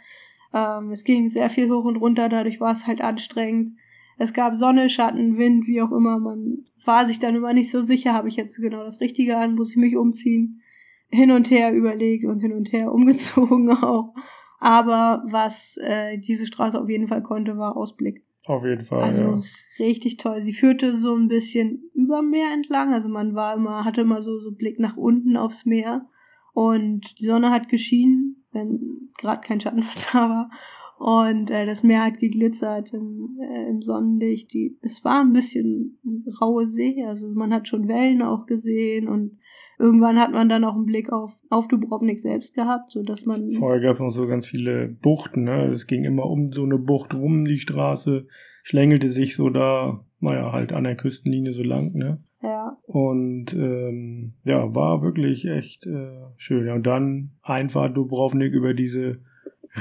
Ähm, 0.53 0.91
es 0.91 1.05
ging 1.05 1.29
sehr 1.29 1.49
viel 1.49 1.71
hoch 1.71 1.85
und 1.85 1.95
runter, 1.95 2.27
dadurch 2.27 2.59
war 2.59 2.73
es 2.73 2.85
halt 2.85 2.99
anstrengend. 2.99 3.71
Es 4.17 4.33
gab 4.33 4.55
Sonne, 4.55 4.89
Schatten, 4.89 5.37
Wind, 5.37 5.65
wie 5.65 5.81
auch 5.81 5.93
immer. 5.93 6.19
Man 6.19 6.65
war 6.83 7.05
sich 7.05 7.19
dann 7.19 7.35
immer 7.35 7.53
nicht 7.53 7.71
so 7.71 7.83
sicher, 7.83 8.11
habe 8.11 8.27
ich 8.27 8.35
jetzt 8.35 8.57
genau 8.57 8.83
das 8.83 8.99
Richtige 8.99 9.37
an, 9.37 9.55
muss 9.55 9.71
ich 9.71 9.77
mich 9.77 9.95
umziehen. 9.95 10.61
Hin 11.09 11.31
und 11.31 11.51
her 11.51 11.71
überlegt 11.71 12.25
und 12.25 12.41
hin 12.41 12.51
und 12.51 12.73
her 12.73 12.91
umgezogen 12.93 13.71
auch. 13.71 14.13
Aber 14.59 15.23
was 15.29 15.77
äh, 15.77 16.17
diese 16.17 16.45
Straße 16.45 16.79
auf 16.79 16.89
jeden 16.89 17.07
Fall 17.07 17.21
konnte, 17.21 17.57
war 17.57 17.77
Ausblick. 17.77 18.23
Auf 18.45 18.63
jeden 18.63 18.81
Fall. 18.81 19.03
Also 19.03 19.21
ja. 19.21 19.41
richtig 19.79 20.17
toll. 20.17 20.41
Sie 20.41 20.53
führte 20.53 20.95
so 20.95 21.15
ein 21.15 21.27
bisschen 21.27 21.89
über 21.93 22.21
Meer 22.21 22.53
entlang. 22.53 22.93
Also 22.93 23.09
man 23.09 23.35
war 23.35 23.55
immer, 23.55 23.83
hatte 23.83 24.01
immer 24.01 24.21
so, 24.21 24.39
so 24.39 24.51
Blick 24.51 24.79
nach 24.79 24.95
unten 24.95 25.35
aufs 25.35 25.65
Meer. 25.65 26.07
Und 26.53 27.19
die 27.19 27.25
Sonne 27.25 27.51
hat 27.51 27.69
geschienen, 27.69 28.45
wenn 28.51 29.11
gerade 29.17 29.41
kein 29.41 29.59
Schatten 29.59 29.83
da 30.13 30.29
war. 30.29 30.49
Und 30.97 31.51
äh, 31.51 31.65
das 31.67 31.83
Meer 31.83 32.05
hat 32.05 32.19
geglitzert 32.19 32.93
im, 32.93 33.37
äh, 33.39 33.69
im 33.69 33.83
Sonnenlicht. 33.83 34.51
Die, 34.53 34.79
es 34.81 35.03
war 35.03 35.21
ein 35.21 35.33
bisschen 35.33 35.99
raue 36.41 36.65
See, 36.65 37.03
also 37.05 37.27
man 37.27 37.53
hat 37.53 37.67
schon 37.67 37.87
Wellen 37.87 38.23
auch 38.23 38.47
gesehen 38.47 39.07
und 39.07 39.37
irgendwann 39.79 40.19
hat 40.19 40.31
man 40.31 40.49
dann 40.49 40.63
auch 40.63 40.75
einen 40.75 40.85
Blick 40.85 41.11
auf, 41.11 41.33
auf 41.49 41.67
Dubrovnik 41.67 42.19
selbst 42.19 42.53
gehabt, 42.53 42.91
so 42.91 43.03
dass 43.03 43.25
man. 43.25 43.51
Vorher 43.51 43.81
gab 43.81 43.95
es 43.95 44.01
noch 44.01 44.09
so 44.09 44.27
ganz 44.27 44.45
viele 44.45 44.87
Buchten, 44.87 45.43
ne? 45.43 45.67
Es 45.67 45.87
ging 45.87 46.03
immer 46.03 46.25
um 46.25 46.51
so 46.51 46.63
eine 46.63 46.77
Bucht 46.77 47.13
rum, 47.13 47.45
die 47.45 47.59
Straße 47.59 48.27
schlängelte 48.63 49.09
sich 49.09 49.35
so 49.35 49.49
da, 49.49 50.03
naja, 50.19 50.51
halt 50.51 50.73
an 50.73 50.83
der 50.83 50.95
Küstenlinie 50.95 51.53
so 51.53 51.63
lang, 51.63 51.93
ne? 51.93 52.21
Ja. 52.41 52.77
Und 52.85 53.53
ähm, 53.53 54.33
ja, 54.43 54.75
war 54.75 55.01
wirklich 55.01 55.45
echt 55.45 55.85
äh, 55.87 56.11
schön. 56.37 56.67
Ja, 56.67 56.75
und 56.75 56.85
dann 56.85 57.31
Einfahrt 57.41 57.97
Dubrovnik 57.97 58.53
über 58.53 58.73
diese 58.73 59.19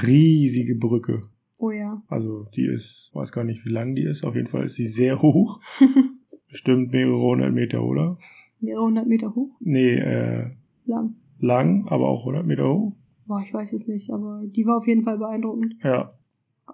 riesige 0.03 0.75
Brücke. 0.75 1.23
Oh 1.59 1.71
ja. 1.71 2.01
Also 2.07 2.45
die 2.55 2.65
ist, 2.65 3.09
weiß 3.13 3.31
gar 3.31 3.43
nicht, 3.43 3.65
wie 3.65 3.71
lang 3.71 3.95
die 3.95 4.03
ist. 4.03 4.25
Auf 4.25 4.35
jeden 4.35 4.47
Fall 4.47 4.65
ist 4.65 4.75
sie 4.75 4.85
sehr 4.85 5.21
hoch. 5.21 5.59
Bestimmt 6.49 6.91
mehrere 6.91 7.19
hundert 7.19 7.53
Meter, 7.53 7.83
oder? 7.83 8.17
Mehrere 8.59 8.85
hundert 8.85 9.07
Meter 9.07 9.35
hoch? 9.35 9.55
Nee, 9.59 9.95
äh. 9.95 10.51
Lang. 10.85 11.15
Lang, 11.39 11.87
aber 11.87 12.07
auch 12.07 12.25
hundert 12.25 12.45
Meter 12.45 12.67
hoch? 12.69 12.93
Boah, 13.25 13.41
ich 13.41 13.53
weiß 13.53 13.73
es 13.73 13.87
nicht, 13.87 14.11
aber 14.11 14.43
die 14.45 14.65
war 14.65 14.77
auf 14.77 14.87
jeden 14.87 15.03
Fall 15.03 15.17
beeindruckend. 15.17 15.75
Ja. 15.83 16.13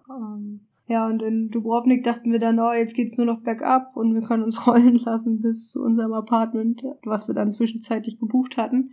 Ähm, 0.10 0.62
ja, 0.88 1.08
und 1.08 1.22
in 1.22 1.50
Dubrovnik 1.50 2.04
dachten 2.04 2.32
wir 2.32 2.40
dann, 2.40 2.60
oh, 2.60 2.74
jetzt 2.74 2.94
geht's 2.94 3.18
nur 3.18 3.26
noch 3.26 3.42
bergab 3.42 3.96
und 3.96 4.14
wir 4.14 4.22
können 4.22 4.44
uns 4.44 4.68
rollen 4.68 4.96
lassen 4.98 5.42
bis 5.42 5.72
zu 5.72 5.82
unserem 5.84 6.14
Apartment, 6.14 6.84
was 7.04 7.28
wir 7.28 7.36
dann 7.36 7.52
zwischenzeitlich 7.52 8.20
gebucht 8.20 8.58
hatten. 8.58 8.92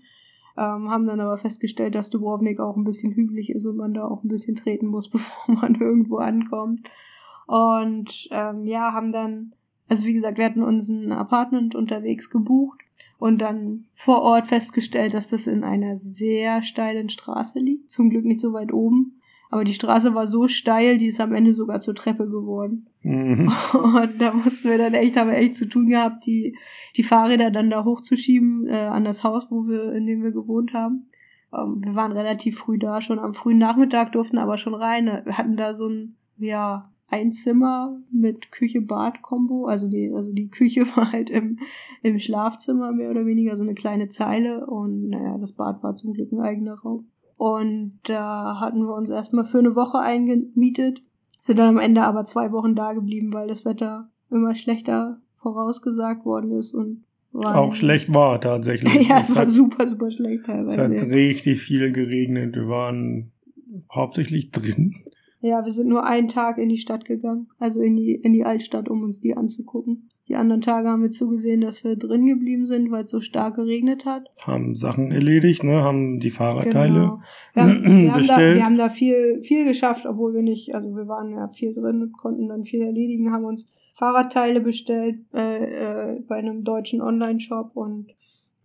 Ähm, 0.56 0.90
haben 0.90 1.06
dann 1.06 1.20
aber 1.20 1.38
festgestellt, 1.38 1.94
dass 1.94 2.10
Dubrovnik 2.10 2.60
auch 2.60 2.76
ein 2.76 2.84
bisschen 2.84 3.12
hügelig 3.12 3.50
ist 3.50 3.66
und 3.66 3.76
man 3.76 3.94
da 3.94 4.04
auch 4.04 4.22
ein 4.24 4.28
bisschen 4.28 4.56
treten 4.56 4.86
muss, 4.86 5.08
bevor 5.10 5.54
man 5.54 5.74
irgendwo 5.74 6.16
ankommt. 6.16 6.88
Und 7.46 8.28
ähm, 8.30 8.64
ja, 8.64 8.92
haben 8.92 9.12
dann, 9.12 9.52
also 9.90 10.04
wie 10.04 10.12
gesagt, 10.12 10.38
wir 10.38 10.44
hatten 10.44 10.62
uns 10.62 10.88
ein 10.88 11.12
Apartment 11.12 11.74
unterwegs 11.74 12.30
gebucht 12.30 12.80
und 13.18 13.38
dann 13.42 13.86
vor 13.92 14.22
Ort 14.22 14.46
festgestellt, 14.46 15.14
dass 15.14 15.28
das 15.28 15.46
in 15.46 15.64
einer 15.64 15.96
sehr 15.96 16.62
steilen 16.62 17.08
Straße 17.08 17.58
liegt. 17.58 17.90
Zum 17.90 18.08
Glück 18.08 18.24
nicht 18.24 18.40
so 18.40 18.52
weit 18.52 18.72
oben. 18.72 19.20
Aber 19.50 19.64
die 19.64 19.74
Straße 19.74 20.14
war 20.14 20.28
so 20.28 20.46
steil, 20.46 20.96
die 20.96 21.08
ist 21.08 21.20
am 21.20 21.34
Ende 21.34 21.54
sogar 21.54 21.80
zur 21.80 21.96
Treppe 21.96 22.28
geworden. 22.28 22.86
Mhm. 23.02 23.52
Und 23.72 24.22
da 24.22 24.32
mussten 24.32 24.70
wir 24.70 24.78
dann 24.78 24.94
echt, 24.94 25.16
haben 25.16 25.30
wir 25.30 25.36
echt 25.36 25.56
zu 25.56 25.68
tun 25.68 25.88
gehabt, 25.88 26.24
die, 26.24 26.56
die 26.96 27.02
Fahrräder 27.02 27.50
dann 27.50 27.68
da 27.68 27.84
hochzuschieben 27.84 28.68
äh, 28.68 28.76
an 28.76 29.04
das 29.04 29.24
Haus, 29.24 29.48
wo 29.50 29.66
wir, 29.66 29.92
in 29.92 30.06
dem 30.06 30.22
wir 30.22 30.30
gewohnt 30.30 30.72
haben. 30.72 31.08
Ähm, 31.52 31.82
wir 31.84 31.96
waren 31.96 32.12
relativ 32.12 32.58
früh 32.58 32.78
da, 32.78 33.00
schon 33.00 33.18
am 33.18 33.34
frühen 33.34 33.58
Nachmittag 33.58 34.12
durften 34.12 34.38
aber 34.38 34.56
schon 34.56 34.74
rein. 34.74 35.22
Wir 35.24 35.36
hatten 35.36 35.56
da 35.56 35.74
so 35.74 35.88
ein, 35.88 36.14
ja, 36.38 36.92
ein 37.10 37.32
Zimmer 37.32 37.98
mit 38.10 38.52
Küche-Bad-Kombo. 38.52 39.66
Also 39.66 39.88
die, 39.88 40.10
also 40.14 40.32
die 40.32 40.48
Küche 40.48 40.86
war 40.96 41.12
halt 41.12 41.30
im, 41.30 41.58
im 42.02 42.18
Schlafzimmer 42.18 42.92
mehr 42.92 43.10
oder 43.10 43.26
weniger, 43.26 43.56
so 43.56 43.62
eine 43.62 43.74
kleine 43.74 44.08
Zeile. 44.08 44.66
Und 44.66 45.08
naja, 45.10 45.36
das 45.38 45.52
Bad 45.52 45.82
war 45.82 45.96
zum 45.96 46.12
Glück 46.14 46.32
ein 46.32 46.40
eigener 46.40 46.78
Raum. 46.78 47.08
Und 47.36 48.00
da 48.04 48.60
hatten 48.60 48.82
wir 48.82 48.94
uns 48.94 49.10
erstmal 49.10 49.44
für 49.44 49.58
eine 49.58 49.74
Woche 49.74 49.98
eingemietet, 49.98 51.02
sind 51.38 51.58
dann 51.58 51.76
am 51.76 51.82
Ende 51.82 52.02
aber 52.02 52.24
zwei 52.26 52.52
Wochen 52.52 52.74
da 52.74 52.92
geblieben, 52.92 53.32
weil 53.32 53.48
das 53.48 53.64
Wetter 53.64 54.10
immer 54.30 54.54
schlechter 54.54 55.16
vorausgesagt 55.36 56.26
worden 56.26 56.52
ist 56.52 56.74
und 56.74 57.02
war 57.32 57.56
auch 57.56 57.74
schlecht 57.74 58.12
war 58.12 58.40
tatsächlich. 58.40 58.92
ja, 59.08 59.20
es, 59.20 59.30
es 59.30 59.34
war 59.34 59.42
hat, 59.42 59.50
super, 59.50 59.86
super 59.86 60.10
schlecht 60.10 60.46
teilweise. 60.46 60.94
Es 60.94 61.02
hat 61.02 61.08
richtig 61.14 61.60
viel 61.60 61.92
geregnet. 61.92 62.56
Wir 62.56 62.68
waren 62.68 63.32
hauptsächlich 63.90 64.50
drin. 64.50 64.96
Ja, 65.40 65.64
wir 65.64 65.72
sind 65.72 65.88
nur 65.88 66.04
einen 66.04 66.28
Tag 66.28 66.58
in 66.58 66.68
die 66.68 66.76
Stadt 66.76 67.04
gegangen, 67.04 67.48
also 67.58 67.80
in 67.80 67.96
die, 67.96 68.14
in 68.14 68.32
die 68.32 68.44
Altstadt, 68.44 68.88
um 68.88 69.02
uns 69.02 69.20
die 69.20 69.36
anzugucken. 69.36 70.10
Die 70.28 70.36
anderen 70.36 70.60
Tage 70.60 70.88
haben 70.88 71.02
wir 71.02 71.10
zugesehen, 71.10 71.60
dass 71.60 71.82
wir 71.82 71.96
drin 71.96 72.26
geblieben 72.26 72.66
sind, 72.66 72.90
weil 72.90 73.04
es 73.04 73.10
so 73.10 73.20
stark 73.20 73.56
geregnet 73.56 74.04
hat. 74.04 74.28
Haben 74.42 74.76
Sachen 74.76 75.10
erledigt, 75.10 75.64
ne? 75.64 75.82
Haben 75.82 76.20
die 76.20 76.30
Fahrradteile 76.30 77.00
genau. 77.00 77.20
wir 77.54 77.62
haben, 77.62 77.84
wir 77.84 78.12
bestellt. 78.12 78.30
Haben 78.30 78.38
da, 78.38 78.54
wir 78.54 78.64
haben 78.64 78.78
da 78.78 78.88
viel, 78.90 79.40
viel 79.42 79.64
geschafft, 79.64 80.06
obwohl 80.06 80.34
wir 80.34 80.42
nicht, 80.42 80.74
also 80.74 80.94
wir 80.94 81.08
waren 81.08 81.32
ja 81.32 81.48
viel 81.48 81.72
drin 81.72 82.02
und 82.02 82.12
konnten 82.12 82.48
dann 82.48 82.64
viel 82.64 82.82
erledigen, 82.82 83.32
haben 83.32 83.44
uns 83.44 83.66
Fahrradteile 83.94 84.60
bestellt 84.60 85.16
äh, 85.34 86.14
äh, 86.14 86.20
bei 86.28 86.36
einem 86.36 86.64
deutschen 86.64 87.02
Online-Shop 87.02 87.72
und 87.74 88.14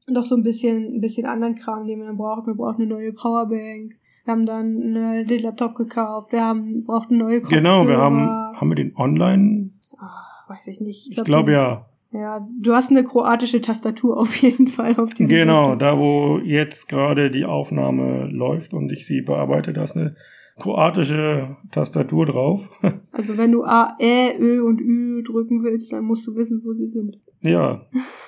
noch 0.07 0.25
so 0.25 0.35
ein 0.35 0.43
bisschen, 0.43 0.95
ein 0.95 1.01
bisschen 1.01 1.25
anderen 1.25 1.55
Kram, 1.55 1.87
den 1.87 1.99
wir 1.99 2.05
dann 2.05 2.17
brauchen. 2.17 2.45
Wir 2.45 2.53
brauchen 2.53 2.83
eine 2.83 2.87
neue 2.87 3.11
Powerbank. 3.11 3.95
Wir 4.25 4.31
haben 4.31 4.45
dann 4.45 4.95
äh, 4.95 5.25
den 5.25 5.41
Laptop 5.43 5.75
gekauft. 5.75 6.31
Wir 6.31 6.41
haben 6.43 6.83
brauchten 6.83 7.17
neue 7.17 7.41
Kopfhörer. 7.41 7.61
Genau, 7.61 7.87
wir 7.87 7.97
haben 7.97 8.27
haben 8.27 8.69
wir 8.69 8.75
den 8.75 8.95
online? 8.97 9.69
Ach, 9.99 10.49
weiß 10.49 10.67
ich 10.67 10.81
nicht. 10.81 11.07
Ich 11.09 11.15
glaube 11.15 11.25
glaub, 11.27 11.49
ja. 11.49 11.85
Ja, 12.11 12.47
du 12.61 12.73
hast 12.73 12.91
eine 12.91 13.03
kroatische 13.03 13.61
Tastatur 13.61 14.17
auf 14.21 14.35
jeden 14.37 14.67
Fall 14.67 14.95
auf 14.99 15.13
diesem 15.13 15.29
Genau, 15.29 15.61
Laptop. 15.71 15.79
da 15.79 15.97
wo 15.99 16.39
jetzt 16.43 16.87
gerade 16.87 17.29
die 17.29 17.45
Aufnahme 17.45 18.27
läuft 18.31 18.73
und 18.73 18.91
ich 18.91 19.05
sie 19.05 19.21
bearbeite, 19.21 19.73
da 19.73 19.83
ist 19.83 19.95
eine 19.97 20.15
kroatische 20.57 21.57
Tastatur 21.71 22.25
drauf. 22.25 22.69
Also 23.11 23.37
wenn 23.37 23.51
du 23.53 23.63
A, 23.63 23.95
Ä, 23.99 24.37
Ö 24.39 24.61
und 24.65 24.81
Ü 24.81 25.23
drücken 25.23 25.63
willst, 25.63 25.93
dann 25.93 26.03
musst 26.03 26.27
du 26.27 26.35
wissen, 26.35 26.61
wo 26.65 26.73
sie 26.73 26.87
sind. 26.87 27.17
Ja, 27.41 27.85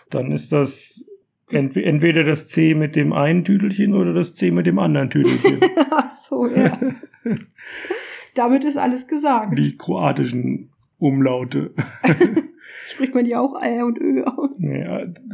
dann 0.09 0.31
ist 0.31 0.51
das 0.53 1.05
ent 1.49 1.77
entweder 1.77 2.23
das 2.23 2.47
C 2.47 2.73
mit 2.73 2.95
dem 2.95 3.13
einen 3.13 3.43
Tütelchen 3.43 3.93
oder 3.93 4.13
das 4.13 4.33
C 4.33 4.51
mit 4.51 4.65
dem 4.65 4.79
anderen 4.79 5.09
Tütelchen. 5.09 5.59
Ach 5.91 6.11
so, 6.11 6.47
ja. 6.47 6.77
Damit 8.35 8.65
ist 8.65 8.77
alles 8.77 9.07
gesagt. 9.07 9.57
Die 9.57 9.77
kroatischen 9.77 10.69
Umlaute. 10.99 11.73
Spricht 12.85 13.15
man 13.15 13.25
die 13.25 13.35
auch 13.35 13.61
Ä 13.61 13.81
und 13.83 13.99
Ö 13.99 14.23
aus? 14.23 14.59
Nee, 14.59 14.85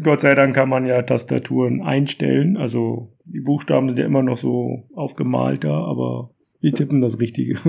Gott 0.04 0.22
sei 0.22 0.34
Dank 0.34 0.56
kann 0.56 0.70
man 0.70 0.86
ja 0.86 1.02
Tastaturen 1.02 1.82
einstellen. 1.82 2.58
Also 2.58 3.10
die 3.26 3.42
Buchstaben 3.42 3.90
sind 3.90 4.00
ja 4.00 4.06
immer 4.06 4.24
noch 4.24 4.38
so 4.38 4.84
aufgemalt 4.96 5.64
da, 5.64 5.84
aber 5.84 6.32
wir 6.62 6.74
tippen 6.74 7.02
das 7.02 7.20
Richtige. 7.20 7.60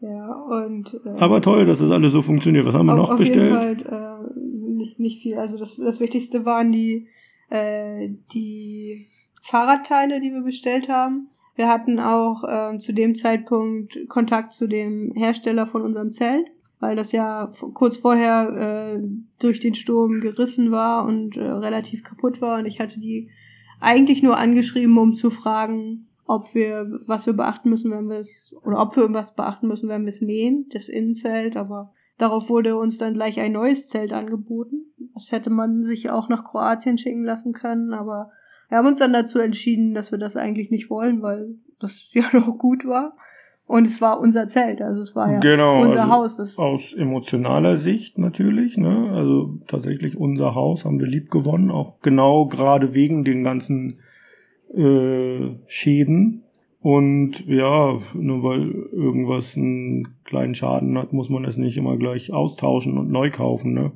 Ja, 0.00 0.32
und. 0.32 1.00
Äh, 1.06 1.18
Aber 1.18 1.40
toll, 1.40 1.64
dass 1.64 1.78
das 1.78 1.90
alles 1.90 2.12
so 2.12 2.20
funktioniert. 2.20 2.66
Was 2.66 2.74
haben 2.74 2.86
wir 2.86 2.94
noch 2.94 3.16
bestellt? 3.16 3.52
Jeden 3.52 3.84
Fall, 3.88 4.13
äh, 4.13 4.13
nicht, 4.84 5.00
nicht 5.00 5.22
viel. 5.22 5.38
Also 5.38 5.56
das, 5.56 5.76
das 5.76 6.00
Wichtigste 6.00 6.44
waren 6.44 6.70
die, 6.72 7.08
äh, 7.48 8.10
die 8.32 9.06
Fahrradteile, 9.42 10.20
die 10.20 10.32
wir 10.32 10.42
bestellt 10.42 10.88
haben. 10.88 11.28
Wir 11.56 11.68
hatten 11.68 12.00
auch 12.00 12.44
äh, 12.44 12.78
zu 12.78 12.92
dem 12.92 13.14
Zeitpunkt 13.14 14.08
Kontakt 14.08 14.52
zu 14.52 14.66
dem 14.66 15.12
Hersteller 15.14 15.66
von 15.66 15.82
unserem 15.82 16.10
Zelt, 16.10 16.48
weil 16.80 16.96
das 16.96 17.12
ja 17.12 17.50
kurz 17.74 17.96
vorher 17.96 18.98
äh, 18.98 19.02
durch 19.38 19.60
den 19.60 19.74
Sturm 19.74 20.20
gerissen 20.20 20.70
war 20.70 21.04
und 21.04 21.36
äh, 21.36 21.44
relativ 21.44 22.02
kaputt 22.02 22.40
war. 22.40 22.58
Und 22.58 22.66
ich 22.66 22.80
hatte 22.80 22.98
die 22.98 23.30
eigentlich 23.80 24.22
nur 24.22 24.36
angeschrieben, 24.36 24.98
um 24.98 25.14
zu 25.14 25.30
fragen, 25.30 26.08
ob 26.26 26.54
wir, 26.54 26.98
was 27.06 27.26
wir 27.26 27.34
beachten 27.34 27.70
müssen, 27.70 27.90
wenn 27.90 28.08
wir 28.08 28.16
es, 28.16 28.54
oder 28.64 28.80
ob 28.80 28.96
wir 28.96 29.02
irgendwas 29.02 29.36
beachten 29.36 29.68
müssen, 29.68 29.88
wenn 29.88 30.02
wir 30.02 30.08
es 30.08 30.22
nähen, 30.22 30.66
das 30.70 30.88
Innenzelt, 30.88 31.56
aber 31.56 31.92
darauf 32.18 32.48
wurde 32.48 32.76
uns 32.76 32.98
dann 32.98 33.14
gleich 33.14 33.40
ein 33.40 33.52
neues 33.52 33.88
Zelt 33.88 34.12
angeboten. 34.12 34.92
Das 35.14 35.32
hätte 35.32 35.50
man 35.50 35.82
sich 35.82 36.10
auch 36.10 36.28
nach 36.28 36.44
Kroatien 36.44 36.98
schicken 36.98 37.24
lassen 37.24 37.52
können, 37.52 37.92
aber 37.92 38.30
wir 38.68 38.78
haben 38.78 38.86
uns 38.86 38.98
dann 38.98 39.12
dazu 39.12 39.38
entschieden, 39.38 39.94
dass 39.94 40.10
wir 40.10 40.18
das 40.18 40.36
eigentlich 40.36 40.70
nicht 40.70 40.90
wollen, 40.90 41.22
weil 41.22 41.54
das 41.80 42.08
ja 42.12 42.24
noch 42.32 42.58
gut 42.58 42.86
war. 42.86 43.16
Und 43.66 43.86
es 43.86 44.02
war 44.02 44.20
unser 44.20 44.46
Zelt, 44.46 44.82
also 44.82 45.00
es 45.00 45.16
war 45.16 45.32
ja 45.32 45.38
genau, 45.38 45.80
unser 45.80 46.02
also 46.02 46.12
Haus. 46.12 46.36
Das 46.36 46.58
aus 46.58 46.92
emotionaler 46.92 47.78
Sicht 47.78 48.18
natürlich, 48.18 48.76
ne? 48.76 49.10
Also 49.10 49.58
tatsächlich 49.66 50.18
unser 50.18 50.54
Haus 50.54 50.84
haben 50.84 51.00
wir 51.00 51.06
lieb 51.06 51.30
gewonnen, 51.30 51.70
auch 51.70 52.00
genau 52.00 52.44
gerade 52.44 52.92
wegen 52.92 53.24
den 53.24 53.42
ganzen 53.42 54.00
äh, 54.74 55.56
Schäden. 55.66 56.43
Und 56.84 57.46
ja, 57.46 57.98
nur 58.12 58.42
weil 58.42 58.70
irgendwas 58.92 59.56
einen 59.56 60.18
kleinen 60.24 60.54
Schaden 60.54 60.98
hat, 60.98 61.14
muss 61.14 61.30
man 61.30 61.46
es 61.46 61.56
nicht 61.56 61.78
immer 61.78 61.96
gleich 61.96 62.30
austauschen 62.30 62.98
und 62.98 63.10
neu 63.10 63.30
kaufen. 63.30 63.72
Ne? 63.72 63.92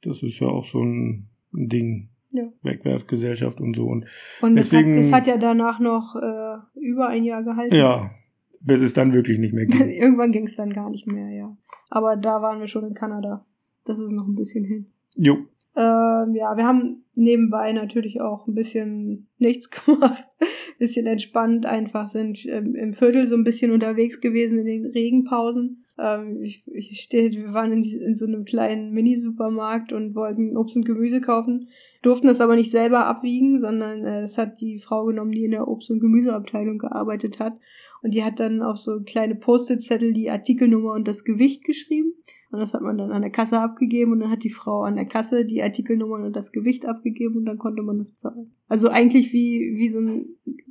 Das 0.00 0.22
ist 0.22 0.40
ja 0.40 0.48
auch 0.48 0.64
so 0.64 0.82
ein, 0.82 1.28
Ding. 1.52 2.08
Ja. 2.32 2.44
Wegwerfgesellschaft 2.62 3.60
und 3.60 3.76
so. 3.76 3.84
Und, 3.84 4.06
und 4.40 4.56
deswegen, 4.56 4.96
das, 4.96 5.12
hat, 5.12 5.12
das 5.12 5.20
hat 5.20 5.26
ja 5.26 5.36
danach 5.36 5.80
noch 5.80 6.16
äh, 6.16 6.80
über 6.80 7.08
ein 7.08 7.24
Jahr 7.24 7.42
gehalten. 7.42 7.74
Ja, 7.74 8.10
bis 8.62 8.80
es 8.80 8.94
dann 8.94 9.12
wirklich 9.12 9.38
nicht 9.38 9.52
mehr 9.52 9.66
ging. 9.66 9.88
Irgendwann 9.90 10.32
ging 10.32 10.46
es 10.46 10.56
dann 10.56 10.72
gar 10.72 10.88
nicht 10.88 11.06
mehr, 11.06 11.28
ja. 11.28 11.54
Aber 11.90 12.16
da 12.16 12.40
waren 12.40 12.58
wir 12.58 12.68
schon 12.68 12.86
in 12.86 12.94
Kanada. 12.94 13.44
Das 13.84 13.98
ist 13.98 14.12
noch 14.12 14.26
ein 14.26 14.34
bisschen 14.34 14.64
hin. 14.64 14.86
Jo. 15.14 15.36
Ähm, 15.76 16.34
ja, 16.34 16.56
wir 16.56 16.66
haben 16.66 17.04
nebenbei 17.14 17.72
natürlich 17.72 18.20
auch 18.20 18.46
ein 18.46 18.54
bisschen 18.54 19.28
nichts 19.38 19.70
gemacht, 19.86 20.24
bisschen 20.78 21.06
entspannt 21.06 21.66
einfach, 21.66 22.08
sind 22.08 22.44
ähm, 22.46 22.74
im 22.74 22.92
Viertel 22.92 23.28
so 23.28 23.36
ein 23.36 23.44
bisschen 23.44 23.70
unterwegs 23.70 24.20
gewesen 24.20 24.58
in 24.58 24.66
den 24.66 24.86
Regenpausen. 24.86 25.84
Ähm, 25.98 26.42
ich, 26.42 26.64
ich 26.66 27.00
steh, 27.00 27.30
wir 27.30 27.52
waren 27.52 27.72
in, 27.72 27.84
in 27.84 28.14
so 28.14 28.26
einem 28.26 28.44
kleinen 28.44 28.90
Mini-Supermarkt 28.92 29.92
und 29.92 30.14
wollten 30.14 30.56
Obst 30.56 30.76
und 30.76 30.86
Gemüse 30.86 31.20
kaufen, 31.20 31.68
durften 32.02 32.26
das 32.26 32.40
aber 32.40 32.56
nicht 32.56 32.70
selber 32.70 33.06
abwiegen, 33.06 33.58
sondern 33.58 34.04
äh, 34.04 34.22
das 34.22 34.38
hat 34.38 34.60
die 34.60 34.80
Frau 34.80 35.04
genommen, 35.04 35.32
die 35.32 35.44
in 35.44 35.52
der 35.52 35.68
Obst- 35.68 35.90
und 35.90 36.00
Gemüseabteilung 36.00 36.78
gearbeitet 36.78 37.38
hat. 37.38 37.58
Und 38.02 38.14
die 38.14 38.24
hat 38.24 38.40
dann 38.40 38.62
auf 38.62 38.78
so 38.78 39.00
kleine 39.02 39.34
Post-it-Zettel 39.34 40.14
die 40.14 40.30
Artikelnummer 40.30 40.92
und 40.92 41.06
das 41.06 41.22
Gewicht 41.22 41.64
geschrieben. 41.64 42.14
Und 42.50 42.58
das 42.58 42.74
hat 42.74 42.82
man 42.82 42.98
dann 42.98 43.12
an 43.12 43.22
der 43.22 43.30
Kasse 43.30 43.60
abgegeben 43.60 44.10
und 44.12 44.20
dann 44.20 44.30
hat 44.30 44.42
die 44.42 44.50
Frau 44.50 44.82
an 44.82 44.96
der 44.96 45.04
Kasse 45.04 45.44
die 45.44 45.62
Artikelnummern 45.62 46.24
und 46.24 46.34
das 46.34 46.50
Gewicht 46.50 46.84
abgegeben 46.84 47.36
und 47.36 47.44
dann 47.44 47.58
konnte 47.58 47.82
man 47.82 47.98
das 47.98 48.10
bezahlen. 48.10 48.56
Also 48.66 48.88
eigentlich 48.88 49.32
wie, 49.32 49.74
wie 49.76 49.88
so 49.88 50.00
ein 50.00 50.26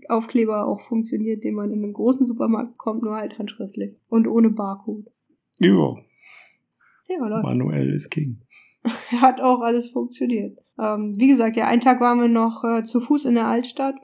Aufkleber 0.09 0.67
auch 0.67 0.81
funktioniert, 0.81 1.45
den 1.45 1.55
man 1.55 1.71
in 1.71 1.81
einem 1.81 1.93
großen 1.93 2.25
Supermarkt 2.25 2.73
bekommt, 2.73 3.03
nur 3.03 3.15
halt 3.15 3.39
handschriftlich 3.39 3.95
und 4.09 4.27
ohne 4.27 4.49
Barcode. 4.49 5.09
Ja. 5.59 5.95
Ja, 7.07 7.27
Leute. 7.27 7.43
Manuel 7.43 7.93
ist 7.93 8.09
King. 8.09 8.41
hat 9.11 9.39
auch 9.39 9.61
alles 9.61 9.89
funktioniert. 9.89 10.59
Ähm, 10.77 11.13
wie 11.17 11.27
gesagt, 11.27 11.55
ja, 11.55 11.67
einen 11.67 11.81
Tag 11.81 12.01
waren 12.01 12.19
wir 12.19 12.27
noch 12.27 12.63
äh, 12.63 12.83
zu 12.83 12.99
Fuß 12.99 13.25
in 13.25 13.35
der 13.35 13.47
Altstadt. 13.47 13.95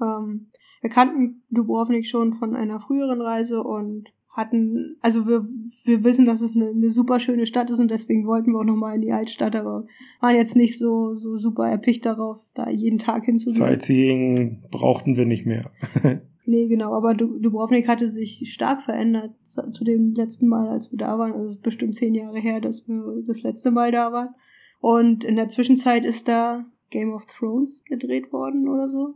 Ähm, 0.00 0.50
wir 0.80 0.90
kannten 0.90 1.42
Dubrovnik 1.50 2.06
schon 2.06 2.32
von 2.32 2.54
einer 2.54 2.78
früheren 2.78 3.20
Reise 3.20 3.62
und 3.62 4.12
hatten, 4.34 4.96
also 5.00 5.28
wir, 5.28 5.46
wir 5.84 6.02
wissen, 6.02 6.26
dass 6.26 6.40
es 6.40 6.56
eine, 6.56 6.70
eine 6.70 6.90
super 6.90 7.20
schöne 7.20 7.46
Stadt 7.46 7.70
ist 7.70 7.78
und 7.78 7.90
deswegen 7.90 8.26
wollten 8.26 8.52
wir 8.52 8.58
auch 8.58 8.64
nochmal 8.64 8.96
in 8.96 9.02
die 9.02 9.12
Altstadt, 9.12 9.54
aber 9.54 9.86
waren 10.20 10.34
jetzt 10.34 10.56
nicht 10.56 10.76
so, 10.76 11.14
so 11.14 11.36
super 11.36 11.68
erpicht 11.68 12.04
darauf, 12.04 12.44
da 12.52 12.68
jeden 12.68 12.98
Tag 12.98 13.26
hinzugehen. 13.26 13.64
Sightseeing 13.64 14.62
brauchten 14.72 15.16
wir 15.16 15.24
nicht 15.24 15.46
mehr. 15.46 15.70
nee, 16.46 16.66
genau, 16.66 16.94
aber 16.94 17.14
Dubrovnik 17.14 17.86
hatte 17.86 18.08
sich 18.08 18.52
stark 18.52 18.82
verändert 18.82 19.30
zu 19.70 19.84
dem 19.84 20.14
letzten 20.14 20.48
Mal, 20.48 20.68
als 20.68 20.90
wir 20.90 20.98
da 20.98 21.16
waren. 21.16 21.32
Also 21.32 21.46
es 21.46 21.52
ist 21.52 21.62
bestimmt 21.62 21.94
zehn 21.94 22.16
Jahre 22.16 22.40
her, 22.40 22.60
dass 22.60 22.88
wir 22.88 23.22
das 23.24 23.42
letzte 23.42 23.70
Mal 23.70 23.92
da 23.92 24.12
waren. 24.12 24.34
Und 24.80 25.22
in 25.22 25.36
der 25.36 25.48
Zwischenzeit 25.48 26.04
ist 26.04 26.26
da 26.26 26.66
Game 26.90 27.12
of 27.12 27.26
Thrones 27.26 27.84
gedreht 27.84 28.32
worden 28.32 28.68
oder 28.68 28.88
so. 28.90 29.14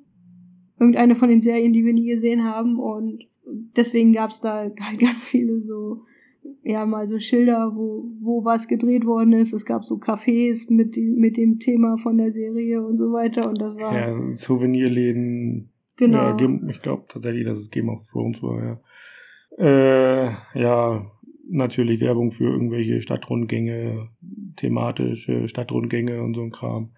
Irgendeine 0.78 1.16
von 1.16 1.28
den 1.28 1.40
Serien, 1.40 1.72
die 1.72 1.84
wir 1.84 1.92
nie 1.92 2.06
gesehen 2.06 2.44
haben 2.44 2.78
und 2.78 3.27
deswegen 3.76 4.12
gab 4.12 4.30
es 4.30 4.40
da 4.40 4.70
halt 4.78 4.78
ganz 5.00 5.26
viele 5.26 5.60
so, 5.60 6.04
ja, 6.62 6.86
mal 6.86 7.06
so 7.06 7.18
Schilder, 7.18 7.72
wo, 7.74 8.04
wo 8.20 8.44
was 8.44 8.68
gedreht 8.68 9.04
worden 9.04 9.32
ist. 9.32 9.52
Es 9.52 9.64
gab 9.64 9.84
so 9.84 9.96
Cafés 9.96 10.72
mit, 10.72 10.96
mit 10.96 11.36
dem 11.36 11.58
Thema 11.58 11.96
von 11.96 12.18
der 12.18 12.32
Serie 12.32 12.84
und 12.84 12.96
so 12.96 13.12
weiter. 13.12 13.48
Und 13.48 13.60
das 13.60 13.76
war. 13.76 13.94
Ja, 13.94 14.34
Souvenirläden. 14.34 15.70
Genau. 15.96 16.36
Ja, 16.38 16.60
ich 16.68 16.80
glaube 16.80 17.04
tatsächlich, 17.08 17.44
dass 17.44 17.58
es 17.58 17.70
Game 17.70 17.88
of 17.88 18.06
Thrones 18.06 18.42
war, 18.42 18.62
ja. 18.62 18.80
Äh, 19.58 20.30
ja, 20.54 21.10
natürlich 21.48 22.00
Werbung 22.00 22.30
für 22.30 22.44
irgendwelche 22.44 23.00
Stadtrundgänge, 23.00 24.08
thematische 24.56 25.48
Stadtrundgänge 25.48 26.22
und 26.22 26.34
so 26.34 26.42
ein 26.42 26.50
Kram. 26.50 26.90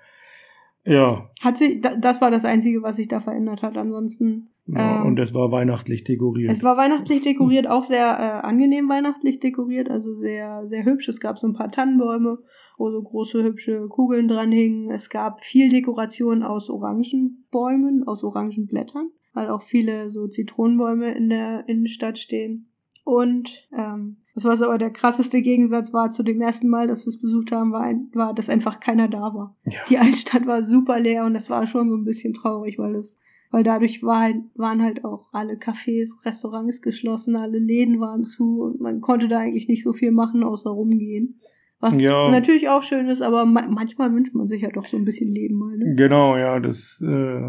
Ja. 0.85 1.31
Hat 1.41 1.59
sie, 1.59 1.81
das 1.81 2.21
war 2.21 2.31
das 2.31 2.45
Einzige, 2.45 2.83
was 2.83 2.97
sich 2.97 3.09
da 3.09 3.21
verändert 3.21 3.63
hat. 3.63 3.77
Ansonsten. 3.77 4.51
Ja, 4.73 5.01
ähm, 5.01 5.07
und 5.07 5.19
es 5.19 5.35
war 5.35 5.51
weihnachtlich 5.51 6.05
dekoriert. 6.05 6.53
Es 6.53 6.63
war 6.63 6.77
weihnachtlich 6.77 7.23
dekoriert, 7.23 7.69
auch 7.69 7.85
sehr 7.85 8.07
äh, 8.19 8.47
angenehm 8.47 8.89
weihnachtlich 8.89 9.41
dekoriert, 9.41 9.91
also 9.91 10.15
sehr, 10.15 10.67
sehr 10.67 10.85
hübsch. 10.85 11.09
Es 11.09 11.21
gab 11.21 11.39
so 11.39 11.47
ein 11.47 11.55
paar 11.55 11.71
Tannenbäume, 11.71 12.39
wo 12.79 12.91
so 12.91 13.03
große 13.03 13.43
hübsche 13.43 13.89
Kugeln 13.89 14.29
dran 14.29 14.53
hingen. 14.53 14.91
Es 14.91 15.11
gab 15.11 15.45
viel 15.45 15.69
Dekoration 15.69 16.43
aus 16.43 16.71
Orangenbäumen, 16.71 18.07
aus 18.07 18.25
Orangenblättern, 18.25 19.11
weil 19.35 19.49
auch 19.49 19.63
viele 19.63 20.11
so 20.11 20.29
Zitronenbäume 20.29 21.13
in 21.13 21.29
der 21.29 21.69
Innenstadt 21.69 22.19
stehen. 22.19 22.71
Und 23.05 23.51
ähm, 23.77 24.19
das, 24.35 24.45
was 24.45 24.63
aber 24.63 24.79
der 24.79 24.91
krasseste 24.91 25.43
Gegensatz 25.43 25.93
war 25.93 26.11
zu 26.11 26.23
dem 26.23 26.41
ersten 26.41 26.69
Mal, 26.69 26.87
dass 26.87 27.05
wir 27.05 27.09
es 27.09 27.21
besucht 27.21 27.51
haben, 27.51 27.73
war, 27.73 27.83
ein, 27.83 28.09
war, 28.15 28.35
dass 28.35 28.49
einfach 28.49 28.79
keiner 28.79 29.09
da 29.09 29.35
war. 29.35 29.55
Ja. 29.65 29.81
Die 29.89 29.99
Altstadt 29.99 30.47
war 30.47 30.63
super 30.63 31.01
leer 31.01 31.25
und 31.25 31.35
das 31.35 31.51
war 31.51 31.67
schon 31.67 31.89
so 31.89 31.97
ein 31.97 32.05
bisschen 32.05 32.35
traurig, 32.35 32.79
weil 32.79 32.95
es, 32.95 33.19
weil 33.51 33.65
dadurch 33.65 34.03
war 34.03 34.21
halt, 34.21 34.37
waren 34.55 34.83
halt 34.83 35.05
auch 35.05 35.27
alle 35.33 35.55
Cafés, 35.55 36.25
Restaurants 36.25 36.83
geschlossen, 36.83 37.37
alle 37.37 37.59
Läden 37.59 38.01
waren 38.01 38.25
zu 38.25 38.63
und 38.63 38.81
man 38.81 39.01
konnte 39.01 39.29
da 39.29 39.39
eigentlich 39.41 39.69
nicht 39.69 39.83
so 39.83 39.93
viel 39.93 40.13
machen, 40.13 40.43
außer 40.43 40.71
rumgehen. 40.71 41.37
Was 41.81 42.01
ja. 42.01 42.31
natürlich 42.31 42.69
auch 42.69 42.83
schön 42.83 43.09
ist, 43.09 43.23
aber 43.23 43.47
ma 43.47 43.67
manchmal 43.69 44.13
wünscht 44.15 44.35
man 44.35 44.47
sich 44.47 44.63
ja 44.63 44.71
doch 44.71 44.85
so 44.85 44.99
ein 44.99 45.05
bisschen 45.05 45.35
Leben 45.35 45.57
mal. 45.57 45.77
Ne? 45.79 45.95
Genau, 45.97 46.37
ja, 46.37 46.61
das, 46.61 47.03
äh, 47.03 47.41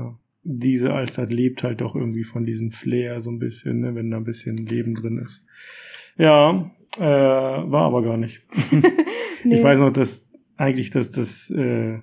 diese 0.44 0.94
Altstadt 0.94 1.32
lebt 1.32 1.64
halt 1.64 1.82
doch 1.82 1.96
irgendwie 1.96 2.24
von 2.24 2.46
diesem 2.46 2.72
Flair 2.72 3.22
so 3.22 3.30
ein 3.30 3.40
bisschen, 3.40 3.80
ne, 3.80 3.94
wenn 3.94 4.10
da 4.10 4.18
ein 4.18 4.24
bisschen 4.24 4.58
Leben 4.58 4.96
drin 4.96 5.18
ist. 5.18 5.44
Ja, 6.18 6.72
äh, 6.98 7.02
war 7.02 7.84
aber 7.84 8.04
gar 8.04 8.18
nicht. 8.18 8.42
nee. 9.44 9.56
Ich 9.56 9.64
weiß 9.64 9.80
noch, 9.80 9.92
dass 9.92 10.30
eigentlich 10.56 10.90
dass 10.92 11.12
das 11.12 11.50
äh, 11.50 12.00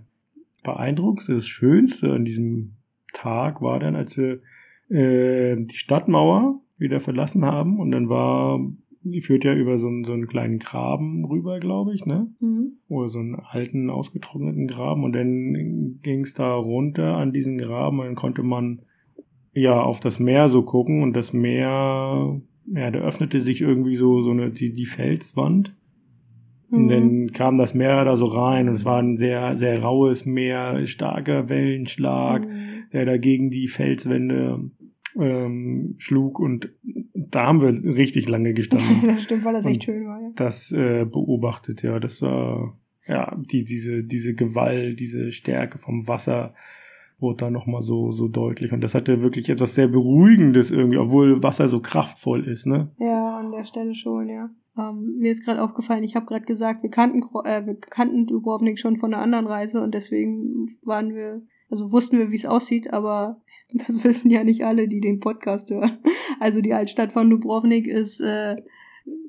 beeindruckendste, 0.64 1.34
das 1.34 1.46
Schönste 1.46 2.12
an 2.12 2.24
diesem 2.24 2.78
Tag 3.18 3.60
war 3.60 3.80
dann, 3.80 3.96
als 3.96 4.16
wir 4.16 4.40
äh, 4.88 5.56
die 5.56 5.76
Stadtmauer 5.76 6.60
wieder 6.78 7.00
verlassen 7.00 7.44
haben 7.44 7.78
und 7.78 7.90
dann 7.90 8.08
war, 8.08 8.60
die 9.02 9.20
führt 9.20 9.44
ja 9.44 9.54
über 9.54 9.78
so 9.78 9.88
einen, 9.88 10.04
so 10.04 10.12
einen 10.12 10.28
kleinen 10.28 10.58
Graben 10.58 11.24
rüber, 11.24 11.58
glaube 11.60 11.94
ich, 11.94 12.06
ne? 12.06 12.28
Mhm. 12.40 12.78
Oder 12.88 13.08
so 13.08 13.18
einen 13.18 13.34
alten, 13.34 13.90
ausgetrockneten 13.90 14.66
Graben 14.66 15.04
und 15.04 15.12
dann 15.12 15.98
ging 16.02 16.20
es 16.20 16.34
da 16.34 16.54
runter 16.54 17.16
an 17.16 17.32
diesen 17.32 17.58
Graben 17.58 18.00
und 18.00 18.06
dann 18.06 18.14
konnte 18.14 18.42
man 18.42 18.82
ja 19.52 19.82
auf 19.82 20.00
das 20.00 20.18
Meer 20.18 20.48
so 20.48 20.62
gucken 20.62 21.02
und 21.02 21.14
das 21.14 21.32
Meer 21.32 22.40
ja, 22.74 22.90
da 22.90 22.98
öffnete 22.98 23.40
sich 23.40 23.60
irgendwie 23.60 23.96
so, 23.96 24.22
so 24.22 24.30
eine, 24.30 24.50
die, 24.50 24.72
die 24.72 24.86
Felswand. 24.86 25.74
Und 26.70 26.84
mhm. 26.84 26.88
dann 26.88 27.32
kam 27.32 27.56
das 27.56 27.74
Meer 27.74 28.04
da 28.04 28.16
so 28.16 28.26
rein 28.26 28.68
und 28.68 28.74
es 28.74 28.84
war 28.84 28.98
ein 28.98 29.16
sehr, 29.16 29.56
sehr 29.56 29.82
raues 29.82 30.26
Meer, 30.26 30.86
starker 30.86 31.48
Wellenschlag, 31.48 32.46
mhm. 32.46 32.84
der 32.92 33.06
dagegen 33.06 33.50
die 33.50 33.68
Felswände 33.68 34.70
ähm, 35.18 35.94
schlug 35.98 36.38
und 36.38 36.70
da 37.14 37.46
haben 37.46 37.60
wir 37.60 37.96
richtig 37.96 38.28
lange 38.28 38.52
gestanden. 38.52 39.02
das 39.06 39.22
stimmt, 39.22 39.44
weil 39.44 39.54
das 39.54 39.66
echt 39.66 39.84
schön 39.84 40.06
war. 40.06 40.20
Ja. 40.20 40.30
Das 40.36 40.70
äh, 40.72 41.04
beobachtet, 41.04 41.82
ja, 41.82 41.98
das 41.98 42.20
war 42.22 42.76
ja 43.06 43.34
die 43.50 43.64
diese 43.64 44.04
diese 44.04 44.34
Gewalt, 44.34 45.00
diese 45.00 45.32
Stärke 45.32 45.78
vom 45.78 46.06
Wasser 46.06 46.54
wurde 47.20 47.38
da 47.38 47.50
nochmal 47.50 47.82
so, 47.82 48.12
so 48.12 48.28
deutlich. 48.28 48.72
Und 48.72 48.82
das 48.82 48.94
hatte 48.94 49.22
wirklich 49.22 49.48
etwas 49.48 49.74
sehr 49.74 49.88
Beruhigendes 49.88 50.70
irgendwie, 50.70 50.98
obwohl 50.98 51.42
Wasser 51.42 51.68
so 51.68 51.80
kraftvoll 51.80 52.46
ist, 52.46 52.66
ne? 52.66 52.90
Ja, 52.98 53.38
an 53.38 53.50
der 53.50 53.64
Stelle 53.64 53.94
schon, 53.94 54.28
ja. 54.28 54.50
Ähm, 54.79 55.16
mir 55.18 55.33
ist 55.33 55.45
gerade 55.45 55.62
aufgefallen, 55.62 56.05
ich 56.05 56.14
habe 56.14 56.26
gerade 56.26 56.45
gesagt, 56.45 56.83
wir 56.83 56.91
kannten, 56.91 57.22
äh, 57.45 57.66
wir 57.66 57.74
kannten 57.74 58.26
Dubrovnik 58.26 58.79
schon 58.79 58.97
von 58.97 59.12
einer 59.12 59.22
anderen 59.22 59.47
Reise 59.47 59.83
und 59.83 59.93
deswegen 59.95 60.79
waren 60.83 61.14
wir, 61.14 61.43
also 61.70 61.91
wussten 61.91 62.18
wir, 62.18 62.31
wie 62.31 62.37
es 62.37 62.47
aussieht, 62.47 62.93
aber 62.93 63.41
das 63.72 64.05
wissen 64.05 64.31
ja 64.31 64.45
nicht 64.45 64.64
alle, 64.64 64.89
die 64.89 65.01
den 65.01 65.20
Podcast 65.20 65.70
hören. 65.70 65.99
Also 66.41 66.61
die 66.61 66.72
Altstadt 66.72 67.12
von 67.12 67.29
Dubrovnik 67.29 67.89
ist 67.89 68.20
äh, 68.20 68.55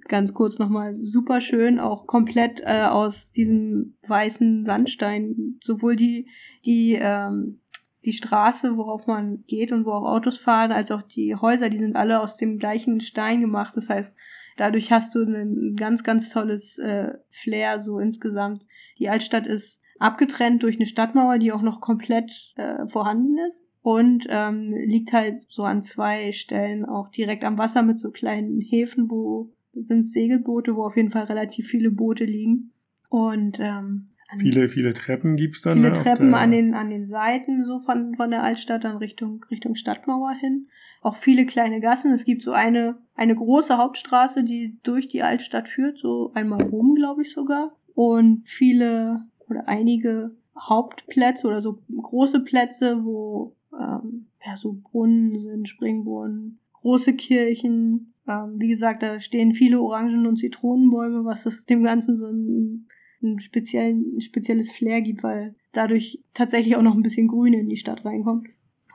ganz 0.07 0.33
kurz 0.33 0.59
nochmal 0.59 0.95
super 0.95 1.41
schön, 1.41 1.79
auch 1.79 2.05
komplett 2.05 2.61
äh, 2.63 2.83
aus 2.83 3.31
diesem 3.31 3.95
weißen 4.07 4.63
Sandstein. 4.65 5.59
Sowohl 5.63 5.95
die, 5.95 6.27
die 6.65 6.99
ähm, 7.01 7.61
die 8.05 8.13
Straße, 8.13 8.77
worauf 8.77 9.07
man 9.07 9.43
geht 9.47 9.71
und 9.71 9.85
wo 9.85 9.91
auch 9.91 10.05
Autos 10.05 10.37
fahren, 10.37 10.71
als 10.71 10.91
auch 10.91 11.01
die 11.01 11.35
Häuser, 11.35 11.69
die 11.69 11.77
sind 11.77 11.95
alle 11.95 12.21
aus 12.21 12.37
dem 12.37 12.57
gleichen 12.57 13.01
Stein 13.01 13.41
gemacht. 13.41 13.75
Das 13.75 13.89
heißt, 13.89 14.15
dadurch 14.59 14.91
hast 14.91 15.15
du 15.15 15.23
ein 15.23 15.75
ganz, 15.75 16.03
ganz 16.03 16.29
tolles 16.29 16.77
äh, 16.77 17.13
Flair 17.29 17.79
so 17.79 17.99
insgesamt. 17.99 18.67
Die 18.97 19.09
Altstadt 19.09 19.47
ist 19.47 19.81
abgetrennt 19.99 20.63
durch 20.63 20.77
eine 20.77 20.85
Stadtmauer, 20.85 21.37
die 21.37 21.51
auch 21.51 21.61
noch 21.61 21.81
komplett 21.81 22.31
äh, 22.55 22.87
vorhanden 22.87 23.37
ist 23.47 23.61
und 23.81 24.25
ähm, 24.29 24.73
liegt 24.85 25.13
halt 25.13 25.37
so 25.49 25.63
an 25.63 25.81
zwei 25.81 26.31
Stellen 26.31 26.85
auch 26.85 27.09
direkt 27.09 27.43
am 27.43 27.57
Wasser 27.57 27.83
mit 27.83 27.99
so 27.99 28.11
kleinen 28.11 28.61
Häfen, 28.61 29.09
wo 29.09 29.51
sind 29.73 30.03
Segelboote, 30.03 30.75
wo 30.75 30.85
auf 30.85 30.97
jeden 30.97 31.11
Fall 31.11 31.25
relativ 31.25 31.67
viele 31.67 31.91
Boote 31.91 32.25
liegen. 32.25 32.71
Und 33.09 33.59
ähm, 33.59 34.09
Viele, 34.37 34.67
viele 34.67 34.93
Treppen 34.93 35.37
gibt's 35.37 35.61
dann. 35.61 35.77
Viele 35.77 35.89
ne, 35.89 35.93
Treppen 35.93 36.35
an 36.35 36.51
den, 36.51 36.75
an 36.75 36.91
den 36.91 37.07
Seiten 37.07 37.63
so 37.65 37.79
von, 37.79 38.13
von 38.15 38.29
der 38.29 38.43
Altstadt 38.43 38.83
dann 38.83 38.97
Richtung, 38.97 39.43
Richtung 39.49 39.73
Stadtmauer 39.73 40.33
hin. 40.33 40.67
Auch 41.01 41.15
viele 41.15 41.45
kleine 41.45 41.79
Gassen. 41.79 42.13
Es 42.13 42.25
gibt 42.25 42.41
so 42.41 42.51
eine, 42.51 42.97
eine 43.15 43.35
große 43.35 43.77
Hauptstraße, 43.77 44.43
die 44.43 44.77
durch 44.83 45.07
die 45.07 45.23
Altstadt 45.23 45.67
führt, 45.67 45.97
so 45.97 46.31
einmal 46.33 46.61
rum, 46.61 46.95
glaube 46.95 47.21
ich 47.21 47.31
sogar. 47.31 47.75
Und 47.95 48.43
viele 48.45 49.25
oder 49.49 49.67
einige 49.67 50.31
Hauptplätze 50.57 51.47
oder 51.47 51.61
so 51.61 51.79
große 51.95 52.41
Plätze, 52.41 53.03
wo 53.03 53.55
ähm, 53.73 54.27
ja 54.45 54.57
so 54.57 54.77
Brunnen 54.83 55.39
sind, 55.39 55.69
Springbrunnen, 55.69 56.59
große 56.73 57.13
Kirchen. 57.13 58.13
Ähm, 58.27 58.55
wie 58.57 58.67
gesagt, 58.67 59.03
da 59.03 59.19
stehen 59.19 59.53
viele 59.53 59.81
Orangen- 59.81 60.27
und 60.27 60.37
Zitronenbäume, 60.37 61.23
was 61.23 61.43
das 61.43 61.65
dem 61.65 61.83
Ganzen 61.83 62.15
so 62.15 62.27
ein 62.27 62.87
ein, 63.21 63.39
speziellen, 63.39 64.17
ein 64.17 64.21
spezielles 64.21 64.71
Flair 64.71 65.01
gibt, 65.01 65.23
weil 65.23 65.55
dadurch 65.71 66.19
tatsächlich 66.33 66.75
auch 66.75 66.81
noch 66.81 66.95
ein 66.95 67.03
bisschen 67.03 67.27
Grün 67.27 67.53
in 67.53 67.69
die 67.69 67.77
Stadt 67.77 68.05
reinkommt. 68.05 68.47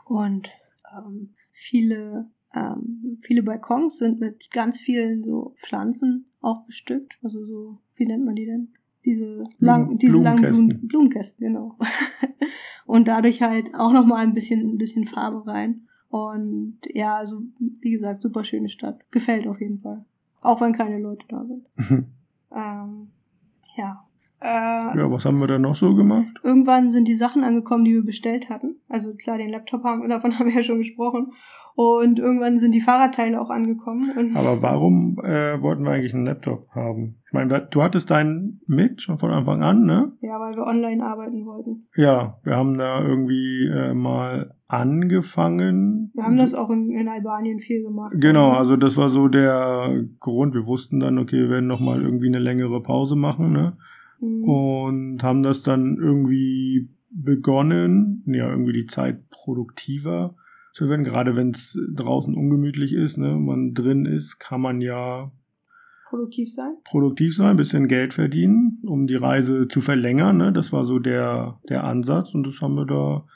Und 0.07 0.51
ähm, 0.97 1.35
viele, 1.55 2.29
ähm, 2.53 3.19
viele 3.23 3.43
Balkons 3.43 3.99
sind 3.99 4.21
mit 4.21 4.51
ganz 4.51 4.79
vielen 4.79 5.23
so 5.23 5.55
Pflanzen 5.57 6.27
auch 6.41 6.67
bestückt. 6.67 7.19
Also 7.23 7.47
so, 7.47 7.79
wie 7.95 8.05
nennt 8.05 8.25
man 8.25 8.35
die 8.35 8.45
denn? 8.45 8.69
Diese 9.05 9.45
lang, 9.59 9.99
diese 9.99 10.19
langen 10.19 10.51
Blumen, 10.51 10.89
Blumenkästen, 10.89 11.47
genau. 11.47 11.77
und 12.87 13.07
dadurch 13.07 13.43
halt 13.43 13.75
auch 13.75 13.93
noch 13.93 14.07
mal 14.07 14.23
ein 14.23 14.35
bisschen, 14.35 14.61
ein 14.61 14.79
bisschen 14.79 15.07
Farbe 15.07 15.47
rein. 15.47 15.87
Und 16.09 16.79
ja, 16.93 17.17
also 17.17 17.43
wie 17.59 17.91
gesagt, 17.91 18.23
super 18.23 18.45
schöne 18.45 18.69
Stadt. 18.69 19.11
Gefällt 19.11 19.47
auf 19.47 19.61
jeden 19.61 19.81
Fall. 19.81 20.05
Auch 20.41 20.61
wenn 20.61 20.73
keine 20.73 20.99
Leute 20.99 21.27
da 21.29 21.45
sind. 21.45 21.67
ähm, 22.55 23.09
ja. 23.77 24.04
Äh, 24.45 24.99
ja, 24.99 25.11
was 25.11 25.25
haben 25.25 25.39
wir 25.39 25.47
dann 25.47 25.63
noch 25.63 25.75
so 25.75 25.95
gemacht? 25.95 26.39
Irgendwann 26.43 26.91
sind 26.91 27.09
die 27.09 27.17
Sachen 27.17 27.45
angekommen, 27.45 27.87
die 27.87 27.95
wir 27.95 28.05
bestellt 28.05 28.51
hatten. 28.51 28.77
Also 28.91 29.15
klar, 29.15 29.39
den 29.39 29.49
Laptop 29.49 29.85
haben, 29.85 30.07
davon 30.09 30.39
haben 30.39 30.49
wir 30.49 30.57
ja 30.57 30.63
schon 30.63 30.79
gesprochen. 30.79 31.33
Und 31.77 32.21
irgendwann 32.21 32.61
sind 32.61 32.73
die 32.73 32.81
Fahrradteile 32.81 33.41
auch 33.41 33.51
angekommen. 33.51 34.37
Aber 34.37 34.63
warum 34.63 35.19
äh, 35.25 35.61
wollten 35.61 35.83
wir 35.83 35.91
eigentlich 35.91 36.15
einen 36.15 36.27
Laptop 36.27 36.69
haben? 36.71 37.17
Ich 37.27 37.33
meine, 37.33 37.67
du 37.69 37.83
hattest 37.83 38.11
deinen 38.11 38.61
mit 38.69 39.03
schon 39.03 39.19
von 39.19 39.33
Anfang 39.33 39.65
an, 39.65 39.85
ne? 39.85 40.13
Ja, 40.21 40.39
weil 40.39 40.55
wir 40.55 40.67
online 40.67 41.05
arbeiten 41.05 41.45
wollten. 41.47 41.89
Ja, 41.97 42.39
wir 42.45 42.55
haben 42.55 42.79
da 42.79 43.03
irgendwie 43.03 43.67
äh, 43.67 43.93
mal 43.93 44.55
angefangen. 44.69 46.13
Wir 46.15 46.23
haben 46.23 46.37
das 46.37 46.55
auch 46.55 46.71
in, 46.71 46.91
in, 46.91 47.09
Albanien 47.09 47.59
viel 47.59 47.83
gemacht. 47.83 48.13
Genau, 48.19 48.53
also 48.53 48.77
das 48.77 48.97
war 48.97 49.09
so 49.09 49.27
der 49.27 50.05
Grund. 50.21 50.55
Wir 50.55 50.67
wussten 50.67 51.01
dann, 51.01 51.19
okay, 51.19 51.39
wir 51.39 51.51
werden 51.51 51.67
nochmal 51.67 52.03
irgendwie 52.03 52.29
eine 52.29 52.39
längere 52.39 52.81
Pause 52.83 53.17
machen, 53.17 53.53
ne? 53.53 53.77
Mhm. 54.25 54.45
Und 54.45 55.23
haben 55.23 55.43
das 55.43 55.63
dann 55.63 55.97
irgendwie 55.99 56.89
begonnen, 57.11 58.25
ja, 58.27 58.51
irgendwie 58.51 58.73
die 58.73 58.87
Zeit 58.87 59.31
produktiver 59.31 60.35
zu 60.73 60.89
werden. 60.89 61.05
Gerade 61.05 61.37
wenn 61.37 61.51
es 61.51 61.79
draußen 61.95 62.35
ungemütlich 62.35 62.93
ist, 62.93 63.19
ne, 63.19 63.37
man 63.37 63.75
drin 63.75 64.07
ist, 64.07 64.39
kann 64.39 64.61
man 64.61 64.81
ja 64.81 65.31
produktiv 66.09 66.53
sein. 66.53 66.75
Produktiv 66.85 67.37
sein, 67.37 67.49
ein 67.49 67.57
bisschen 67.57 67.89
Geld 67.89 68.15
verdienen, 68.15 68.79
um 68.85 69.07
die 69.07 69.17
Reise 69.17 69.69
zu 69.69 69.81
verlängern. 69.81 70.37
Ne? 70.37 70.53
Das 70.53 70.73
war 70.73 70.85
so 70.85 70.99
der, 70.99 71.61
der 71.69 71.85
Ansatz 71.85 72.35
und 72.35 72.47
das 72.47 72.61
haben 72.61 72.75
wir 72.75 72.87
da 72.87 73.27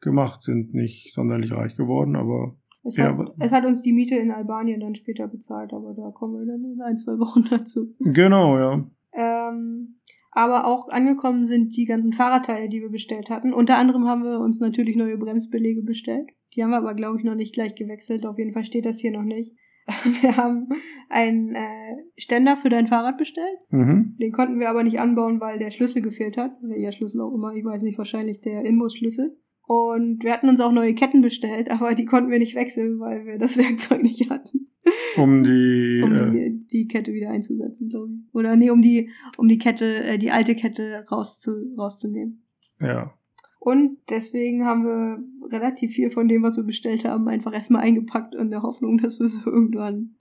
gemacht. 0.00 0.42
Sind 0.42 0.74
nicht 0.74 1.14
sonderlich 1.14 1.52
reich 1.52 1.76
geworden, 1.76 2.16
aber 2.16 2.56
es, 2.84 2.96
ja, 2.96 3.16
hat, 3.16 3.34
es 3.38 3.52
hat 3.52 3.66
uns 3.66 3.82
die 3.82 3.92
Miete 3.92 4.14
in 4.16 4.30
Albanien 4.30 4.80
dann 4.80 4.94
später 4.94 5.28
bezahlt, 5.28 5.72
aber 5.72 5.94
da 5.94 6.10
kommen 6.10 6.38
wir 6.38 6.46
dann 6.46 6.64
in 6.64 6.80
ein, 6.80 6.96
zwei 6.96 7.18
Wochen 7.18 7.44
dazu. 7.50 7.90
Genau, 8.00 8.58
ja. 8.58 8.90
Ähm, 9.12 9.97
aber 10.30 10.66
auch 10.66 10.88
angekommen 10.88 11.44
sind 11.46 11.76
die 11.76 11.84
ganzen 11.84 12.12
Fahrradteile, 12.12 12.68
die 12.68 12.80
wir 12.80 12.90
bestellt 12.90 13.30
hatten. 13.30 13.52
Unter 13.52 13.78
anderem 13.78 14.06
haben 14.06 14.24
wir 14.24 14.40
uns 14.40 14.60
natürlich 14.60 14.96
neue 14.96 15.16
Bremsbeläge 15.16 15.82
bestellt. 15.82 16.28
Die 16.54 16.62
haben 16.62 16.70
wir 16.70 16.78
aber, 16.78 16.94
glaube 16.94 17.18
ich, 17.18 17.24
noch 17.24 17.34
nicht 17.34 17.54
gleich 17.54 17.74
gewechselt. 17.74 18.26
Auf 18.26 18.38
jeden 18.38 18.52
Fall 18.52 18.64
steht 18.64 18.86
das 18.86 18.98
hier 18.98 19.12
noch 19.12 19.22
nicht. 19.22 19.52
Wir 20.20 20.36
haben 20.36 20.68
einen 21.08 21.54
äh, 21.54 21.96
Ständer 22.18 22.56
für 22.56 22.68
dein 22.68 22.88
Fahrrad 22.88 23.16
bestellt. 23.16 23.58
Mhm. 23.70 24.16
Den 24.20 24.32
konnten 24.32 24.60
wir 24.60 24.68
aber 24.68 24.82
nicht 24.82 25.00
anbauen, 25.00 25.40
weil 25.40 25.58
der 25.58 25.70
Schlüssel 25.70 26.02
gefehlt 26.02 26.36
hat. 26.36 26.52
Welcher 26.60 26.92
Schlüssel 26.92 27.22
auch 27.22 27.32
immer, 27.32 27.54
ich 27.54 27.64
weiß 27.64 27.82
nicht, 27.82 27.96
wahrscheinlich 27.96 28.42
der 28.42 28.66
Inbusschlüssel. 28.66 29.38
Und 29.66 30.24
wir 30.24 30.32
hatten 30.32 30.48
uns 30.48 30.60
auch 30.60 30.72
neue 30.72 30.94
Ketten 30.94 31.20
bestellt, 31.20 31.70
aber 31.70 31.94
die 31.94 32.06
konnten 32.06 32.30
wir 32.30 32.38
nicht 32.38 32.54
wechseln, 32.54 32.98
weil 33.00 33.24
wir 33.24 33.38
das 33.38 33.56
Werkzeug 33.56 34.02
nicht 34.02 34.28
hatten. 34.30 34.57
Um 35.16 35.42
die, 35.42 36.02
Um 36.04 36.12
äh, 36.36 36.50
die, 36.72 36.86
Kette 36.88 37.12
wieder 37.12 37.30
einzusetzen, 37.30 37.88
glaube 37.88 38.12
ich. 38.12 38.34
Oder 38.34 38.56
nee, 38.56 38.70
um 38.70 38.82
die, 38.82 39.10
um 39.36 39.48
die 39.48 39.58
Kette, 39.58 40.04
äh, 40.04 40.18
die 40.18 40.30
alte 40.30 40.54
Kette 40.54 41.04
rauszu, 41.10 41.52
rauszunehmen. 41.76 42.42
ja. 42.80 43.12
Und 43.60 43.98
deswegen 44.08 44.64
haben 44.64 44.84
wir 44.84 45.18
relativ 45.50 45.92
viel 45.92 46.10
von 46.10 46.28
dem, 46.28 46.44
was 46.44 46.56
wir 46.56 46.62
bestellt 46.64 47.04
haben, 47.04 47.26
einfach 47.28 47.52
erstmal 47.52 47.82
eingepackt 47.82 48.34
in 48.36 48.50
der 48.50 48.62
Hoffnung, 48.62 48.98
dass 48.98 49.18
wir 49.18 49.26
es 49.26 49.34
irgendwann 49.46 50.14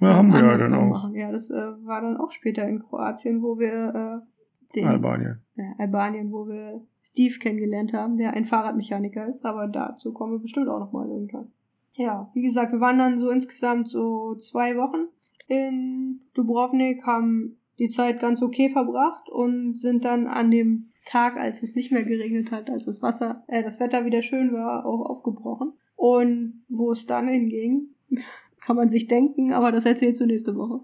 Ja, 0.00 0.14
haben 0.14 0.32
wir 0.32 0.40
ja 0.40 0.56
dann 0.56 0.74
auch. 0.74 0.88
machen. 0.88 1.14
Ja, 1.14 1.32
das 1.32 1.50
äh, 1.50 1.54
war 1.84 2.00
dann 2.00 2.16
auch 2.16 2.30
später 2.30 2.66
in 2.68 2.78
Kroatien, 2.78 3.42
wo 3.42 3.58
wir 3.58 4.22
äh, 4.22 4.74
den 4.76 4.86
Albanien. 4.86 5.40
äh, 5.56 5.62
Albanien, 5.82 6.30
wo 6.30 6.46
wir 6.46 6.82
Steve 7.02 7.38
kennengelernt 7.40 7.92
haben, 7.92 8.16
der 8.16 8.32
ein 8.32 8.44
Fahrradmechaniker 8.44 9.26
ist, 9.26 9.44
aber 9.44 9.66
dazu 9.66 10.12
kommen 10.12 10.32
wir 10.34 10.38
bestimmt 10.38 10.68
auch 10.68 10.78
noch 10.78 10.92
mal 10.92 11.08
irgendwann. 11.08 11.48
Ja, 11.94 12.30
wie 12.34 12.42
gesagt, 12.42 12.72
wir 12.72 12.80
waren 12.80 12.98
dann 12.98 13.18
so 13.18 13.30
insgesamt 13.30 13.88
so 13.88 14.34
zwei 14.36 14.76
Wochen 14.76 15.08
in 15.46 16.20
Dubrovnik, 16.34 17.04
haben 17.06 17.58
die 17.78 17.88
Zeit 17.88 18.20
ganz 18.20 18.42
okay 18.42 18.70
verbracht 18.70 19.28
und 19.28 19.78
sind 19.78 20.04
dann 20.04 20.26
an 20.26 20.50
dem 20.50 20.90
Tag, 21.04 21.36
als 21.36 21.62
es 21.62 21.74
nicht 21.74 21.92
mehr 21.92 22.04
geregnet 22.04 22.50
hat, 22.50 22.70
als 22.70 22.86
das 22.86 23.02
Wasser, 23.02 23.44
äh, 23.46 23.62
das 23.62 23.78
Wetter 23.78 24.04
wieder 24.04 24.22
schön 24.22 24.52
war, 24.52 24.86
auch 24.86 25.04
aufgebrochen. 25.04 25.72
Und 25.96 26.64
wo 26.68 26.92
es 26.92 27.06
dann 27.06 27.28
hinging, 27.28 27.88
kann 28.64 28.76
man 28.76 28.88
sich 28.88 29.06
denken, 29.06 29.52
aber 29.52 29.70
das 29.70 29.84
erzählst 29.84 30.20
du 30.20 30.26
nächste 30.26 30.56
Woche. 30.56 30.80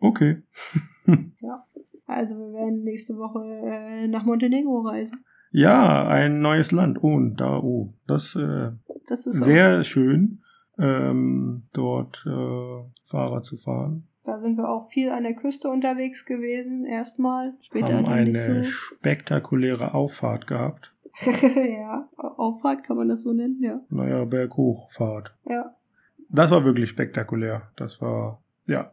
Okay. 0.00 0.42
Also 2.10 2.36
wir 2.36 2.52
werden 2.52 2.82
nächste 2.82 3.16
Woche 3.18 3.40
äh, 3.44 4.08
nach 4.08 4.24
Montenegro 4.24 4.80
reisen. 4.80 5.24
Ja, 5.50 6.06
ein 6.08 6.40
neues 6.40 6.70
Land. 6.72 7.02
Oh, 7.02 7.14
und 7.14 7.36
da, 7.36 7.58
oh. 7.58 7.92
Das 8.06 8.36
äh, 8.36 8.70
Das 9.08 9.26
ist 9.26 9.40
auch- 9.40 9.44
sehr 9.44 9.84
schön, 9.84 10.42
ähm, 10.78 11.64
dort 11.72 12.24
äh, 12.26 12.84
Fahrrad 13.06 13.44
zu 13.44 13.56
fahren. 13.56 14.06
Da 14.24 14.38
sind 14.38 14.56
wir 14.58 14.68
auch 14.68 14.88
viel 14.90 15.10
an 15.10 15.24
der 15.24 15.34
Küste 15.34 15.68
unterwegs 15.68 16.24
gewesen, 16.24 16.84
erstmal. 16.84 17.54
Später 17.62 17.94
haben 17.96 18.06
eine 18.06 18.64
so. 18.64 18.70
spektakuläre 18.70 19.94
Auffahrt 19.94 20.46
gehabt. 20.46 20.92
ja, 21.24 22.08
Auffahrt 22.16 22.84
kann 22.84 22.96
man 22.96 23.08
das 23.08 23.22
so 23.22 23.32
nennen, 23.32 23.60
ja. 23.62 23.80
Naja, 23.90 24.24
Berghochfahrt. 24.24 25.34
Ja, 25.48 25.74
Das 26.28 26.50
war 26.52 26.64
wirklich 26.64 26.88
spektakulär. 26.88 27.62
Das 27.76 28.00
war, 28.00 28.40
ja, 28.66 28.92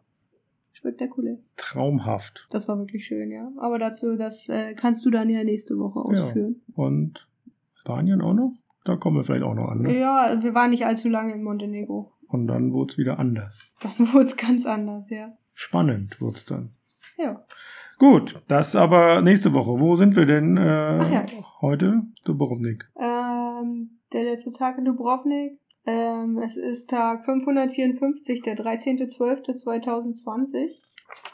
spektakulär. 0.78 1.38
traumhaft. 1.58 2.48
Das 2.52 2.68
war 2.68 2.78
wirklich 2.78 3.06
schön, 3.06 3.32
ja. 3.32 3.52
Aber 3.58 3.80
dazu, 3.80 4.16
das 4.16 4.48
äh, 4.50 4.74
kannst 4.76 5.06
du 5.06 5.10
dann 5.10 5.30
ja 5.30 5.44
nächste 5.44 5.78
Woche 5.78 6.00
ausführen. 6.00 6.62
Und 6.74 7.28
Spanien 7.76 8.22
auch 8.22 8.34
noch? 8.34 8.54
Da 8.86 8.96
kommen 8.96 9.18
wir 9.18 9.24
vielleicht 9.24 9.44
auch 9.44 9.56
noch 9.56 9.68
an. 9.68 9.82
Ne? 9.82 10.00
Ja, 10.00 10.38
wir 10.42 10.54
waren 10.54 10.70
nicht 10.70 10.86
allzu 10.86 11.10
lange 11.10 11.34
in 11.34 11.44
Montenegro. 11.44 12.14
Und 12.28 12.48
dann 12.48 12.72
wurde 12.72 12.94
es 12.94 12.98
wieder 12.98 13.20
anders. 13.20 13.66
Dann 13.82 13.94
wurde 14.14 14.26
es 14.26 14.38
ganz 14.38 14.66
anders, 14.66 15.10
ja. 15.10 15.34
Spannend 15.54 16.22
wurde 16.22 16.38
es 16.38 16.46
dann. 16.46 16.70
Ja, 17.18 17.44
Gut, 18.00 18.44
das 18.48 18.76
aber 18.76 19.22
nächste 19.24 19.54
Woche. 19.54 19.80
Wo 19.80 19.96
sind 19.96 20.16
wir 20.16 20.28
denn 20.28 20.56
äh, 20.56 21.14
ja. 21.14 21.26
heute? 21.62 22.04
Dubrovnik. 22.26 22.88
ähm, 22.96 24.00
der 24.14 24.24
letzte 24.24 24.52
Tag 24.52 24.78
in 24.78 24.86
Dubrovnik. 24.86 25.60
Ähm, 25.88 26.38
es 26.44 26.58
ist 26.58 26.90
Tag 26.90 27.24
554, 27.24 28.42
der 28.42 28.58
13.12.2020. 28.58 30.82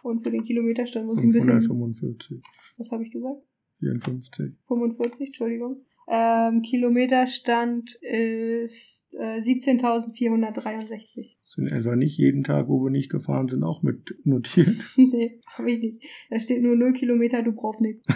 Und 0.03 0.21
für 0.21 0.29
den 0.29 0.43
Kilometerstand 0.43 1.07
muss 1.07 1.17
ich 1.17 1.23
ein 1.23 1.31
bisschen... 1.31 1.61
545, 1.61 2.43
Was 2.77 2.91
habe 2.91 3.01
ich 3.03 3.11
gesagt? 3.11 3.41
54. 3.79 4.53
45, 4.67 5.27
Entschuldigung. 5.27 5.77
Ähm, 6.07 6.61
Kilometerstand 6.61 7.95
ist 8.01 9.15
äh, 9.17 9.39
17.463. 9.39 11.37
Sind 11.43 11.71
also 11.71 11.95
nicht 11.95 12.17
jeden 12.17 12.43
Tag, 12.43 12.67
wo 12.67 12.83
wir 12.83 12.91
nicht 12.91 13.09
gefahren 13.09 13.47
sind, 13.47 13.63
auch 13.63 13.81
mit 13.83 14.13
notiert. 14.25 14.75
nee, 14.97 15.39
habe 15.57 15.71
ich 15.71 15.79
nicht. 15.79 16.03
Da 16.29 16.39
steht 16.39 16.61
nur 16.61 16.75
0 16.75 16.93
Kilometer 16.93 17.41
Dubrovnik. 17.41 18.01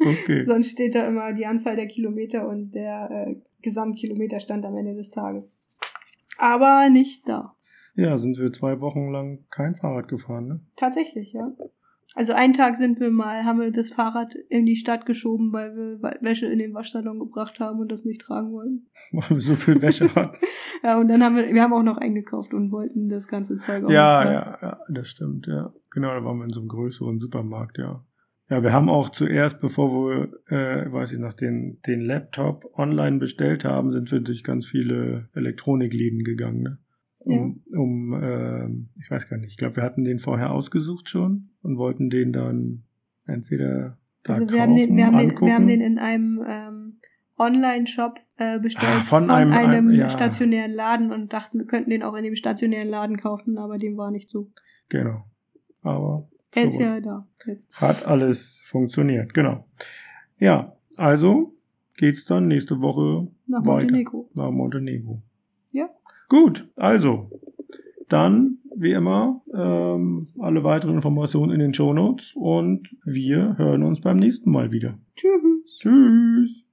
okay. 0.00 0.44
Sonst 0.44 0.70
steht 0.70 0.94
da 0.94 1.08
immer 1.08 1.32
die 1.32 1.46
Anzahl 1.46 1.74
der 1.76 1.86
Kilometer 1.86 2.46
und 2.46 2.74
der 2.74 3.10
äh, 3.10 3.36
Gesamtkilometerstand 3.62 4.64
am 4.64 4.76
Ende 4.76 4.94
des 4.94 5.10
Tages. 5.10 5.52
Aber 6.38 6.88
nicht 6.90 7.28
da. 7.28 7.56
Ja, 7.94 8.16
sind 8.16 8.38
wir 8.38 8.52
zwei 8.52 8.80
Wochen 8.80 9.10
lang 9.10 9.44
kein 9.50 9.74
Fahrrad 9.74 10.08
gefahren, 10.08 10.46
ne? 10.46 10.60
Tatsächlich, 10.76 11.32
ja. 11.32 11.52
Also 12.14 12.32
einen 12.32 12.54
Tag 12.54 12.76
sind 12.78 13.00
wir 13.00 13.10
mal, 13.10 13.44
haben 13.44 13.60
wir 13.60 13.70
das 13.70 13.90
Fahrrad 13.90 14.34
in 14.48 14.66
die 14.66 14.76
Stadt 14.76 15.04
geschoben, 15.04 15.52
weil 15.52 15.76
wir 15.76 16.00
Wäsche 16.20 16.46
in 16.46 16.58
den 16.58 16.74
Waschsalon 16.74 17.18
gebracht 17.18 17.60
haben 17.60 17.80
und 17.80 17.92
das 17.92 18.04
nicht 18.04 18.20
tragen 18.20 18.50
wollten. 18.50 18.88
Weil 19.12 19.36
wir 19.36 19.40
so 19.40 19.54
viel 19.54 19.80
Wäsche 19.80 20.12
hatten. 20.14 20.36
Ja, 20.82 20.98
und 20.98 21.08
dann 21.08 21.22
haben 21.22 21.36
wir, 21.36 21.52
wir 21.52 21.62
haben 21.62 21.72
auch 21.72 21.82
noch 21.82 21.98
eingekauft 21.98 22.54
und 22.54 22.72
wollten 22.72 23.08
das 23.08 23.28
ganze 23.28 23.56
Zeug 23.58 23.84
auch 23.84 23.90
ja, 23.90 24.24
ja, 24.24 24.58
ja, 24.60 24.80
das 24.88 25.08
stimmt, 25.08 25.46
ja. 25.46 25.72
Genau, 25.90 26.08
da 26.08 26.24
waren 26.24 26.38
wir 26.38 26.44
in 26.44 26.50
so 26.50 26.60
einem 26.60 26.68
größeren 26.68 27.20
Supermarkt, 27.20 27.78
ja. 27.78 28.04
Ja, 28.50 28.62
wir 28.62 28.72
haben 28.72 28.88
auch 28.88 29.10
zuerst, 29.10 29.60
bevor 29.60 29.90
wir, 29.92 30.28
äh, 30.48 30.90
weiß 30.90 31.12
ich 31.12 31.18
noch, 31.18 31.34
den, 31.34 31.80
den 31.86 32.00
Laptop 32.00 32.64
online 32.78 33.18
bestellt 33.18 33.64
haben, 33.64 33.90
sind 33.90 34.10
wir 34.10 34.20
durch 34.20 34.42
ganz 34.42 34.64
viele 34.66 35.28
Elektronikläden 35.34 36.24
gegangen, 36.24 36.62
ne? 36.62 36.78
Um, 37.20 37.62
um 37.76 38.14
ähm, 38.22 38.88
ich 39.02 39.10
weiß 39.10 39.28
gar 39.28 39.36
nicht, 39.38 39.50
ich 39.50 39.56
glaube, 39.58 39.76
wir 39.76 39.82
hatten 39.82 40.04
den 40.04 40.18
vorher 40.18 40.52
ausgesucht 40.52 41.10
schon 41.10 41.50
und 41.62 41.76
wollten 41.76 42.08
den 42.10 42.32
dann 42.32 42.84
entweder 43.26 43.98
da 44.22 44.34
Also 44.34 44.46
kaufen, 44.46 44.54
wir 44.54 44.62
haben, 44.62 44.76
den, 44.76 44.96
wir, 44.96 45.06
haben 45.06 45.18
den, 45.18 45.28
angucken. 45.30 45.46
wir 45.46 45.54
haben 45.54 45.66
den 45.66 45.80
in 45.80 45.98
einem 45.98 46.42
ähm, 46.48 47.00
Online-Shop 47.38 48.18
äh, 48.36 48.58
bestellt 48.60 48.92
Ah, 49.00 49.02
von 49.02 49.30
einem- 49.30 49.52
einem, 49.52 49.88
ein- 49.88 49.94
ja. 49.94 50.08
stationären 50.08 50.72
Laden 50.72 51.12
und 51.12 51.32
dachten, 51.32 51.58
wir 51.58 51.66
könnten 51.66 51.90
den 51.90 52.02
auch 52.02 52.14
in 52.14 52.24
dem 52.24 52.36
stationären 52.36 52.88
Laden 52.88 53.16
kaufen, 53.18 53.58
aber 53.58 53.78
dem 53.78 53.96
war 53.96 54.10
nicht 54.10 54.30
so. 54.30 54.50
Genau. 54.88 55.24
Aber 55.82 56.28
Er 56.52 56.64
ist 56.64 56.76
so 56.76 56.82
ja 56.82 57.00
da. 57.00 57.26
Jetzt. 57.46 57.68
hat 57.80 58.06
alles 58.06 58.62
funktioniert, 58.66 59.34
genau. 59.34 59.66
Ja, 60.38 60.76
also 60.96 61.54
geht's 61.96 62.24
dann 62.24 62.48
nächste 62.48 62.80
Woche 62.80 63.28
Nach 63.46 63.60
weiter. 63.60 63.82
Montenegro. 63.82 64.30
Nach 64.34 64.50
Montenegro. 64.50 65.22
Ja. 65.72 65.88
Gut, 66.28 66.68
also 66.76 67.30
dann 68.08 68.58
wie 68.74 68.92
immer 68.92 69.42
ähm, 69.52 70.28
alle 70.38 70.62
weiteren 70.64 70.96
Informationen 70.96 71.52
in 71.52 71.58
den 71.58 71.74
Show 71.74 71.92
Notes 71.92 72.32
und 72.34 72.88
wir 73.04 73.56
hören 73.58 73.82
uns 73.82 74.00
beim 74.00 74.18
nächsten 74.18 74.50
Mal 74.50 74.70
wieder. 74.72 74.98
Tschüss. 75.16 75.78
Tschüss. 75.80 76.67